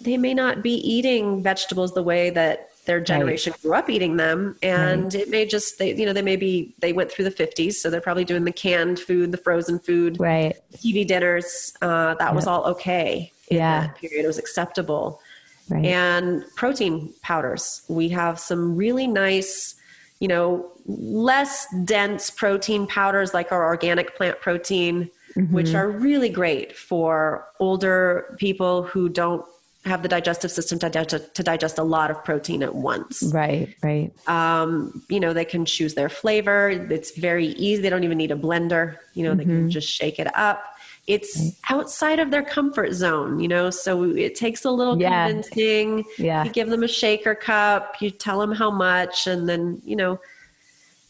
they 0.00 0.16
may 0.16 0.34
not 0.34 0.62
be 0.62 0.74
eating 0.74 1.42
vegetables 1.42 1.94
the 1.94 2.02
way 2.02 2.30
that 2.30 2.70
their 2.86 3.00
generation 3.00 3.52
right. 3.52 3.62
grew 3.62 3.74
up 3.74 3.90
eating 3.90 4.16
them 4.16 4.56
and 4.62 5.04
right. 5.04 5.14
it 5.14 5.30
may 5.30 5.44
just 5.44 5.78
they 5.78 5.94
you 5.94 6.06
know 6.06 6.12
they 6.12 6.22
may 6.22 6.36
be 6.36 6.74
they 6.78 6.92
went 6.92 7.10
through 7.10 7.24
the 7.24 7.30
50s 7.30 7.74
so 7.74 7.90
they're 7.90 8.00
probably 8.00 8.24
doing 8.24 8.44
the 8.44 8.52
canned 8.52 8.98
food 8.98 9.30
the 9.32 9.38
frozen 9.38 9.78
food 9.78 10.18
right 10.18 10.56
tv 10.72 11.06
dinners 11.06 11.74
uh, 11.82 12.14
that 12.14 12.28
yep. 12.28 12.34
was 12.34 12.46
all 12.46 12.64
okay 12.64 13.30
in 13.48 13.58
yeah. 13.58 13.82
that 13.82 13.96
period 13.96 14.24
it 14.24 14.26
was 14.26 14.38
acceptable 14.38 15.20
right. 15.68 15.84
and 15.84 16.42
protein 16.56 17.12
powders 17.22 17.82
we 17.88 18.08
have 18.08 18.40
some 18.40 18.74
really 18.74 19.06
nice 19.06 19.74
you 20.18 20.28
know 20.28 20.70
less 20.86 21.66
dense 21.84 22.30
protein 22.30 22.86
powders 22.86 23.34
like 23.34 23.52
our 23.52 23.64
organic 23.66 24.16
plant 24.16 24.40
protein 24.40 25.10
mm-hmm. 25.36 25.54
which 25.54 25.74
are 25.74 25.90
really 25.90 26.28
great 26.28 26.76
for 26.76 27.46
older 27.60 28.34
people 28.38 28.82
who 28.82 29.08
don't 29.08 29.44
have 29.84 30.02
the 30.02 30.08
digestive 30.08 30.50
system 30.50 30.78
to 30.78 30.90
digest, 30.90 31.34
to 31.34 31.42
digest 31.42 31.78
a 31.78 31.82
lot 31.82 32.10
of 32.10 32.22
protein 32.22 32.62
at 32.62 32.74
once. 32.74 33.22
Right, 33.22 33.74
right. 33.82 34.12
Um, 34.28 35.02
you 35.08 35.20
know, 35.20 35.32
they 35.32 35.44
can 35.44 35.64
choose 35.64 35.94
their 35.94 36.10
flavor. 36.10 36.68
It's 36.68 37.16
very 37.16 37.46
easy. 37.46 37.80
They 37.80 37.90
don't 37.90 38.04
even 38.04 38.18
need 38.18 38.30
a 38.30 38.36
blender. 38.36 38.98
You 39.14 39.24
know, 39.24 39.30
mm-hmm. 39.30 39.38
they 39.38 39.44
can 39.44 39.58
mm-hmm. 39.60 39.68
just 39.70 39.88
shake 39.88 40.18
it 40.18 40.34
up. 40.36 40.62
It's 41.06 41.38
right. 41.38 41.52
outside 41.70 42.18
of 42.18 42.30
their 42.30 42.42
comfort 42.42 42.92
zone, 42.92 43.40
you 43.40 43.48
know, 43.48 43.70
so 43.70 44.04
it 44.04 44.34
takes 44.34 44.64
a 44.64 44.70
little 44.70 45.00
yeah. 45.00 45.28
convincing. 45.28 46.04
Yeah. 46.18 46.44
You 46.44 46.50
give 46.50 46.68
them 46.68 46.82
a 46.82 46.88
shaker 46.88 47.34
cup, 47.34 47.96
you 48.00 48.10
tell 48.10 48.38
them 48.38 48.52
how 48.52 48.70
much, 48.70 49.26
and 49.26 49.48
then, 49.48 49.80
you 49.84 49.96
know, 49.96 50.20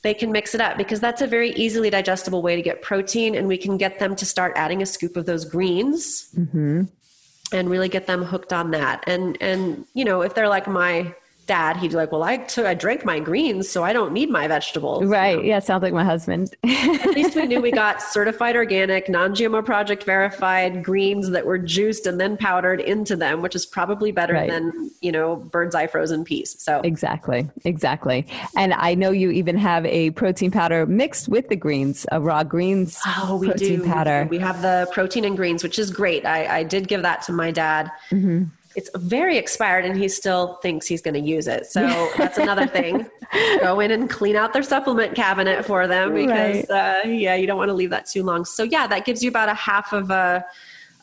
they 0.03 0.15
can 0.15 0.33
mix 0.33 0.55
it 0.55 0.61
up 0.61 0.79
because 0.79 1.01
that's 1.01 1.21
a 1.21 1.27
very 1.27 1.51
easily 1.51 1.91
digestible 1.91 2.41
way 2.41 2.57
to 2.57 2.63
get 2.63 2.83
protein 2.83 3.35
and 3.35 3.47
we 3.47 3.59
can 3.59 3.77
get 3.77 3.99
them 3.99 4.17
to 4.17 4.25
start 4.25 4.53
adding 4.57 4.81
a 4.81 4.87
scoop 4.87 5.17
of 5.17 5.27
those 5.27 5.45
greens 5.45 6.31
mm-hmm. 6.35 6.85
And 7.53 7.71
really 7.71 7.89
get 7.89 8.07
them 8.07 8.23
hooked 8.25 8.53
on 8.53 8.71
that. 8.73 9.05
And 9.07 9.37
and 9.41 9.87
you 9.95 10.05
know, 10.05 10.23
if 10.23 10.35
they're 10.35 10.49
like 10.49 10.67
my 10.67 11.15
dad, 11.51 11.77
he'd 11.79 11.89
be 11.89 11.97
like, 11.97 12.13
"Well, 12.13 12.23
I 12.23 12.37
took 12.37 12.65
I 12.65 12.75
drank 12.75 13.05
my 13.05 13.19
greens, 13.19 13.69
so 13.69 13.83
I 13.83 13.93
don't 13.93 14.13
need 14.13 14.31
my 14.31 14.47
vegetables." 14.47 15.05
Right? 15.05 15.31
You 15.31 15.37
know? 15.39 15.43
Yeah, 15.43 15.59
sounds 15.59 15.83
like 15.83 15.93
my 15.93 16.05
husband. 16.05 16.55
At 16.65 17.11
least 17.17 17.35
we 17.35 17.47
knew 17.49 17.61
we 17.61 17.73
got 17.73 18.01
certified 18.01 18.55
organic, 18.55 19.09
non-GMO 19.09 19.65
project 19.67 20.05
verified 20.05 20.85
greens 20.85 21.31
that 21.31 21.45
were 21.45 21.59
juiced 21.59 22.07
and 22.07 22.21
then 22.21 22.37
powdered 22.37 22.81
into 22.81 23.17
them, 23.17 23.43
which 23.43 23.57
is 23.57 23.67
probably 23.67 24.13
better 24.13 24.35
right. 24.35 24.49
than 24.49 24.93
you 25.01 25.11
know 25.11 25.37
Birds 25.37 25.75
Eye 25.75 25.89
frozen 25.89 26.23
peas. 26.23 26.55
So 26.63 26.81
exactly, 26.83 27.51
exactly. 27.65 28.29
And 28.57 28.73
I 28.73 28.95
know 28.95 29.11
you 29.11 29.33
even 29.33 29.57
have 29.57 29.85
a 29.87 30.11
protein 30.13 30.53
powder 30.53 30.87
mixed 30.87 31.29
with 31.29 31.49
the 31.49 31.57
greens, 31.57 32.07
a 32.13 32.21
raw 32.21 32.45
greens 32.45 33.01
oh, 33.07 33.37
we 33.41 33.49
protein 33.49 33.81
do. 33.81 33.87
powder. 33.87 34.29
We 34.31 34.39
have 34.39 34.63
the 34.63 34.89
protein 34.93 35.25
and 35.25 35.37
greens, 35.37 35.65
which 35.65 35.81
is 35.81 35.91
great. 35.91 36.25
I, 36.25 36.59
I 36.59 36.63
did 36.63 36.87
give 36.87 37.03
that 37.03 37.23
to 37.23 37.33
my 37.33 37.51
dad. 37.51 37.91
Mm-hmm 38.13 38.45
it's 38.77 38.91
very 38.95 39.37
expired 39.37 39.85
and 39.85 39.97
he 39.97 40.09
still 40.09 40.55
thinks 40.63 40.87
he's 40.87 41.03
going 41.03 41.15
to 41.15 41.21
use 41.21 41.49
it. 41.49 41.67
So 41.67 42.11
that's 42.17 42.39
another 42.39 42.67
thing. 42.69 43.07
Go 43.61 43.81
in 43.81 43.91
and 43.91 44.09
clean 44.09 44.37
out 44.37 44.53
their 44.53 44.63
supplement 44.63 45.15
cabinet 45.15 45.65
for 45.65 45.87
them 45.87 46.15
because, 46.15 46.67
right. 46.71 47.05
uh, 47.05 47.09
yeah, 47.09 47.35
you 47.35 47.47
don't 47.47 47.59
want 47.59 47.69
to 47.69 47.75
leave 47.75 47.91
that 47.91 48.07
too 48.07 48.23
long. 48.23 48.45
So, 48.45 48.63
yeah, 48.63 48.87
that 48.87 49.05
gives 49.05 49.23
you 49.23 49.29
about 49.29 49.49
a 49.49 49.55
half 49.55 49.93
of 49.93 50.11
a, 50.11 50.45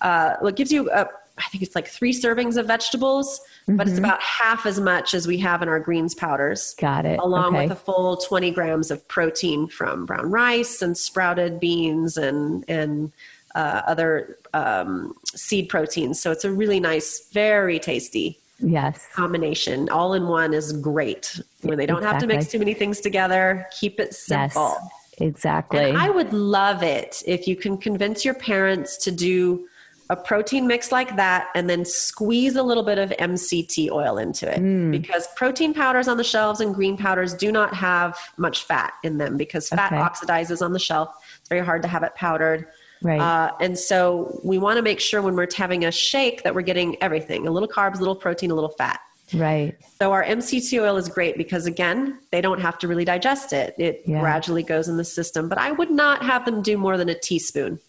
uh, 0.01 0.35
well, 0.39 0.47
it 0.47 0.55
gives 0.55 0.71
you, 0.71 0.89
a, 0.91 1.07
I 1.37 1.43
think 1.49 1.61
it's 1.61 1.75
like 1.75 1.87
three 1.87 2.13
servings 2.13 2.57
of 2.57 2.67
vegetables, 2.67 3.41
mm-hmm. 3.63 3.75
but 3.75 3.87
it's 3.87 3.97
mm-hmm. 3.97 4.05
about 4.05 4.21
half 4.21 4.65
as 4.65 4.79
much 4.79 5.13
as 5.13 5.27
we 5.27 5.37
have 5.39 5.61
in 5.61 5.67
our 5.67 5.79
greens 5.79 6.15
powders. 6.15 6.73
Got 6.79 7.05
it. 7.05 7.19
Along 7.19 7.55
okay. 7.55 7.63
with 7.63 7.73
a 7.73 7.79
full 7.79 8.17
20 8.17 8.51
grams 8.51 8.91
of 8.91 9.05
protein 9.07 9.67
from 9.67 10.05
brown 10.05 10.31
rice 10.31 10.81
and 10.81 10.97
sprouted 10.97 11.59
beans 11.59 12.17
and, 12.17 12.63
and, 12.67 13.11
uh, 13.57 13.81
other 13.87 14.37
um, 14.53 15.13
seed 15.25 15.67
proteins. 15.67 16.21
So 16.21 16.31
it's 16.31 16.45
a 16.45 16.51
really 16.51 16.79
nice, 16.79 17.27
very 17.33 17.79
tasty 17.79 18.39
yes 18.59 19.07
combination. 19.13 19.89
All 19.89 20.13
in 20.13 20.27
one 20.27 20.53
is 20.53 20.73
great 20.73 21.39
when 21.61 21.77
they 21.77 21.85
don't 21.85 21.97
exactly. 21.97 22.13
have 22.13 22.21
to 22.21 22.27
mix 22.27 22.51
too 22.51 22.59
many 22.59 22.73
things 22.73 22.99
together. 23.01 23.67
Keep 23.79 23.99
it 23.99 24.13
simple. 24.13 24.75
Yes, 24.79 25.21
exactly. 25.21 25.89
And 25.89 25.97
I 25.97 26.09
would 26.09 26.33
love 26.33 26.83
it 26.83 27.21
if 27.25 27.47
you 27.47 27.55
can 27.55 27.77
convince 27.77 28.23
your 28.23 28.33
parents 28.33 28.97
to 28.97 29.11
do 29.11 29.67
a 30.09 30.15
protein 30.15 30.67
mix 30.67 30.91
like 30.91 31.15
that 31.17 31.49
and 31.53 31.69
then 31.69 31.83
squeeze 31.83 32.55
a 32.55 32.63
little 32.63 32.83
bit 32.83 32.97
of 32.97 33.09
MCT 33.09 33.91
oil 33.91 34.17
into 34.17 34.49
it 34.49 34.61
mm. 34.61 34.89
because 34.89 35.27
protein 35.35 35.73
powders 35.73 36.07
on 36.07 36.15
the 36.15 36.23
shelves 36.23 36.61
and 36.61 36.73
green 36.73 36.95
powders 36.95 37.33
do 37.33 37.51
not 37.51 37.73
have 37.73 38.17
much 38.37 38.63
fat 38.63 38.93
in 39.03 39.17
them 39.17 39.35
because 39.35 39.67
fat 39.67 39.91
okay. 39.91 40.01
oxidizes 40.01 40.63
on 40.63 40.71
the 40.71 40.79
shelf. 40.79 41.13
It's 41.39 41.49
very 41.49 41.65
hard 41.65 41.81
to 41.81 41.89
have 41.89 42.03
it 42.03 42.15
powdered. 42.15 42.67
Right. 43.01 43.19
Uh, 43.19 43.53
and 43.59 43.77
so 43.77 44.39
we 44.43 44.57
want 44.57 44.77
to 44.77 44.81
make 44.81 44.99
sure 44.99 45.21
when 45.21 45.35
we're 45.35 45.47
having 45.55 45.85
a 45.85 45.91
shake 45.91 46.43
that 46.43 46.55
we're 46.55 46.61
getting 46.61 47.01
everything 47.01 47.47
a 47.47 47.51
little 47.51 47.69
carbs, 47.69 47.95
a 47.95 47.99
little 47.99 48.15
protein, 48.15 48.51
a 48.51 48.55
little 48.55 48.69
fat. 48.71 48.99
Right. 49.33 49.77
So 49.99 50.11
our 50.13 50.23
MCT 50.23 50.81
oil 50.81 50.97
is 50.97 51.09
great 51.09 51.37
because 51.37 51.65
again, 51.65 52.19
they 52.31 52.41
don't 52.41 52.61
have 52.61 52.77
to 52.79 52.87
really 52.87 53.05
digest 53.05 53.51
it. 53.53 53.75
It 53.77 54.03
yeah. 54.05 54.19
gradually 54.19 54.63
goes 54.63 54.87
in 54.87 54.97
the 54.97 55.03
system, 55.03 55.49
but 55.49 55.57
I 55.57 55.71
would 55.71 55.91
not 55.91 56.23
have 56.23 56.45
them 56.45 56.61
do 56.61 56.77
more 56.77 56.97
than 56.97 57.09
a 57.09 57.19
teaspoon. 57.19 57.79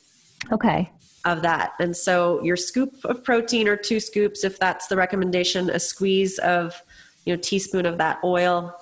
Okay. 0.51 0.91
Of 1.25 1.43
that. 1.43 1.75
And 1.79 1.97
so 1.97 2.43
your 2.43 2.57
scoop 2.57 3.05
of 3.05 3.23
protein 3.23 3.69
or 3.69 3.77
two 3.77 4.01
scoops 4.01 4.45
if 4.45 4.59
that's 4.59 4.89
the 4.89 4.97
recommendation, 4.97 5.71
a 5.71 5.79
squeeze 5.79 6.39
of, 6.39 6.81
you 7.25 7.35
know, 7.35 7.41
teaspoon 7.41 7.87
of 7.87 7.99
that 7.99 8.19
oil 8.25 8.75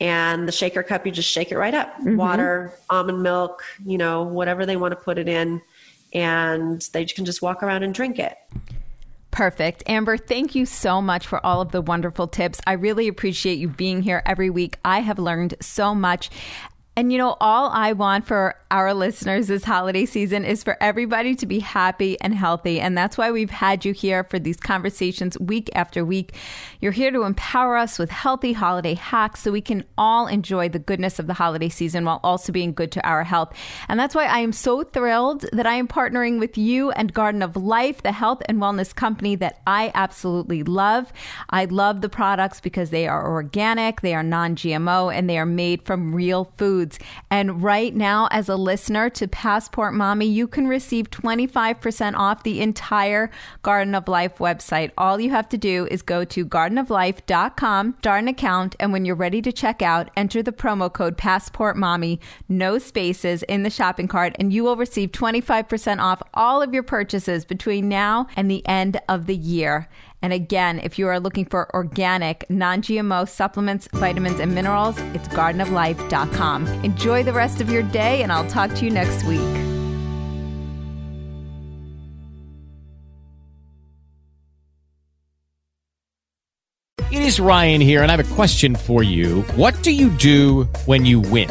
and 0.00 0.46
the 0.46 0.52
shaker 0.52 0.82
cup 0.82 1.06
you 1.06 1.12
just 1.12 1.30
shake 1.30 1.50
it 1.50 1.58
right 1.58 1.74
up. 1.74 1.94
Mm-hmm. 1.96 2.16
Water, 2.16 2.74
almond 2.90 3.22
milk, 3.22 3.64
you 3.84 3.96
know, 3.98 4.22
whatever 4.22 4.66
they 4.66 4.76
want 4.76 4.92
to 4.92 4.96
put 4.96 5.18
it 5.18 5.28
in 5.28 5.62
and 6.14 6.80
they 6.92 7.04
can 7.04 7.24
just 7.24 7.42
walk 7.42 7.62
around 7.62 7.82
and 7.82 7.92
drink 7.94 8.18
it. 8.18 8.36
Perfect. 9.30 9.82
Amber, 9.88 10.16
thank 10.16 10.54
you 10.54 10.64
so 10.64 11.02
much 11.02 11.26
for 11.26 11.44
all 11.44 11.60
of 11.60 11.72
the 11.72 11.82
wonderful 11.82 12.28
tips. 12.28 12.60
I 12.68 12.74
really 12.74 13.08
appreciate 13.08 13.58
you 13.58 13.68
being 13.68 14.00
here 14.00 14.22
every 14.24 14.48
week. 14.48 14.78
I 14.84 15.00
have 15.00 15.18
learned 15.18 15.56
so 15.60 15.92
much. 15.92 16.30
And 16.96 17.10
you 17.10 17.18
know, 17.18 17.36
all 17.40 17.70
I 17.70 17.92
want 17.92 18.24
for 18.24 18.54
our 18.70 18.94
listeners 18.94 19.48
this 19.48 19.64
holiday 19.64 20.06
season 20.06 20.44
is 20.44 20.62
for 20.62 20.76
everybody 20.80 21.34
to 21.34 21.44
be 21.44 21.58
happy 21.58 22.20
and 22.20 22.32
healthy. 22.34 22.80
And 22.80 22.96
that's 22.96 23.18
why 23.18 23.32
we've 23.32 23.50
had 23.50 23.84
you 23.84 23.92
here 23.92 24.22
for 24.22 24.38
these 24.38 24.56
conversations 24.56 25.38
week 25.40 25.68
after 25.74 26.04
week. 26.04 26.36
You're 26.80 26.92
here 26.92 27.10
to 27.10 27.22
empower 27.22 27.76
us 27.76 27.98
with 27.98 28.10
healthy 28.10 28.52
holiday 28.52 28.94
hacks 28.94 29.42
so 29.42 29.50
we 29.50 29.60
can 29.60 29.84
all 29.98 30.28
enjoy 30.28 30.68
the 30.68 30.78
goodness 30.78 31.18
of 31.18 31.26
the 31.26 31.34
holiday 31.34 31.68
season 31.68 32.04
while 32.04 32.20
also 32.22 32.52
being 32.52 32.72
good 32.72 32.92
to 32.92 33.04
our 33.06 33.24
health. 33.24 33.52
And 33.88 33.98
that's 33.98 34.14
why 34.14 34.26
I 34.26 34.38
am 34.38 34.52
so 34.52 34.84
thrilled 34.84 35.46
that 35.52 35.66
I 35.66 35.74
am 35.74 35.88
partnering 35.88 36.38
with 36.38 36.56
you 36.56 36.92
and 36.92 37.12
Garden 37.12 37.42
of 37.42 37.56
Life, 37.56 38.02
the 38.02 38.12
health 38.12 38.42
and 38.48 38.58
wellness 38.58 38.94
company 38.94 39.34
that 39.36 39.60
I 39.66 39.90
absolutely 39.94 40.62
love. 40.62 41.12
I 41.50 41.64
love 41.64 42.02
the 42.02 42.08
products 42.08 42.60
because 42.60 42.90
they 42.90 43.08
are 43.08 43.28
organic, 43.28 44.00
they 44.00 44.14
are 44.14 44.22
non 44.22 44.54
GMO, 44.54 45.12
and 45.12 45.28
they 45.28 45.38
are 45.38 45.46
made 45.46 45.82
from 45.82 46.14
real 46.14 46.52
food 46.56 46.83
foods. 46.84 46.98
And 47.30 47.62
right 47.62 47.94
now, 47.94 48.28
as 48.30 48.48
a 48.48 48.56
listener 48.56 49.10
to 49.10 49.28
Passport 49.28 49.94
Mommy, 49.94 50.26
you 50.26 50.46
can 50.46 50.68
receive 50.68 51.10
25% 51.10 52.14
off 52.16 52.42
the 52.42 52.60
entire 52.60 53.30
Garden 53.62 53.94
of 53.94 54.08
Life 54.08 54.38
website. 54.38 54.90
All 54.98 55.20
you 55.20 55.30
have 55.30 55.48
to 55.50 55.58
do 55.58 55.86
is 55.90 56.02
go 56.02 56.24
to 56.24 56.44
gardenoflife.com, 56.44 57.96
start 57.98 58.22
an 58.22 58.28
account, 58.28 58.76
and 58.78 58.92
when 58.92 59.04
you're 59.04 59.14
ready 59.16 59.42
to 59.42 59.52
check 59.52 59.82
out, 59.82 60.10
enter 60.16 60.42
the 60.42 60.52
promo 60.52 60.92
code 60.92 61.16
Passport 61.16 61.76
Mommy, 61.76 62.20
no 62.48 62.78
spaces 62.78 63.42
in 63.44 63.62
the 63.62 63.70
shopping 63.70 64.08
cart, 64.08 64.36
and 64.38 64.52
you 64.52 64.64
will 64.64 64.76
receive 64.76 65.12
25% 65.12 66.00
off 66.00 66.22
all 66.34 66.62
of 66.62 66.74
your 66.74 66.82
purchases 66.82 67.44
between 67.44 67.88
now 67.88 68.26
and 68.36 68.50
the 68.50 68.66
end 68.66 69.00
of 69.08 69.26
the 69.26 69.36
year. 69.36 69.88
And 70.24 70.32
again, 70.32 70.80
if 70.82 70.98
you 70.98 71.06
are 71.08 71.20
looking 71.20 71.44
for 71.44 71.70
organic, 71.74 72.48
non 72.48 72.80
GMO 72.80 73.28
supplements, 73.28 73.88
vitamins, 73.92 74.40
and 74.40 74.54
minerals, 74.54 74.96
it's 75.12 75.28
gardenoflife.com. 75.28 76.66
Enjoy 76.82 77.22
the 77.22 77.34
rest 77.34 77.60
of 77.60 77.68
your 77.68 77.82
day, 77.82 78.22
and 78.22 78.32
I'll 78.32 78.48
talk 78.48 78.72
to 78.76 78.86
you 78.86 78.90
next 78.90 79.22
week. 79.24 79.38
It 87.12 87.22
is 87.22 87.38
Ryan 87.38 87.82
here, 87.82 88.02
and 88.02 88.10
I 88.10 88.16
have 88.16 88.32
a 88.32 88.34
question 88.34 88.76
for 88.76 89.02
you. 89.02 89.42
What 89.56 89.74
do 89.82 89.90
you 89.90 90.08
do 90.08 90.64
when 90.86 91.04
you 91.04 91.20
win? 91.20 91.50